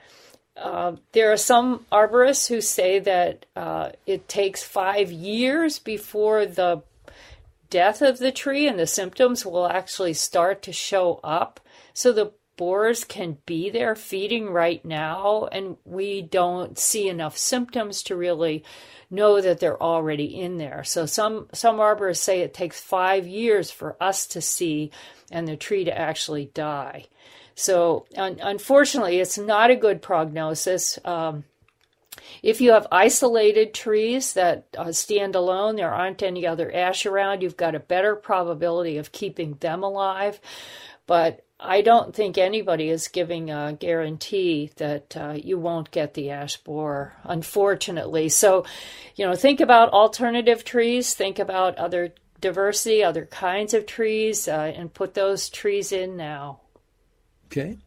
Uh, 0.57 0.95
there 1.13 1.33
are 1.33 1.37
some 1.37 1.85
arborists 1.91 2.47
who 2.47 2.61
say 2.61 3.01
that 3.01 3.47
uh, 3.57 3.91
it 4.07 4.29
takes 4.29 4.63
five 4.63 5.11
years 5.11 5.81
before 5.81 6.47
the 6.47 6.81
death 7.75 8.03
of 8.03 8.19
the 8.19 8.31
tree 8.31 8.69
and 8.69 8.79
the 8.79 8.87
symptoms 8.87 9.45
will 9.45 9.67
actually 9.67 10.13
start 10.13 10.63
to 10.63 10.73
show 10.73 11.19
up. 11.25 11.59
So 11.93 12.13
the 12.13 12.33
borers 12.57 13.03
can 13.03 13.39
be 13.47 13.69
there 13.69 13.97
feeding 13.97 14.49
right 14.49 14.85
now, 14.85 15.49
and 15.51 15.77
we 15.85 16.23
don't 16.23 16.79
see 16.79 17.09
enough 17.09 17.37
symptoms 17.37 18.05
to 18.05 18.15
really 18.15 18.63
know 19.11 19.41
that 19.41 19.59
they're 19.59 19.83
already 19.83 20.41
in 20.41 20.57
there. 20.59 20.85
So 20.85 21.05
some 21.05 21.49
some 21.53 21.79
arborists 21.79 22.19
say 22.19 22.43
it 22.43 22.55
takes 22.55 22.81
five 22.81 23.27
years 23.27 23.73
for 23.73 23.97
us 24.01 24.29
to 24.29 24.41
see 24.41 24.93
and 25.33 25.49
the 25.49 25.57
tree 25.57 25.83
to 25.83 25.99
actually 25.99 26.53
die. 26.55 27.07
So 27.57 28.07
un- 28.17 28.39
unfortunately, 28.41 29.19
it's 29.19 29.37
not 29.37 29.73
a 29.73 29.77
good 29.77 30.01
prognosis. 30.01 31.01
Um, 31.05 31.43
if 32.43 32.61
you 32.61 32.73
have 32.73 32.87
isolated 32.93 33.75
trees 33.75 34.35
that 34.35 34.67
uh, 34.77 34.93
stand 34.93 35.35
alone, 35.35 35.77
there 35.77 35.93
aren't 35.93 36.23
any 36.23 36.47
other 36.47 36.75
ash 36.75 37.07
around, 37.07 37.43
you've 37.43 37.57
got 37.57 37.75
a 37.75 37.81
better 37.81 38.17
probability 38.17 38.99
of 38.99 39.13
keeping 39.13 39.55
them 39.61 39.83
alive. 39.83 40.41
But 41.07 41.45
I 41.61 41.83
don't 41.83 42.15
think 42.15 42.37
anybody 42.37 42.89
is 42.89 43.09
giving 43.09 43.51
a 43.51 43.77
guarantee 43.79 44.71
that 44.77 45.17
uh, 45.17 45.37
you 45.43 45.59
won't 45.59 45.91
get 45.91 46.15
the 46.15 46.31
ash 46.31 46.57
borer, 46.59 47.15
unfortunately. 47.23 48.29
So, 48.29 48.65
you 49.15 49.27
know, 49.27 49.35
think 49.35 49.61
about 49.61 49.93
alternative 49.93 50.65
trees, 50.65 51.15
think 51.15 51.39
about 51.39 51.77
other 51.77 52.15
diversity, 52.41 53.03
other 53.03 53.27
kinds 53.27 53.73
of 53.73 53.87
trees, 53.87 54.49
uh, 54.49 54.73
and 54.75 54.93
put 54.93 55.15
those 55.15 55.49
trees 55.49 55.93
in 55.93 56.17
now. 56.17 56.61
Okay. 57.47 57.79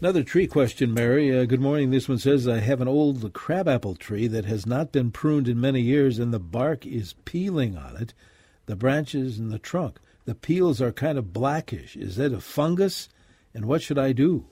Another 0.00 0.22
tree 0.22 0.46
question, 0.46 0.94
Mary. 0.94 1.38
Uh, 1.38 1.44
good 1.44 1.60
morning. 1.60 1.90
This 1.90 2.08
one 2.08 2.16
says 2.16 2.48
I 2.48 2.60
have 2.60 2.80
an 2.80 2.88
old 2.88 3.30
crabapple 3.34 3.96
tree 3.96 4.26
that 4.28 4.46
has 4.46 4.64
not 4.64 4.92
been 4.92 5.10
pruned 5.10 5.46
in 5.46 5.60
many 5.60 5.82
years, 5.82 6.18
and 6.18 6.32
the 6.32 6.38
bark 6.38 6.86
is 6.86 7.16
peeling 7.26 7.76
on 7.76 7.98
it, 7.98 8.14
the 8.64 8.76
branches 8.76 9.38
and 9.38 9.52
the 9.52 9.58
trunk. 9.58 9.98
The 10.24 10.34
peels 10.34 10.80
are 10.80 10.90
kind 10.90 11.18
of 11.18 11.34
blackish. 11.34 11.96
Is 11.96 12.16
that 12.16 12.32
a 12.32 12.40
fungus? 12.40 13.10
And 13.52 13.66
what 13.66 13.82
should 13.82 13.98
I 13.98 14.12
do? 14.12 14.46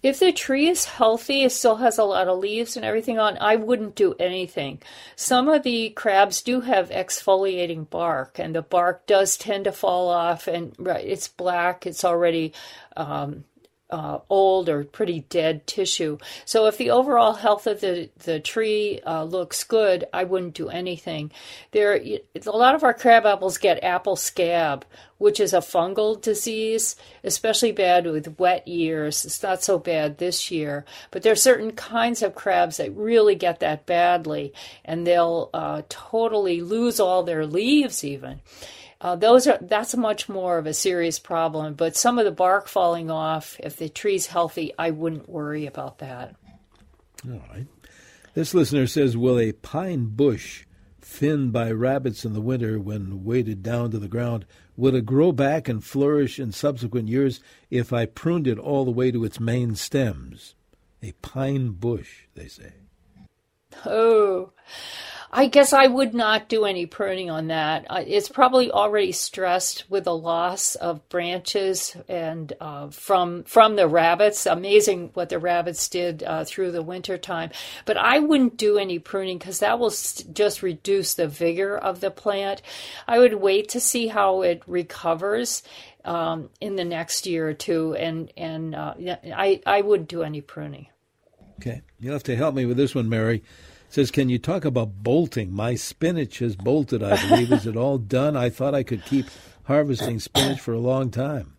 If 0.00 0.20
the 0.20 0.30
tree 0.30 0.68
is 0.68 0.84
healthy, 0.84 1.42
it 1.42 1.50
still 1.50 1.76
has 1.76 1.98
a 1.98 2.04
lot 2.04 2.28
of 2.28 2.38
leaves 2.38 2.76
and 2.76 2.84
everything 2.84 3.18
on, 3.18 3.36
I 3.40 3.56
wouldn't 3.56 3.96
do 3.96 4.14
anything. 4.20 4.80
Some 5.16 5.48
of 5.48 5.64
the 5.64 5.90
crabs 5.90 6.40
do 6.40 6.60
have 6.60 6.90
exfoliating 6.90 7.90
bark, 7.90 8.38
and 8.38 8.54
the 8.54 8.62
bark 8.62 9.06
does 9.06 9.36
tend 9.36 9.64
to 9.64 9.72
fall 9.72 10.08
off, 10.08 10.46
and 10.46 10.72
right, 10.78 11.04
it's 11.04 11.26
black, 11.26 11.84
it's 11.84 12.04
already 12.04 12.52
um, 12.96 13.42
uh, 13.92 14.18
old 14.30 14.70
or 14.70 14.84
pretty 14.84 15.20
dead 15.28 15.66
tissue. 15.66 16.16
So 16.46 16.66
if 16.66 16.78
the 16.78 16.90
overall 16.90 17.34
health 17.34 17.66
of 17.66 17.80
the 17.80 18.08
the 18.24 18.40
tree 18.40 19.00
uh, 19.06 19.24
looks 19.24 19.62
good, 19.64 20.06
I 20.12 20.24
wouldn't 20.24 20.54
do 20.54 20.70
anything. 20.70 21.30
There, 21.72 21.94
a 21.94 22.50
lot 22.50 22.74
of 22.74 22.82
our 22.82 22.94
crab 22.94 23.26
apples 23.26 23.58
get 23.58 23.84
apple 23.84 24.16
scab, 24.16 24.86
which 25.18 25.38
is 25.38 25.52
a 25.52 25.58
fungal 25.58 26.20
disease, 26.20 26.96
especially 27.22 27.72
bad 27.72 28.06
with 28.06 28.40
wet 28.40 28.66
years. 28.66 29.26
It's 29.26 29.42
not 29.42 29.62
so 29.62 29.78
bad 29.78 30.16
this 30.16 30.50
year, 30.50 30.86
but 31.10 31.22
there 31.22 31.32
are 31.32 31.36
certain 31.36 31.72
kinds 31.72 32.22
of 32.22 32.34
crabs 32.34 32.78
that 32.78 32.96
really 32.96 33.34
get 33.34 33.60
that 33.60 33.84
badly, 33.84 34.54
and 34.86 35.06
they'll 35.06 35.50
uh, 35.52 35.82
totally 35.90 36.62
lose 36.62 36.98
all 36.98 37.22
their 37.22 37.46
leaves 37.46 38.02
even. 38.02 38.40
Uh, 39.02 39.16
those 39.16 39.48
are 39.48 39.58
that's 39.60 39.96
much 39.96 40.28
more 40.28 40.58
of 40.58 40.66
a 40.66 40.72
serious 40.72 41.18
problem. 41.18 41.74
But 41.74 41.96
some 41.96 42.20
of 42.20 42.24
the 42.24 42.30
bark 42.30 42.68
falling 42.68 43.10
off, 43.10 43.56
if 43.58 43.76
the 43.76 43.88
tree's 43.88 44.28
healthy, 44.28 44.72
I 44.78 44.92
wouldn't 44.92 45.28
worry 45.28 45.66
about 45.66 45.98
that. 45.98 46.36
All 47.28 47.42
right. 47.52 47.66
This 48.34 48.54
listener 48.54 48.86
says, 48.86 49.16
"Will 49.16 49.40
a 49.40 49.52
pine 49.52 50.06
bush, 50.06 50.66
thinned 51.00 51.52
by 51.52 51.72
rabbits 51.72 52.24
in 52.24 52.32
the 52.32 52.40
winter 52.40 52.78
when 52.78 53.24
weighted 53.24 53.62
down 53.62 53.90
to 53.90 53.98
the 53.98 54.06
ground, 54.06 54.46
would 54.76 54.94
it 54.94 55.04
grow 55.04 55.32
back 55.32 55.68
and 55.68 55.84
flourish 55.84 56.38
in 56.38 56.52
subsequent 56.52 57.08
years 57.08 57.40
if 57.70 57.92
I 57.92 58.06
pruned 58.06 58.46
it 58.46 58.58
all 58.58 58.84
the 58.84 58.92
way 58.92 59.10
to 59.10 59.24
its 59.24 59.40
main 59.40 59.74
stems?" 59.74 60.54
A 61.02 61.10
pine 61.22 61.70
bush, 61.70 62.26
they 62.36 62.46
say. 62.46 62.74
Oh, 63.86 64.50
I 65.34 65.46
guess 65.46 65.72
I 65.72 65.86
would 65.86 66.12
not 66.12 66.50
do 66.50 66.66
any 66.66 66.84
pruning 66.84 67.30
on 67.30 67.46
that. 67.46 67.86
It's 68.06 68.28
probably 68.28 68.70
already 68.70 69.12
stressed 69.12 69.88
with 69.88 70.04
the 70.04 70.14
loss 70.14 70.74
of 70.74 71.08
branches 71.08 71.96
and 72.06 72.52
uh, 72.60 72.90
from 72.90 73.44
from 73.44 73.76
the 73.76 73.88
rabbits. 73.88 74.44
Amazing 74.44 75.12
what 75.14 75.30
the 75.30 75.38
rabbits 75.38 75.88
did 75.88 76.22
uh, 76.22 76.44
through 76.44 76.72
the 76.72 76.82
winter 76.82 77.16
time. 77.16 77.50
But 77.86 77.96
I 77.96 78.18
wouldn't 78.18 78.58
do 78.58 78.76
any 78.76 78.98
pruning 78.98 79.38
because 79.38 79.60
that 79.60 79.78
will 79.78 79.90
st- 79.90 80.34
just 80.34 80.62
reduce 80.62 81.14
the 81.14 81.28
vigor 81.28 81.78
of 81.78 82.00
the 82.00 82.10
plant. 82.10 82.60
I 83.08 83.18
would 83.18 83.34
wait 83.34 83.70
to 83.70 83.80
see 83.80 84.08
how 84.08 84.42
it 84.42 84.62
recovers 84.66 85.62
um, 86.04 86.50
in 86.60 86.76
the 86.76 86.84
next 86.84 87.26
year 87.26 87.48
or 87.48 87.54
two, 87.54 87.94
and 87.94 88.30
and 88.36 88.74
uh, 88.74 88.92
I 89.34 89.62
I 89.64 89.80
wouldn't 89.80 90.10
do 90.10 90.22
any 90.22 90.42
pruning. 90.42 90.88
Okay, 91.62 91.82
you'll 92.00 92.12
have 92.12 92.24
to 92.24 92.34
help 92.34 92.56
me 92.56 92.66
with 92.66 92.76
this 92.76 92.92
one, 92.92 93.08
Mary 93.08 93.42
says, 93.88 94.10
Can 94.10 94.28
you 94.28 94.38
talk 94.38 94.64
about 94.64 95.02
bolting? 95.02 95.52
My 95.52 95.74
spinach 95.74 96.38
has 96.38 96.56
bolted, 96.56 97.02
I 97.02 97.28
believe. 97.28 97.52
Is 97.52 97.66
it 97.66 97.76
all 97.76 97.98
done? 97.98 98.36
I 98.36 98.50
thought 98.50 98.74
I 98.74 98.82
could 98.82 99.04
keep 99.04 99.26
harvesting 99.64 100.18
spinach 100.18 100.60
for 100.60 100.72
a 100.72 100.80
long 100.80 101.10
time. 101.10 101.52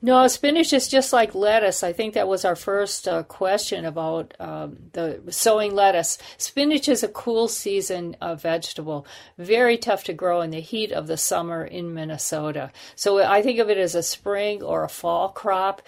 No, 0.00 0.28
spinach 0.28 0.72
is 0.72 0.86
just 0.86 1.12
like 1.12 1.34
lettuce. 1.34 1.82
I 1.82 1.92
think 1.92 2.14
that 2.14 2.28
was 2.28 2.44
our 2.44 2.54
first 2.54 3.08
uh, 3.08 3.24
question 3.24 3.84
about 3.84 4.32
um, 4.38 4.78
the 4.92 5.20
sowing 5.28 5.74
lettuce. 5.74 6.18
Spinach 6.36 6.88
is 6.88 7.02
a 7.02 7.08
cool 7.08 7.48
season 7.48 8.16
uh, 8.20 8.36
vegetable, 8.36 9.04
very 9.38 9.76
tough 9.76 10.04
to 10.04 10.12
grow 10.12 10.40
in 10.40 10.50
the 10.50 10.60
heat 10.60 10.92
of 10.92 11.08
the 11.08 11.16
summer 11.16 11.64
in 11.64 11.94
Minnesota. 11.94 12.70
So 12.94 13.18
I 13.18 13.42
think 13.42 13.58
of 13.58 13.70
it 13.70 13.76
as 13.76 13.96
a 13.96 14.04
spring 14.04 14.62
or 14.62 14.84
a 14.84 14.88
fall 14.88 15.30
crop 15.30 15.82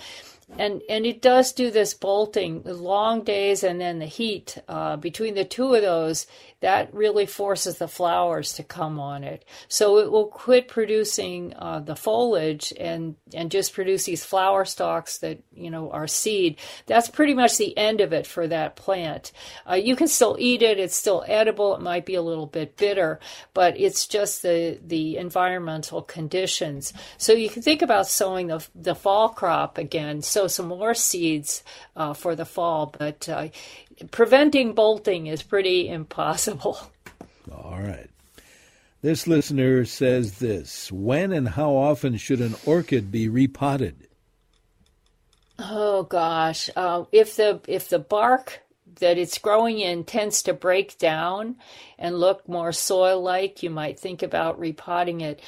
and 0.59 0.83
and 0.89 1.07
it 1.07 1.23
does 1.23 1.53
do 1.53 1.71
this 1.71 1.95
bolting 1.95 2.63
long 2.65 3.23
days 3.23 3.63
and 3.63 3.81
then 3.81 3.99
the 3.99 4.07
heat 4.07 4.59
uh, 4.69 4.97
between 4.97 5.35
the 5.35 5.45
two 5.45 5.75
of 5.75 5.83
those 5.83 6.27
that 6.61 6.93
really 6.93 7.25
forces 7.25 7.79
the 7.79 7.89
flowers 7.89 8.53
to 8.53 8.63
come 8.63 9.01
on 9.01 9.25
it. 9.25 9.45
So 9.69 9.99
it 9.99 10.13
will 10.13 10.27
quit 10.27 10.69
producing 10.69 11.55
uh, 11.57 11.81
the 11.81 11.97
foliage 11.97 12.73
and 12.79 13.17
and 13.35 13.51
just 13.51 13.73
produce 13.73 14.05
these 14.05 14.25
flower 14.25 14.65
stalks 14.65 15.19
that 15.19 15.43
you 15.53 15.71
know 15.71 15.91
are 15.91 16.07
seed. 16.07 16.59
That's 16.87 17.09
pretty 17.09 17.35
much 17.35 17.57
the 17.57 17.77
end 17.77 18.01
of 18.01 18.13
it 18.13 18.27
for 18.27 18.47
that 18.49 18.77
plant. 18.77 19.33
Uh, 19.69 19.75
you 19.75 19.97
can 19.97 20.09
still 20.09 20.37
eat 20.39 20.63
it; 20.63 20.79
it's 20.79 20.97
still 20.97 21.25
edible. 21.27 21.75
It 21.75 21.81
might 21.81 22.05
be 22.05 22.15
a 22.15 22.23
little 22.23 22.47
bit 22.47 22.77
bitter, 22.77 23.21
but 23.55 23.79
it's 23.81 24.07
just 24.07 24.43
the 24.43 24.79
the 24.83 25.17
environmental 25.17 26.03
conditions. 26.03 26.93
So 27.17 27.33
you 27.33 27.49
can 27.49 27.63
think 27.63 27.81
about 27.81 28.07
sowing 28.07 28.49
the 28.49 28.67
the 28.75 28.95
fall 28.95 29.31
crop 29.31 29.79
again. 29.79 30.21
Sow 30.41 30.47
some 30.47 30.69
more 30.69 30.95
seeds 30.95 31.63
uh, 31.97 32.15
for 32.15 32.35
the 32.35 32.47
fall, 32.47 32.95
but 32.99 33.29
uh, 33.29 33.49
preventing 34.11 34.73
bolting 34.73 35.27
is 35.27 35.43
pretty 35.43 35.87
impossible. 35.99 36.81
All 37.53 37.79
right. 37.79 38.09
This 39.03 39.27
listener 39.27 39.85
says 39.85 40.39
this 40.39 40.91
When 40.91 41.31
and 41.31 41.47
how 41.47 41.73
often 41.73 42.17
should 42.17 42.41
an 42.41 42.55
orchid 42.65 43.13
be 43.13 43.29
repotted? 43.29 44.09
Oh 45.59 46.05
gosh, 46.05 46.71
uh, 46.75 47.05
if 47.13 47.37
the 47.37 47.61
if 47.69 47.91
the 47.91 47.99
bark 47.99 48.63
that 49.01 49.19
it's 49.19 49.37
growing 49.37 49.79
in 49.79 50.05
tends 50.05 50.43
to 50.45 50.55
break 50.55 50.97
down 50.97 51.57
and 51.99 52.19
look 52.19 52.49
more 52.49 52.73
soil-like, 52.73 53.63
you 53.63 53.69
might 53.69 54.01
think 54.01 54.23
about 54.23 54.59
repotting 54.59 55.21
it. 55.21 55.43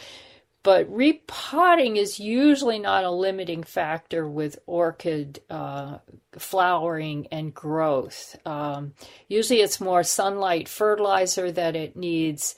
But 0.63 0.93
repotting 0.95 1.97
is 1.97 2.21
usually 2.21 2.79
not 2.79 3.05
a 3.05 3.11
limiting 3.11 3.65
factor 3.65 4.29
with 4.29 4.61
orchid 4.67 5.41
uh, 5.51 5.99
flowering 6.39 7.27
and 7.33 7.53
growth. 7.53 8.37
Um, 8.47 8.95
usually 9.29 9.61
it's 9.61 9.81
more 9.81 10.05
sunlight 10.05 10.69
fertilizer 10.69 11.51
that 11.51 11.75
it 11.75 11.97
needs 11.97 12.55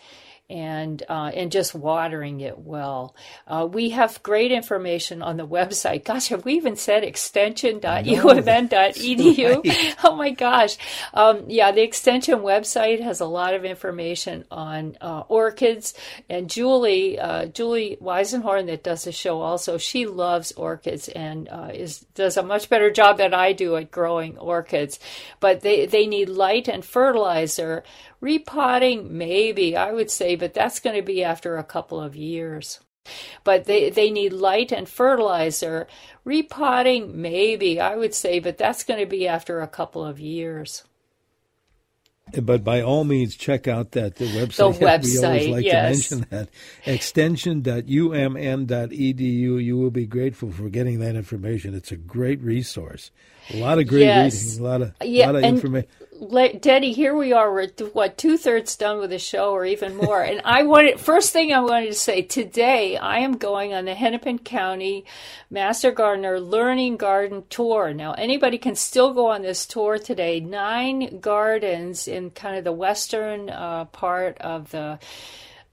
and 0.50 1.02
uh, 1.08 1.30
and 1.34 1.50
just 1.50 1.74
watering 1.74 2.40
it 2.40 2.58
well. 2.58 3.16
Uh, 3.46 3.66
we 3.70 3.90
have 3.90 4.22
great 4.22 4.52
information 4.52 5.22
on 5.22 5.38
the 5.38 5.46
website. 5.46 6.04
Gosh, 6.04 6.28
have 6.28 6.44
we 6.44 6.52
even 6.54 6.76
said 6.76 7.02
extension.umn.edu? 7.02 9.64
Right. 9.64 9.96
Oh 10.04 10.16
my 10.16 10.30
gosh. 10.30 10.76
Um, 11.14 11.44
yeah, 11.48 11.72
the 11.72 11.82
extension 11.82 12.40
website 12.40 13.00
has 13.00 13.20
a 13.20 13.26
lot 13.26 13.54
of 13.54 13.64
information 13.64 14.44
on 14.50 14.98
uh, 15.00 15.22
orchids. 15.28 15.94
And 16.28 16.50
Julie, 16.50 17.18
uh, 17.18 17.46
Julie 17.46 17.96
Weisenhorn, 18.02 18.66
that 18.66 18.84
does 18.84 19.04
the 19.04 19.12
show 19.12 19.40
also, 19.40 19.78
she 19.78 20.04
loves 20.06 20.52
orchids 20.52 21.08
and 21.08 21.48
uh, 21.48 21.70
is 21.72 22.00
does 22.14 22.36
a 22.36 22.42
much 22.42 22.68
better 22.68 22.90
job 22.90 23.16
than 23.16 23.32
I 23.32 23.52
do 23.52 23.76
at 23.76 23.90
growing 23.90 24.36
orchids. 24.36 24.98
But 25.40 25.62
they, 25.62 25.86
they 25.86 26.06
need 26.06 26.28
light 26.28 26.68
and 26.68 26.84
fertilizer 26.84 27.82
Repotting, 28.24 29.18
maybe, 29.18 29.76
I 29.76 29.92
would 29.92 30.10
say, 30.10 30.34
but 30.34 30.54
that's 30.54 30.80
going 30.80 30.96
to 30.96 31.02
be 31.02 31.22
after 31.22 31.58
a 31.58 31.62
couple 31.62 32.00
of 32.00 32.16
years. 32.16 32.80
But 33.44 33.66
they, 33.66 33.90
they 33.90 34.10
need 34.10 34.32
light 34.32 34.72
and 34.72 34.88
fertilizer. 34.88 35.86
Repotting, 36.24 37.20
maybe, 37.20 37.78
I 37.78 37.96
would 37.96 38.14
say, 38.14 38.38
but 38.38 38.56
that's 38.56 38.82
going 38.82 39.00
to 39.00 39.04
be 39.04 39.28
after 39.28 39.60
a 39.60 39.68
couple 39.68 40.02
of 40.02 40.18
years. 40.18 40.84
But 42.32 42.64
by 42.64 42.80
all 42.80 43.04
means, 43.04 43.36
check 43.36 43.68
out 43.68 43.90
that 43.90 44.16
the 44.16 44.24
website. 44.24 44.78
The 44.78 44.86
website, 44.86 45.04
we 45.20 45.26
always 45.26 45.48
like 45.48 45.66
yes. 45.66 46.08
to 46.08 46.16
mention 46.16 46.30
that 46.30 46.48
extension.umn.edu. 46.86 49.64
You 49.64 49.76
will 49.76 49.90
be 49.90 50.06
grateful 50.06 50.50
for 50.50 50.70
getting 50.70 51.00
that 51.00 51.14
information. 51.14 51.74
It's 51.74 51.92
a 51.92 51.96
great 51.96 52.40
resource. 52.40 53.10
A 53.50 53.58
lot 53.58 53.78
of 53.78 53.86
great 53.86 54.04
yes. 54.04 54.42
reading, 54.42 54.60
a 54.60 54.62
lot 54.66 54.80
of, 54.80 54.94
yeah, 55.02 55.26
lot 55.26 55.36
of 55.36 55.44
information. 55.44 55.90
Denny, 56.28 56.92
here 56.92 57.14
we 57.14 57.32
are. 57.32 57.52
We're 57.52 57.68
what 57.92 58.16
two 58.16 58.36
thirds 58.36 58.76
done 58.76 58.98
with 58.98 59.10
the 59.10 59.18
show, 59.18 59.52
or 59.52 59.64
even 59.64 59.96
more. 59.96 60.22
and 60.22 60.40
I 60.44 60.62
wanted 60.62 60.98
first 60.98 61.32
thing 61.32 61.52
I 61.52 61.60
wanted 61.60 61.86
to 61.86 61.94
say 61.94 62.22
today. 62.22 62.96
I 62.96 63.18
am 63.18 63.36
going 63.36 63.74
on 63.74 63.84
the 63.84 63.94
Hennepin 63.94 64.38
County 64.38 65.04
Master 65.50 65.90
Gardener 65.90 66.40
Learning 66.40 66.96
Garden 66.96 67.44
Tour. 67.50 67.92
Now, 67.92 68.12
anybody 68.12 68.58
can 68.58 68.74
still 68.74 69.12
go 69.12 69.30
on 69.30 69.42
this 69.42 69.66
tour 69.66 69.98
today. 69.98 70.40
Nine 70.40 71.20
gardens 71.20 72.08
in 72.08 72.30
kind 72.30 72.56
of 72.56 72.64
the 72.64 72.72
western 72.72 73.50
uh, 73.50 73.84
part 73.86 74.38
of 74.38 74.70
the 74.70 74.98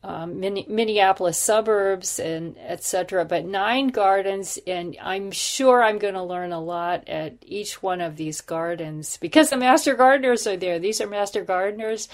um, 0.04 0.40
Minneapolis 0.40 1.38
suburbs 1.38 2.20
and 2.20 2.58
etc. 2.58 3.24
But 3.26 3.46
nine 3.46 3.90
gardens, 3.90 4.58
and 4.66 4.98
I'm 5.02 5.32
sure 5.32 5.84
I'm 5.84 6.00
going 6.00 6.16
to 6.16 6.24
learn 6.24 6.52
a 6.52 6.60
lot 6.60 7.08
at 7.08 7.36
each 7.42 7.84
one 7.84 8.02
of 8.02 8.18
these 8.18 8.42
gardens 8.42 9.18
because 9.18 9.50
the 9.52 9.58
master 9.58 9.96
gardeners 9.96 10.48
are 10.48 10.58
there. 10.58 10.80
These 10.80 11.02
are 11.02 11.08
master 11.08 11.44
gardeners 11.44 12.08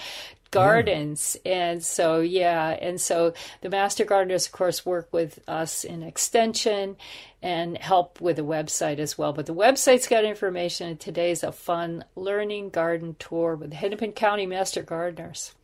gardens 0.50 1.36
and 1.44 1.84
so 1.84 2.20
yeah 2.20 2.70
and 2.70 3.00
so 3.00 3.34
the 3.60 3.68
master 3.68 4.04
gardeners 4.04 4.46
of 4.46 4.52
course 4.52 4.86
work 4.86 5.06
with 5.12 5.38
us 5.46 5.84
in 5.84 6.02
extension 6.02 6.96
and 7.42 7.76
help 7.76 8.20
with 8.20 8.36
the 8.36 8.42
website 8.42 8.98
as 8.98 9.18
well 9.18 9.32
but 9.34 9.44
the 9.44 9.54
website's 9.54 10.08
got 10.08 10.24
information 10.24 10.88
and 10.88 11.00
today's 11.00 11.42
a 11.42 11.52
fun 11.52 12.02
learning 12.16 12.70
garden 12.70 13.14
tour 13.18 13.56
with 13.56 13.74
hennepin 13.74 14.12
county 14.12 14.46
master 14.46 14.82
gardeners 14.82 15.54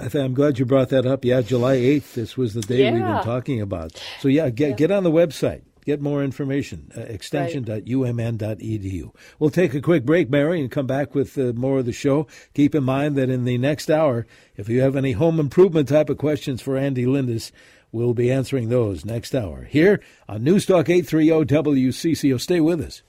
I'm 0.00 0.34
glad 0.34 0.58
you 0.58 0.64
brought 0.64 0.88
that 0.90 1.06
up. 1.06 1.24
Yeah, 1.24 1.40
July 1.40 1.76
8th. 1.76 2.14
This 2.14 2.36
was 2.36 2.54
the 2.54 2.60
day 2.60 2.84
yeah. 2.84 2.92
we've 2.92 3.02
been 3.02 3.24
talking 3.24 3.60
about. 3.60 4.00
So 4.20 4.28
yeah, 4.28 4.48
get 4.50 4.70
yeah. 4.70 4.76
get 4.76 4.90
on 4.92 5.02
the 5.02 5.10
website. 5.10 5.62
Get 5.84 6.00
more 6.00 6.22
information. 6.22 6.92
Uh, 6.96 7.00
extension.umn.edu. 7.00 9.10
We'll 9.38 9.50
take 9.50 9.74
a 9.74 9.80
quick 9.80 10.04
break, 10.04 10.28
Mary, 10.28 10.60
and 10.60 10.70
come 10.70 10.86
back 10.86 11.14
with 11.14 11.38
uh, 11.38 11.54
more 11.54 11.78
of 11.78 11.86
the 11.86 11.92
show. 11.92 12.26
Keep 12.52 12.74
in 12.74 12.84
mind 12.84 13.16
that 13.16 13.30
in 13.30 13.44
the 13.44 13.56
next 13.56 13.90
hour, 13.90 14.26
if 14.54 14.68
you 14.68 14.82
have 14.82 14.96
any 14.96 15.12
home 15.12 15.40
improvement 15.40 15.88
type 15.88 16.10
of 16.10 16.18
questions 16.18 16.60
for 16.60 16.76
Andy 16.76 17.06
Lindus, 17.06 17.52
we'll 17.90 18.12
be 18.12 18.30
answering 18.30 18.68
those 18.68 19.06
next 19.06 19.34
hour 19.34 19.64
here 19.64 20.02
on 20.28 20.42
Newstalk 20.42 20.90
830 20.90 21.46
WCCO. 21.46 22.38
Stay 22.38 22.60
with 22.60 22.82
us. 22.82 23.02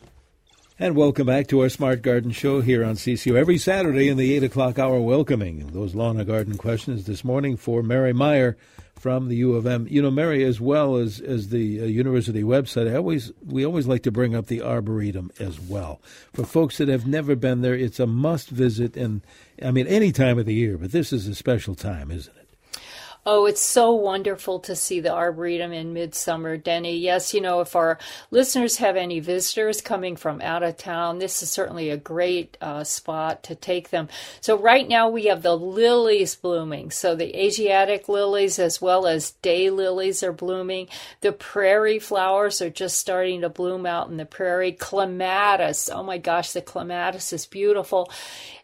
And 0.82 0.96
welcome 0.96 1.28
back 1.28 1.48
to 1.48 1.60
our 1.60 1.68
Smart 1.68 2.02
Garden 2.02 2.32
Show 2.32 2.62
here 2.62 2.86
on 2.86 2.94
CCO 2.96 3.36
every 3.36 3.58
Saturday 3.58 4.08
in 4.08 4.16
the 4.16 4.34
8 4.36 4.44
o'clock 4.46 4.80
hour, 4.80 5.02
welcoming 5.02 5.68
those 5.74 5.94
lawn 5.94 6.16
and 6.16 6.26
garden 6.26 6.56
questions 6.56 7.04
this 7.04 7.26
morning 7.26 7.58
for 7.58 7.84
Mary 7.84 8.14
Meyer 8.14 8.56
from 8.98 9.28
the 9.28 9.36
U 9.36 9.56
of 9.56 9.68
M. 9.68 9.88
You 9.90 10.02
know, 10.02 10.10
Mary, 10.10 10.42
as 10.46 10.62
well 10.62 10.96
as, 10.96 11.20
as 11.20 11.50
the 11.50 11.82
uh, 11.82 11.84
university 11.84 12.44
website, 12.44 12.90
I 12.90 12.96
always 12.96 13.34
we 13.46 13.66
always 13.66 13.88
like 13.88 14.04
to 14.04 14.12
bring 14.12 14.34
up 14.34 14.48
the 14.48 14.62
Arboretum 14.62 15.32
as 15.38 15.60
well. 15.60 16.00
For 16.32 16.46
folks 16.46 16.78
that 16.78 16.88
have 16.88 17.06
never 17.06 17.36
been 17.36 17.60
there, 17.60 17.76
it's 17.76 18.00
a 18.00 18.08
must 18.08 18.48
visit, 18.50 18.96
and 18.96 19.22
I 19.62 19.72
mean, 19.72 19.86
any 19.86 20.14
time 20.14 20.40
of 20.40 20.46
the 20.46 20.56
year, 20.56 20.78
but 20.78 20.94
this 20.94 21.12
is 21.12 21.28
a 21.28 21.36
special 21.36 21.76
time, 21.76 22.10
isn't 22.10 22.38
it? 22.38 22.39
Oh, 23.26 23.46
it's 23.46 23.62
so 23.62 23.92
wonderful 23.92 24.60
to 24.62 24.76
see 24.76 25.02
the 25.02 25.14
Arboretum 25.14 25.74
in 25.74 25.94
midsummer, 25.94 26.56
Denny. 26.56 26.98
Yes, 26.98 27.34
you 27.34 27.42
know, 27.42 27.60
if 27.60 27.76
our 27.76 28.00
listeners 28.32 28.78
have 28.78 28.96
any 28.96 29.20
visitors 29.20 29.82
coming 29.82 30.16
from 30.16 30.40
out 30.42 30.64
of 30.64 30.78
town, 30.78 31.20
this 31.20 31.44
is 31.44 31.52
certainly 31.52 31.90
a 31.90 31.98
great 31.98 32.58
uh, 32.62 32.86
spot 32.86 33.44
to 33.44 33.56
take 33.56 33.90
them. 33.90 34.08
So, 34.40 34.58
right 34.58 34.88
now 34.88 35.10
we 35.10 35.26
have 35.26 35.42
the 35.42 35.58
lilies 35.58 36.36
blooming. 36.36 36.92
So, 36.92 37.14
the 37.14 37.38
Asiatic 37.38 38.08
lilies 38.08 38.58
as 38.58 38.82
well 38.82 39.06
as 39.06 39.32
day 39.32 39.70
lilies 39.70 40.24
are 40.24 40.34
blooming. 40.34 40.88
The 41.20 41.34
prairie 41.34 42.00
flowers 42.00 42.62
are 42.62 42.70
just 42.70 42.98
starting 42.98 43.42
to 43.42 43.50
bloom 43.50 43.86
out 43.86 44.10
in 44.10 44.16
the 44.16 44.26
prairie. 44.26 44.72
Clematis, 44.72 45.90
oh 45.94 46.04
my 46.04 46.20
gosh, 46.20 46.54
the 46.54 46.62
clematis 46.62 47.34
is 47.34 47.46
beautiful. 47.46 48.10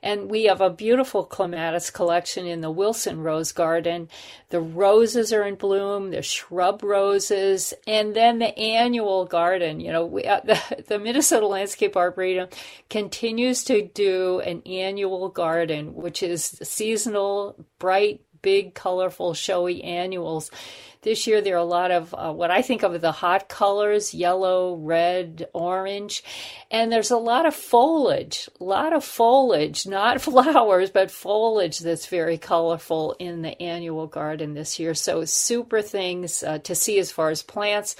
And 0.05 0.29
we 0.29 0.43
have 0.43 0.61
a 0.61 0.69
beautiful 0.69 1.23
clematis 1.23 1.89
collection 1.89 2.45
in 2.45 2.61
the 2.61 2.69
Wilson 2.69 3.21
Rose 3.21 3.51
Garden. 3.51 4.07
The 4.49 4.61
roses 4.61 5.33
are 5.33 5.41
in 5.41 5.55
bloom, 5.55 6.11
the 6.11 6.21
shrub 6.21 6.83
roses, 6.83 7.73
and 7.87 8.15
then 8.15 8.37
the 8.37 8.55
annual 8.55 9.25
garden. 9.25 9.79
You 9.79 9.91
know, 9.91 10.05
we, 10.05 10.23
uh, 10.23 10.41
the, 10.45 10.83
the 10.87 10.99
Minnesota 10.99 11.47
Landscape 11.47 11.97
Arboretum 11.97 12.49
continues 12.87 13.63
to 13.63 13.87
do 13.87 14.41
an 14.41 14.61
annual 14.67 15.29
garden, 15.29 15.95
which 15.95 16.21
is 16.21 16.43
seasonal, 16.61 17.65
bright, 17.79 18.21
big, 18.43 18.75
colorful, 18.75 19.33
showy 19.33 19.83
annuals. 19.83 20.51
This 21.05 21.27
year, 21.27 21.39
there 21.39 21.53
are 21.53 21.59
a 21.59 21.63
lot 21.63 21.91
of 21.91 22.15
uh, 22.15 22.33
what 22.33 22.49
I 22.49 22.63
think 22.63 22.81
of 22.81 22.99
the 22.99 23.11
hot 23.11 23.47
colors 23.47 24.11
yellow, 24.11 24.75
red, 24.75 25.47
orange. 25.53 26.23
And 26.71 26.91
there's 26.91 27.11
a 27.11 27.17
lot 27.17 27.45
of 27.45 27.53
foliage, 27.53 28.49
a 28.59 28.63
lot 28.63 28.91
of 28.91 29.05
foliage, 29.05 29.85
not 29.87 30.19
flowers, 30.19 30.89
but 30.89 31.11
foliage 31.11 31.77
that's 31.77 32.07
very 32.07 32.39
colorful 32.39 33.15
in 33.19 33.43
the 33.43 33.61
annual 33.61 34.07
garden 34.07 34.55
this 34.55 34.79
year. 34.79 34.95
So, 34.95 35.25
super 35.25 35.83
things 35.83 36.41
uh, 36.41 36.57
to 36.57 36.73
see 36.73 36.97
as 36.97 37.11
far 37.11 37.29
as 37.29 37.43
plants. 37.43 37.95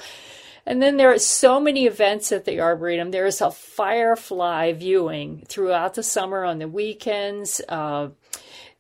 And 0.66 0.82
then 0.82 0.98
there 0.98 1.14
are 1.14 1.20
so 1.20 1.60
many 1.60 1.86
events 1.86 2.32
at 2.32 2.46
the 2.46 2.60
Arboretum. 2.60 3.12
There 3.12 3.28
is 3.28 3.40
a 3.40 3.52
firefly 3.52 4.74
viewing 4.74 5.44
throughout 5.48 5.94
the 5.94 6.02
summer 6.02 6.44
on 6.44 6.58
the 6.58 6.68
weekends. 6.68 7.62
Uh, 7.70 8.10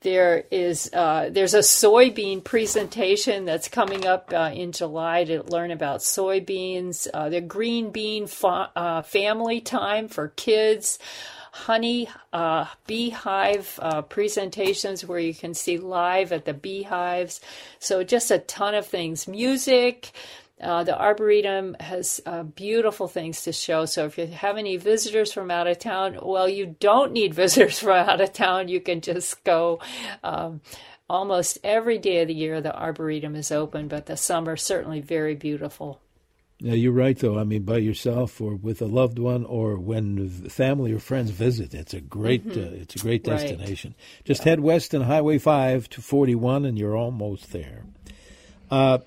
there 0.05 0.43
is 0.51 0.87
uh, 0.93 1.29
there's 1.31 1.55
a 1.55 1.59
soybean 1.59 2.43
presentation 2.43 3.43
that's 3.43 3.67
coming 3.67 4.05
up 4.05 4.31
uh, 4.31 4.51
in 4.53 4.71
July 4.71 5.23
to 5.23 5.41
learn 5.41 5.71
about 5.71 6.01
soybeans. 6.01 7.07
Uh, 7.11 7.29
the 7.29 7.41
green 7.41 7.89
bean 7.89 8.27
fa- 8.27 8.69
uh, 8.75 9.01
family 9.01 9.59
time 9.59 10.07
for 10.07 10.27
kids. 10.27 10.99
Honey 11.51 12.07
uh, 12.31 12.65
beehive 12.85 13.79
uh, 13.81 14.03
presentations 14.03 15.03
where 15.03 15.17
you 15.17 15.33
can 15.33 15.55
see 15.55 15.79
live 15.79 16.31
at 16.31 16.45
the 16.45 16.53
beehives. 16.53 17.41
So 17.79 18.03
just 18.03 18.29
a 18.29 18.37
ton 18.37 18.75
of 18.75 18.85
things. 18.85 19.27
Music, 19.27 20.11
uh, 20.61 20.83
the 20.83 20.97
Arboretum 20.97 21.75
has 21.79 22.21
uh, 22.25 22.43
beautiful 22.43 23.07
things 23.07 23.43
to 23.43 23.51
show. 23.51 23.85
So 23.85 24.05
if 24.05 24.17
you 24.17 24.27
have 24.27 24.57
any 24.57 24.77
visitors 24.77 25.33
from 25.33 25.51
out 25.51 25.67
of 25.67 25.79
town, 25.79 26.17
well, 26.21 26.47
you 26.47 26.75
don't 26.79 27.11
need 27.11 27.33
visitors 27.33 27.79
from 27.79 27.91
out 27.91 28.21
of 28.21 28.33
town. 28.33 28.67
You 28.69 28.79
can 28.79 29.01
just 29.01 29.43
go. 29.43 29.79
Um, 30.23 30.61
almost 31.09 31.57
every 31.63 31.97
day 31.97 32.21
of 32.21 32.29
the 32.29 32.33
year, 32.33 32.61
the 32.61 32.75
Arboretum 32.75 33.35
is 33.35 33.51
open, 33.51 33.87
but 33.87 34.05
the 34.05 34.17
summer 34.17 34.55
certainly 34.55 35.01
very 35.01 35.35
beautiful. 35.35 35.99
Yeah, 36.59 36.73
you're 36.73 36.93
right, 36.93 37.19
though. 37.19 37.37
I 37.37 37.43
mean, 37.43 37.63
by 37.63 37.79
yourself 37.79 38.39
or 38.39 38.55
with 38.55 38.81
a 38.81 38.85
loved 38.85 39.19
one, 39.19 39.43
or 39.45 39.77
when 39.77 40.29
family 40.47 40.93
or 40.93 40.99
friends 40.99 41.31
visit, 41.31 41.73
it's 41.73 41.93
a 41.93 41.99
great, 41.99 42.47
mm-hmm. 42.47 42.75
uh, 42.75 42.81
it's 42.81 42.95
a 42.95 42.99
great 42.99 43.25
destination. 43.25 43.93
Right. 43.97 44.25
Just 44.25 44.41
yeah. 44.41 44.51
head 44.51 44.59
west 44.61 44.95
on 44.95 45.01
Highway 45.01 45.37
Five 45.37 45.89
to 45.89 46.01
41, 46.01 46.63
and 46.63 46.79
you're 46.79 46.95
almost 46.95 47.51
there. 47.51 47.83
Uh, 48.71 48.99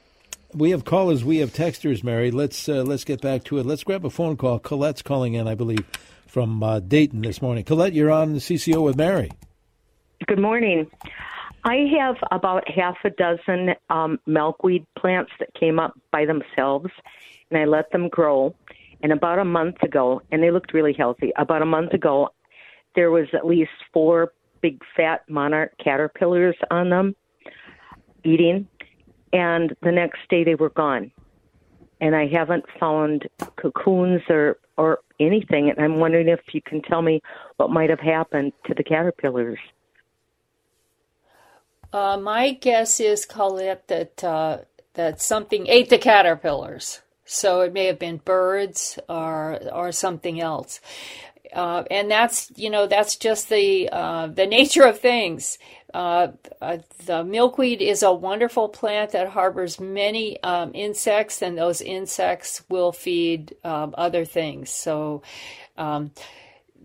we 0.59 0.71
have 0.71 0.85
callers, 0.85 1.25
we 1.25 1.39
have 1.39 1.53
texters, 1.53 2.03
Mary. 2.03 2.31
Let's 2.31 2.69
uh, 2.69 2.83
let's 2.83 3.05
get 3.05 3.21
back 3.21 3.45
to 3.45 3.59
it. 3.59 3.67
Let's 3.67 3.85
grab 3.85 4.05
a 4.05 4.11
phone 4.11 4.37
call. 4.37 4.59
Colette's 4.59 5.03
calling 5.03 5.35
in, 5.35 5.47
I 5.47 5.55
believe, 5.55 5.87
from 6.27 6.63
uh, 6.63 6.81
Dayton 6.81 7.23
this 7.23 7.41
morning. 7.41 7.65
Colette, 7.65 7.93
you're 7.93 8.11
on 8.11 8.33
the 8.33 8.41
CCO 8.41 8.83
with 8.83 8.97
Mary. 8.97 9.31
Good 10.27 10.41
morning. 10.41 10.91
I 11.65 11.87
have 11.99 12.17
about 12.31 12.69
half 12.69 12.97
a 13.05 13.11
dozen 13.11 13.75
um, 13.89 14.19
milkweed 14.27 14.85
plants 14.99 15.31
that 15.39 15.55
came 15.55 15.79
up 15.79 15.99
by 16.13 16.25
themselves, 16.25 16.91
and 17.51 17.61
I 17.61 17.65
let 17.65 17.91
them 17.93 18.09
grow. 18.09 18.55
And 19.01 19.13
about 19.13 19.39
a 19.39 19.45
month 19.45 19.81
ago, 19.83 20.23
and 20.33 20.43
they 20.43 20.51
looked 20.51 20.75
really 20.75 20.93
healthy. 20.93 21.33
About 21.37 21.63
a 21.63 21.67
month 21.67 21.93
ago, 21.93 22.31
there 22.97 23.13
was 23.13 23.29
at 23.33 23.47
least 23.47 23.71
four 23.93 24.33
big 24.61 24.83
fat 24.97 25.21
monarch 25.29 25.73
caterpillars 25.83 26.57
on 26.69 26.91
them 26.91 27.15
eating 28.25 28.67
and 29.33 29.77
the 29.83 29.93
next 29.93 30.21
day 30.29 30.45
they 30.45 30.55
were 30.55 30.71
gone. 30.71 31.11
And 32.01 32.15
I 32.15 32.27
haven't 32.29 32.65
found 32.79 33.29
cocoons 33.57 34.23
or 34.29 34.59
or 34.77 35.01
anything. 35.19 35.71
And 35.71 35.81
I'm 35.81 35.99
wondering 35.99 36.29
if 36.29 36.41
you 36.53 36.63
can 36.63 36.81
tell 36.83 37.03
me 37.03 37.21
what 37.57 37.71
might 37.71 37.91
have 37.91 38.01
happened 38.01 38.53
to 38.67 38.75
the 38.75 38.85
caterpillars. 38.85 39.59
Uh, 41.93 42.19
my 42.19 42.53
guess 42.53 43.01
is, 43.01 43.25
Colette, 43.25 43.89
that 43.89 44.23
uh, 44.23 44.59
that 44.95 45.21
something 45.21 45.67
ate 45.67 45.89
the 45.89 45.99
caterpillars. 45.99 47.01
So 47.25 47.61
it 47.61 47.75
may 47.75 47.87
have 47.87 47.99
been 47.99 48.19
birds 48.19 48.99
or 49.09 49.61
or 49.73 49.93
something 49.93 50.41
else. 50.41 50.81
Uh, 51.53 51.85
and 51.91 52.11
that's 52.11 52.53
you 52.57 52.71
know 52.71 52.87
that's 52.87 53.17
just 53.17 53.49
the 53.49 53.89
uh, 53.91 54.27
the 54.27 54.47
nature 54.47 54.85
of 54.85 55.01
things. 55.01 55.59
Uh, 55.95 56.29
uh, 56.61 56.79
the 57.07 57.25
milkweed 57.25 57.81
is 57.81 58.03
a 58.03 58.13
wonderful 58.13 58.69
plant 58.69 59.13
that 59.13 59.29
harbors 59.29 59.81
many 59.81 60.43
um, 60.43 60.71
insects, 60.75 61.41
and 61.41 61.57
those 61.57 61.81
insects 61.81 62.63
will 62.69 62.93
feed 62.93 63.57
um, 63.65 63.95
other 63.97 64.25
things. 64.25 64.69
So, 64.69 65.23
um, 65.79 66.11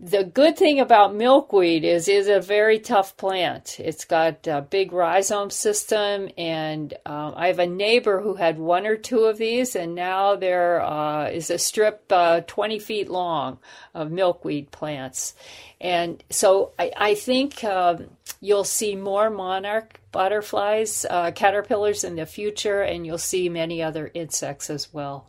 the 0.00 0.24
good 0.24 0.56
thing 0.56 0.80
about 0.80 1.14
milkweed 1.14 1.84
is 1.84 2.08
is 2.08 2.26
a 2.26 2.40
very 2.40 2.78
tough 2.78 3.16
plant. 3.16 3.78
It's 3.78 4.04
got 4.04 4.46
a 4.46 4.60
big 4.60 4.92
rhizome 4.92 5.50
system, 5.50 6.28
and 6.36 6.92
um, 7.06 7.34
I 7.36 7.46
have 7.46 7.60
a 7.60 7.66
neighbor 7.66 8.20
who 8.20 8.34
had 8.34 8.58
one 8.58 8.86
or 8.86 8.96
two 8.96 9.24
of 9.24 9.38
these, 9.38 9.76
and 9.76 9.94
now 9.94 10.34
there 10.34 10.82
uh, 10.82 11.28
is 11.28 11.48
a 11.50 11.58
strip 11.58 12.04
uh, 12.10 12.40
20 12.40 12.78
feet 12.80 13.08
long 13.08 13.58
of 13.94 14.10
milkweed 14.10 14.70
plants. 14.72 15.34
And 15.80 16.22
so 16.28 16.72
I, 16.78 16.92
I 16.96 17.14
think 17.14 17.62
um, 17.62 18.06
you'll 18.40 18.64
see 18.64 18.96
more 18.96 19.30
monarch 19.30 20.00
butterflies, 20.10 21.06
uh, 21.08 21.30
caterpillars 21.32 22.04
in 22.04 22.16
the 22.16 22.26
future, 22.26 22.82
and 22.82 23.06
you'll 23.06 23.18
see 23.18 23.48
many 23.48 23.82
other 23.82 24.10
insects 24.12 24.70
as 24.70 24.92
well. 24.92 25.28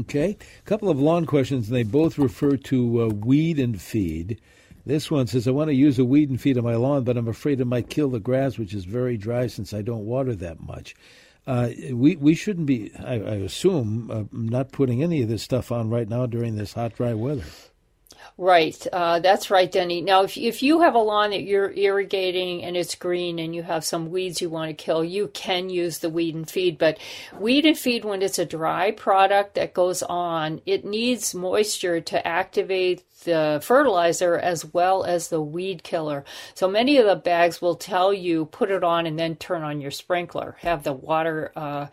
Okay, 0.00 0.36
a 0.58 0.62
couple 0.62 0.90
of 0.90 1.00
lawn 1.00 1.24
questions. 1.24 1.68
And 1.68 1.76
they 1.76 1.84
both 1.84 2.18
refer 2.18 2.56
to 2.56 3.02
uh, 3.02 3.06
weed 3.08 3.60
and 3.60 3.80
feed. 3.80 4.40
This 4.86 5.10
one 5.10 5.26
says, 5.26 5.48
I 5.48 5.52
want 5.52 5.68
to 5.68 5.74
use 5.74 5.98
a 5.98 6.04
weed 6.04 6.28
and 6.28 6.40
feed 6.40 6.58
on 6.58 6.64
my 6.64 6.74
lawn, 6.74 7.04
but 7.04 7.16
I'm 7.16 7.28
afraid 7.28 7.60
it 7.60 7.64
might 7.64 7.88
kill 7.88 8.10
the 8.10 8.20
grass, 8.20 8.58
which 8.58 8.74
is 8.74 8.84
very 8.84 9.16
dry 9.16 9.46
since 9.46 9.72
I 9.72 9.82
don't 9.82 10.04
water 10.04 10.34
that 10.34 10.60
much. 10.60 10.94
Uh, 11.46 11.70
we 11.92 12.16
we 12.16 12.34
shouldn't 12.34 12.66
be, 12.66 12.90
I, 12.98 13.14
I 13.14 13.34
assume, 13.36 14.10
uh, 14.10 14.24
not 14.32 14.72
putting 14.72 15.02
any 15.02 15.22
of 15.22 15.28
this 15.28 15.42
stuff 15.42 15.70
on 15.70 15.90
right 15.90 16.08
now 16.08 16.26
during 16.26 16.56
this 16.56 16.72
hot, 16.72 16.94
dry 16.94 17.14
weather. 17.14 17.44
Right, 18.36 18.86
uh, 18.92 19.20
that's 19.20 19.50
right, 19.50 19.70
Denny. 19.70 20.00
Now, 20.00 20.24
if 20.24 20.36
if 20.36 20.62
you 20.62 20.80
have 20.80 20.94
a 20.94 20.98
lawn 20.98 21.30
that 21.30 21.44
you're 21.44 21.70
irrigating 21.72 22.64
and 22.64 22.76
it's 22.76 22.96
green 22.96 23.38
and 23.38 23.54
you 23.54 23.62
have 23.62 23.84
some 23.84 24.10
weeds 24.10 24.42
you 24.42 24.50
want 24.50 24.76
to 24.76 24.84
kill, 24.84 25.04
you 25.04 25.28
can 25.28 25.70
use 25.70 25.98
the 25.98 26.10
weed 26.10 26.34
and 26.34 26.48
feed. 26.50 26.76
But 26.76 26.98
weed 27.38 27.64
and 27.64 27.78
feed, 27.78 28.04
when 28.04 28.22
it's 28.22 28.38
a 28.38 28.44
dry 28.44 28.90
product 28.90 29.54
that 29.54 29.72
goes 29.72 30.02
on, 30.02 30.62
it 30.66 30.84
needs 30.84 31.34
moisture 31.34 32.00
to 32.00 32.26
activate 32.26 33.04
the 33.24 33.60
fertilizer 33.62 34.36
as 34.36 34.64
well 34.64 35.04
as 35.04 35.28
the 35.28 35.40
weed 35.40 35.82
killer. 35.82 36.24
So 36.54 36.68
many 36.68 36.98
of 36.98 37.06
the 37.06 37.16
bags 37.16 37.62
will 37.62 37.76
tell 37.76 38.12
you 38.12 38.46
put 38.46 38.70
it 38.70 38.84
on 38.84 39.06
and 39.06 39.18
then 39.18 39.36
turn 39.36 39.62
on 39.62 39.80
your 39.80 39.90
sprinkler. 39.90 40.56
Have 40.60 40.82
the 40.82 40.92
water. 40.92 41.52
Uh, 41.56 41.86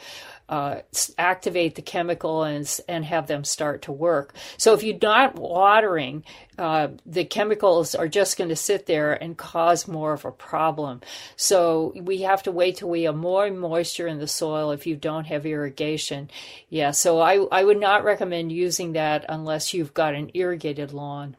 uh, 0.52 0.82
activate 1.18 1.76
the 1.76 1.82
chemical 1.82 2.44
and, 2.44 2.80
and 2.90 3.06
have 3.06 3.28
them 3.28 3.46
start 3.46 3.84
to 3.84 3.92
work. 3.92 4.36
So 4.58 4.74
if 4.74 4.84
you're 4.84 4.98
not 5.02 5.36
watering, 5.36 6.26
uh, 6.58 6.90
the 7.06 7.24
chemicals 7.24 7.96
are 7.96 8.10
just 8.10 8.38
going 8.38 8.50
to 8.50 8.56
sit 8.58 8.86
there 8.86 9.14
and 9.14 9.38
cause 9.38 9.88
more 9.88 10.12
of 10.12 10.26
a 10.26 10.32
problem. 10.32 11.00
So 11.38 11.94
we 11.96 12.24
have 12.24 12.44
to 12.44 12.52
wait 12.52 12.76
till 12.76 12.90
we 12.90 13.04
have 13.04 13.16
more 13.16 13.50
moisture 13.50 14.08
in 14.08 14.20
the 14.20 14.28
soil 14.28 14.72
if 14.72 14.86
you 14.86 14.98
don't 14.98 15.26
have 15.28 15.46
irrigation. 15.46 16.30
Yeah, 16.70 16.92
so 16.92 17.22
I, 17.22 17.38
I 17.50 17.64
would 17.64 17.80
not 17.80 18.04
recommend 18.04 18.52
using 18.52 18.92
that 18.92 19.24
unless 19.30 19.74
you've 19.74 19.94
got 19.94 20.16
an 20.16 20.32
irrigated 20.34 20.92
lawn. 20.92 21.38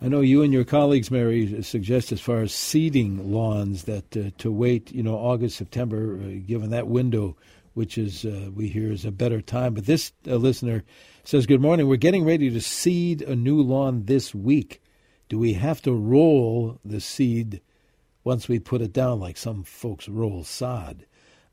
I 0.00 0.08
know 0.08 0.20
you 0.22 0.42
and 0.42 0.52
your 0.52 0.64
colleagues, 0.64 1.10
Mary, 1.10 1.62
suggest 1.62 2.12
as 2.12 2.20
far 2.20 2.40
as 2.40 2.54
seeding 2.54 3.32
lawns 3.32 3.84
that 3.84 4.16
uh, 4.16 4.30
to 4.38 4.50
wait, 4.50 4.90
you 4.92 5.02
know, 5.02 5.16
August, 5.16 5.56
September, 5.56 6.18
uh, 6.22 6.40
given 6.46 6.70
that 6.70 6.88
window 6.88 7.36
which 7.74 7.98
is 7.98 8.24
uh, 8.24 8.50
we 8.54 8.68
hear 8.68 8.90
is 8.90 9.04
a 9.04 9.12
better 9.12 9.40
time. 9.40 9.74
But 9.74 9.86
this 9.86 10.12
uh, 10.26 10.36
listener 10.36 10.82
says, 11.22 11.46
"Good 11.46 11.60
morning. 11.60 11.86
We're 11.86 11.96
getting 11.96 12.24
ready 12.24 12.50
to 12.50 12.60
seed 12.60 13.22
a 13.22 13.36
new 13.36 13.60
lawn 13.60 14.04
this 14.06 14.34
week. 14.34 14.82
Do 15.28 15.38
we 15.38 15.52
have 15.54 15.82
to 15.82 15.92
roll 15.92 16.80
the 16.84 17.00
seed 17.00 17.60
once 18.24 18.48
we 18.48 18.58
put 18.58 18.80
it 18.80 18.92
down, 18.92 19.20
like 19.20 19.36
some 19.36 19.62
folks 19.62 20.08
roll 20.08 20.42
sod. 20.42 21.04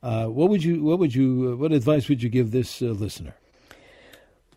Uh, 0.02 0.26
what 0.26 0.50
would 0.50 0.64
you? 0.64 0.82
What 0.84 0.98
would 0.98 1.14
you? 1.14 1.52
Uh, 1.52 1.56
what 1.58 1.72
advice 1.72 2.10
would 2.10 2.24
you 2.24 2.30
give 2.30 2.52
this 2.52 2.82
uh, 2.82 2.86
listener? 2.86 3.36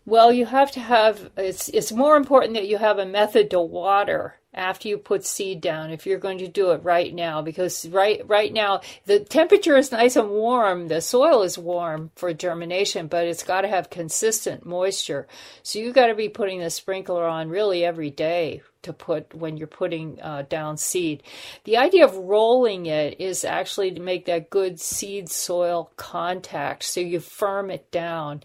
Well, 0.05 0.31
you 0.31 0.45
have 0.45 0.71
to 0.71 0.79
have. 0.79 1.29
It's 1.37 1.69
it's 1.69 1.91
more 1.91 2.17
important 2.17 2.55
that 2.55 2.67
you 2.67 2.77
have 2.77 2.97
a 2.97 3.05
method 3.05 3.51
to 3.51 3.59
water 3.59 4.37
after 4.55 4.87
you 4.87 4.97
put 4.97 5.25
seed 5.25 5.61
down 5.61 5.91
if 5.91 6.05
you're 6.05 6.17
going 6.17 6.37
to 6.37 6.47
do 6.47 6.71
it 6.71 6.83
right 6.83 7.13
now 7.13 7.41
because 7.41 7.87
right 7.89 8.27
right 8.27 8.53
now 8.53 8.81
the 9.05 9.19
temperature 9.19 9.75
is 9.75 9.91
nice 9.91 10.15
and 10.15 10.29
warm 10.29 10.87
the 10.87 11.01
soil 11.01 11.43
is 11.43 11.57
warm 11.57 12.09
for 12.15 12.33
germination 12.33 13.07
but 13.07 13.27
it's 13.27 13.43
got 13.43 13.61
to 13.61 13.67
have 13.67 13.89
consistent 13.89 14.65
moisture 14.65 15.27
so 15.61 15.77
you 15.77 15.91
got 15.91 16.07
to 16.07 16.15
be 16.15 16.29
putting 16.29 16.59
the 16.59 16.69
sprinkler 16.69 17.25
on 17.25 17.49
really 17.49 17.85
every 17.85 18.09
day 18.09 18.61
to 18.85 18.93
put 18.93 19.33
when 19.33 19.57
you're 19.57 19.67
putting 19.67 20.21
uh, 20.21 20.43
down 20.47 20.77
seed. 20.77 21.21
The 21.65 21.77
idea 21.77 22.05
of 22.05 22.15
rolling 22.15 22.85
it 22.85 23.19
is 23.19 23.43
actually 23.43 23.91
to 23.91 23.99
make 23.99 24.25
that 24.25 24.49
good 24.49 24.79
seed 24.79 25.29
soil 25.29 25.91
contact 25.97 26.83
so 26.83 27.01
you 27.01 27.19
firm 27.19 27.69
it 27.69 27.91
down. 27.91 28.43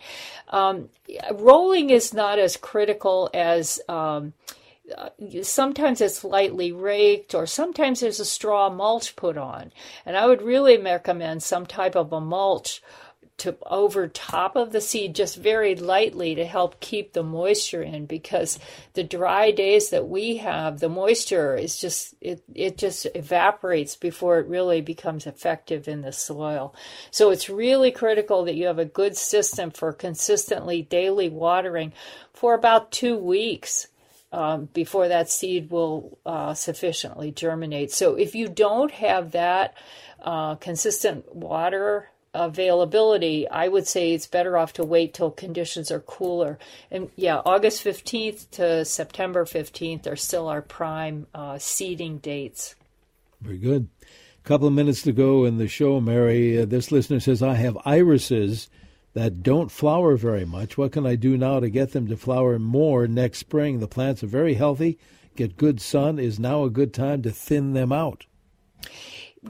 Um, 0.49 0.89
rolling 1.33 1.91
is 1.91 2.13
not 2.13 2.39
as 2.39 2.57
critical 2.57 3.31
as 3.33 3.81
um, 3.89 4.33
Uh, 4.97 5.11
sometimes 5.43 6.01
it's 6.01 6.25
lightly 6.25 6.73
raked 6.73 7.35
or 7.35 7.47
sometimes 7.47 8.01
there's 8.01 8.21
a 8.21 8.25
straw 8.25 8.71
mulch 8.71 9.17
put 9.17 9.37
on. 9.37 9.73
And 10.05 10.17
I 10.17 10.27
would 10.27 10.43
really 10.43 10.79
recommend 10.79 11.43
some 11.43 11.67
type 11.67 11.97
of 11.97 12.13
a 12.13 12.21
mulch 12.21 12.83
to 13.41 13.57
over 13.65 14.07
top 14.07 14.55
of 14.55 14.71
the 14.71 14.83
seed 14.83 15.15
just 15.15 15.37
very 15.37 15.75
lightly 15.75 16.35
to 16.35 16.45
help 16.45 16.79
keep 16.81 17.15
the 17.15 17.23
moisture 17.23 17.83
in 17.83 18.05
because 18.05 18.59
the 18.93 19.03
dry 19.03 19.51
days 19.51 19.89
that 19.89 20.07
we 20.07 20.37
have 20.37 20.79
the 20.79 20.91
moisture 20.91 21.57
is 21.57 21.79
just 21.79 22.15
it 22.21 22.43
it 22.55 22.77
just 22.77 23.07
evaporates 23.15 23.97
before 23.97 24.39
it 24.39 24.47
really 24.47 24.83
becomes 24.83 25.27
effective 25.27 25.89
in 25.89 26.03
the 26.03 26.13
soil 26.13 26.75
so 27.11 27.31
it's 27.31 27.49
really 27.49 27.91
critical 27.91 28.45
that 28.45 28.57
you 28.57 28.67
have 28.67 28.79
a 28.79 28.85
good 28.85 29.17
system 29.17 29.71
for 29.71 29.91
consistently 29.91 30.83
daily 30.83 31.31
watering 31.31 31.95
for 32.35 32.53
about 32.53 32.93
2 32.93 33.17
weeks 33.17 33.87
um, 34.33 34.69
before 34.73 35.09
that 35.09 35.31
seed 35.31 35.71
will 35.71 36.19
uh, 36.25 36.55
sufficiently 36.55 37.33
germinate. 37.33 37.93
So 37.93 38.15
if 38.15 38.35
you 38.35 38.49
don't 38.49 38.91
have 38.93 39.33
that 39.33 39.75
uh, 40.23 40.55
consistent 40.57 41.35
water 41.35 42.09
availability, 42.33 43.49
I 43.49 43.67
would 43.69 43.89
say 43.89 44.13
it's 44.13 44.27
better 44.27 44.57
off 44.57 44.73
to 44.75 44.85
wait 44.85 45.15
till 45.15 45.31
conditions 45.31 45.91
are 45.91 46.01
cooler. 46.01 46.59
And 46.91 47.11
yeah, 47.17 47.41
August 47.45 47.85
15th 47.85 48.51
to 48.53 48.85
September 48.85 49.45
15th 49.45 50.07
are 50.07 50.17
still 50.17 50.49
our 50.49 50.63
prime 50.63 51.27
uh, 51.35 51.59
seeding 51.59 52.19
dates. 52.19 52.77
Very 53.41 53.59
good. 53.59 53.89
A 54.03 54.49
couple 54.49 54.69
of 54.69 54.75
minutes 54.75 55.03
to 55.03 55.13
go 55.13 55.45
in 55.45 55.59
the 55.59 55.69
show, 55.69 56.01
Mary. 56.01 56.61
Uh, 56.61 56.67
this 56.67 56.93
listener 56.93 57.21
says, 57.21 57.43
I 57.43 57.55
have 57.55 57.77
irises 57.85 58.69
that 59.15 59.43
don't 59.43 59.71
flower 59.71 60.17
very 60.17 60.45
much. 60.45 60.79
What 60.79 60.93
can 60.93 61.07
I 61.07 61.17
do 61.17 61.37
now 61.37 61.61
to 61.61 61.69
get 61.69 61.93
them 61.93 62.07
to 62.09 62.17
flower 62.17 62.59
more 62.59 63.07
next 63.07 63.39
spring? 63.39 63.81
The 63.81 63.89
plants 63.89 64.23
are 64.23 64.29
very 64.29 64.55
healthy, 64.55 64.99
get 65.37 65.57
good 65.57 65.81
sun. 65.81 66.19
Is 66.19 66.39
now 66.39 66.65
a 66.65 66.71
good 66.71 66.95
time 66.95 67.23
to 67.23 67.31
thin 67.31 67.73
them 67.73 67.93
out? 67.93 68.27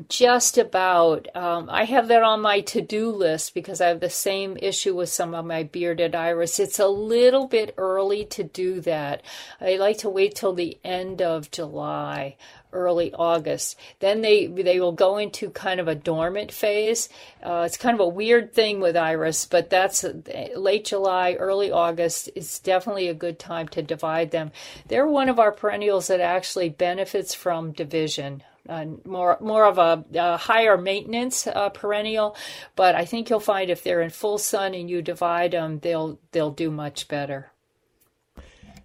Just 0.09 0.57
about. 0.57 1.27
Um, 1.35 1.69
I 1.69 1.83
have 1.85 2.07
that 2.09 2.23
on 2.23 2.43
my 2.43 2.61
to 2.61 2.81
do 2.81 3.11
list 3.11 3.55
because 3.55 3.81
I 3.81 3.89
have 3.89 3.99
the 3.99 4.09
same 4.09 4.57
issue 4.57 4.95
with 4.95 5.09
some 5.09 5.35
of 5.35 5.45
my 5.45 5.65
bearded 5.65 6.15
iris. 6.15 6.61
It's 6.61 6.79
a 6.79 6.87
little 6.87 7.49
bit 7.49 7.75
early 7.77 8.25
to 8.27 8.45
do 8.45 8.81
that. 8.83 9.23
I 9.61 9.77
like 9.77 9.99
to 9.99 10.09
wait 10.09 10.37
till 10.37 10.53
the 10.53 10.79
end 10.85 11.21
of 11.21 11.51
July 11.51 12.37
early 12.73 13.13
August. 13.15 13.77
Then 14.01 14.21
they 14.21 14.47
they 14.47 14.81
will 14.81 14.93
go 14.93 15.19
into 15.19 15.51
kind 15.51 15.81
of 15.81 15.89
a 15.89 15.95
dormant 15.95 16.53
phase. 16.53 17.09
Uh, 17.43 17.65
it's 17.67 17.77
kind 17.77 17.95
of 17.95 18.01
a 18.01 18.09
weird 18.09 18.53
thing 18.53 18.81
with 18.81 18.97
iris, 18.97 19.45
but 19.47 19.71
that's 19.71 20.05
uh, 20.05 20.15
late 20.57 20.85
July, 20.87 21.35
early 21.35 21.71
August. 21.71 22.31
It's 22.35 22.59
definitely 22.59 23.09
a 23.09 23.15
good 23.15 23.39
time 23.39 23.69
to 23.69 23.83
divide 23.83 24.31
them. 24.31 24.53
They're 24.89 25.07
one 25.07 25.29
of 25.29 25.39
our 25.39 25.53
perennials 25.53 26.09
that 26.09 26.21
actually 26.21 26.69
benefits 26.69 27.35
from 27.35 27.73
division. 27.73 28.43
Uh, 28.69 28.85
more 29.05 29.39
more 29.41 29.65
of 29.65 29.79
a, 29.79 30.05
a 30.15 30.37
higher 30.37 30.77
maintenance 30.77 31.47
uh, 31.47 31.71
perennial, 31.71 32.37
but 32.77 32.95
I 32.95 33.05
think 33.05 33.31
you'll 33.31 33.41
find 33.41 33.71
if 33.71 33.83
they're 33.83 34.03
in 34.03 34.11
full 34.11 34.39
sun 34.39 34.75
and 34.75 34.89
you 34.89 35.03
divide 35.03 35.53
them, 35.53 35.81
they'll 35.81 36.19
they'll 36.33 36.53
do 36.53 36.71
much 36.71 37.09
better. 37.09 37.51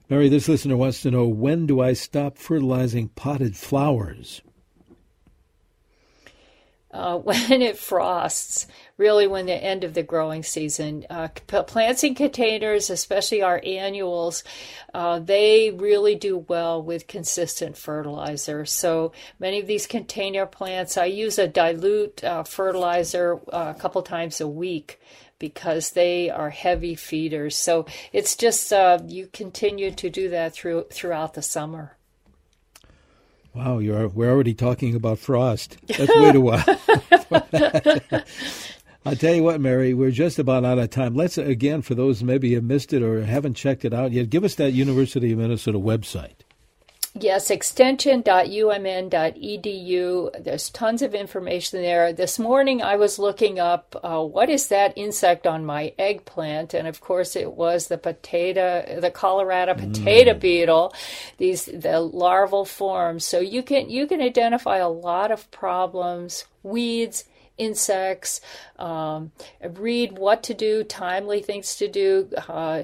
Mary, 0.08 0.30
this 0.30 0.48
listener 0.48 0.78
wants 0.78 1.02
to 1.02 1.10
know 1.10 1.26
when 1.26 1.66
do 1.66 1.82
I 1.82 1.94
stop 1.94 2.38
fertilizing 2.38 3.10
potted 3.10 3.56
flowers? 3.56 4.42
Uh, 6.92 7.18
when 7.24 7.62
it 7.64 7.76
frosts, 7.76 8.68
really 8.98 9.26
when 9.26 9.48
the 9.48 9.64
end 9.64 9.84
of 9.84 9.96
the 9.96 10.04
growing 10.04 10.44
season. 10.44 11.06
Uh, 11.10 11.28
plants 11.48 12.04
in 12.04 12.14
containers, 12.14 12.92
especially 12.92 13.42
our 13.42 13.60
annuals, 13.66 14.44
uh, 14.94 15.18
they 15.18 15.72
really 15.72 16.14
do 16.14 16.38
well 16.38 16.82
with 16.82 17.08
consistent 17.08 17.76
fertilizer. 17.76 18.64
So 18.64 19.12
many 19.40 19.60
of 19.60 19.66
these 19.66 19.88
container 19.88 20.46
plants, 20.46 20.98
I 20.98 21.06
use 21.06 21.40
a 21.40 21.48
dilute 21.48 22.24
uh, 22.24 22.44
fertilizer 22.44 23.42
uh, 23.52 23.74
a 23.76 23.80
couple 23.80 24.02
times 24.04 24.40
a 24.40 24.48
week 24.48 25.00
because 25.40 25.92
they 25.92 26.30
are 26.30 26.50
heavy 26.50 26.96
feeders. 26.96 27.56
So 27.56 27.86
it's 28.14 28.36
just 28.36 28.72
uh, 28.72 29.00
you 29.08 29.28
continue 29.32 29.92
to 29.92 30.10
do 30.10 30.30
that 30.30 30.54
through 30.54 30.86
throughout 30.92 31.34
the 31.34 31.42
summer. 31.42 31.98
Wow, 33.54 33.80
you're 33.80 34.08
we're 34.10 34.32
already 34.32 34.54
talking 34.54 34.96
about 34.96 35.20
frost. 35.20 35.78
Let's 35.98 36.14
wait 36.16 36.36
a 36.36 36.42
while. 36.42 36.64
I'll 39.08 39.16
tell 39.16 39.36
you 39.36 39.44
what, 39.44 39.62
Mary, 39.62 39.94
we're 39.94 40.10
just 40.10 40.40
about 40.40 40.66
out 40.66 40.80
of 40.80 40.90
time. 40.90 41.14
Let's 41.14 41.38
again, 41.38 41.82
for 41.84 41.94
those 41.94 42.24
maybe 42.24 42.54
have 42.56 42.64
missed 42.64 42.92
it 42.92 43.04
or 43.04 43.24
haven't 43.24 43.54
checked 43.54 43.86
it 43.86 43.94
out 43.94 44.12
yet, 44.12 44.30
give 44.30 44.44
us 44.44 44.56
that 44.56 44.72
University 44.72 45.32
of 45.32 45.38
Minnesota 45.38 45.80
website. 45.80 46.45
Yes, 47.18 47.50
extension.umn.edu. 47.50 50.44
There's 50.44 50.70
tons 50.70 51.02
of 51.02 51.16
information 51.16 51.82
there. 51.82 52.12
This 52.12 52.38
morning 52.38 52.82
I 52.82 52.98
was 52.98 53.18
looking 53.18 53.58
up 53.58 53.96
uh, 54.04 54.22
what 54.22 54.50
is 54.50 54.68
that 54.68 54.92
insect 54.98 55.48
on 55.48 55.66
my 55.66 55.94
eggplant, 55.98 56.74
and 56.74 56.90
of 56.90 57.00
course 57.00 57.38
it 57.38 57.54
was 57.54 57.88
the 57.88 57.98
potato, 57.98 59.00
the 59.00 59.12
Colorado 59.12 59.76
potato 59.76 60.34
mm. 60.34 60.40
beetle. 60.42 60.94
These 61.38 61.68
the 61.68 62.02
larval 62.02 62.66
forms. 62.66 63.24
So 63.24 63.40
you 63.40 63.64
can 63.64 63.90
you 63.90 64.08
can 64.08 64.20
identify 64.20 64.80
a 64.80 64.90
lot 64.90 65.32
of 65.32 65.50
problems, 65.52 66.44
weeds, 66.64 67.24
insects. 67.58 68.42
Um, 68.78 69.32
read 69.64 70.18
what 70.18 70.44
to 70.44 70.54
do, 70.54 70.84
timely 70.84 71.42
things 71.42 71.78
to 71.78 71.88
do. 71.88 72.30
Uh, 72.50 72.84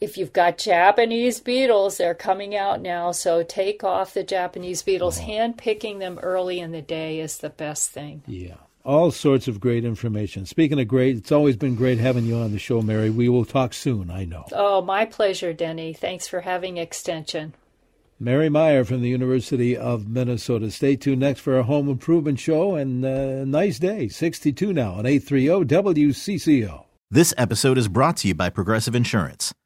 if 0.00 0.16
you've 0.16 0.32
got 0.32 0.58
Japanese 0.58 1.40
beetles, 1.40 1.98
they're 1.98 2.14
coming 2.14 2.54
out 2.54 2.80
now. 2.80 3.12
So 3.12 3.42
take 3.42 3.84
off 3.84 4.14
the 4.14 4.24
Japanese 4.24 4.82
beetles. 4.82 5.18
Oh. 5.18 5.22
Hand 5.22 5.58
picking 5.58 5.98
them 5.98 6.18
early 6.22 6.60
in 6.60 6.72
the 6.72 6.82
day 6.82 7.20
is 7.20 7.38
the 7.38 7.50
best 7.50 7.90
thing. 7.90 8.22
Yeah. 8.26 8.56
All 8.84 9.10
sorts 9.10 9.48
of 9.48 9.58
great 9.58 9.84
information. 9.84 10.46
Speaking 10.46 10.78
of 10.78 10.86
great, 10.86 11.16
it's 11.16 11.32
always 11.32 11.56
been 11.56 11.74
great 11.74 11.98
having 11.98 12.24
you 12.24 12.36
on 12.36 12.52
the 12.52 12.58
show, 12.58 12.82
Mary. 12.82 13.10
We 13.10 13.28
will 13.28 13.44
talk 13.44 13.74
soon, 13.74 14.10
I 14.10 14.24
know. 14.24 14.46
Oh, 14.52 14.80
my 14.80 15.06
pleasure, 15.06 15.52
Denny. 15.52 15.92
Thanks 15.92 16.28
for 16.28 16.42
having 16.42 16.76
Extension. 16.76 17.54
Mary 18.20 18.48
Meyer 18.48 18.84
from 18.84 19.02
the 19.02 19.08
University 19.08 19.76
of 19.76 20.08
Minnesota. 20.08 20.70
Stay 20.70 20.96
tuned 20.96 21.20
next 21.20 21.40
for 21.40 21.56
our 21.56 21.64
home 21.64 21.88
improvement 21.88 22.38
show 22.38 22.76
and 22.76 23.04
uh, 23.04 23.44
nice 23.44 23.78
day. 23.78 24.08
62 24.08 24.72
now 24.72 24.92
on 24.92 25.04
830 25.04 25.66
WCCO. 25.66 26.84
This 27.10 27.34
episode 27.36 27.78
is 27.78 27.88
brought 27.88 28.16
to 28.18 28.28
you 28.28 28.34
by 28.34 28.50
Progressive 28.50 28.94
Insurance. 28.94 29.52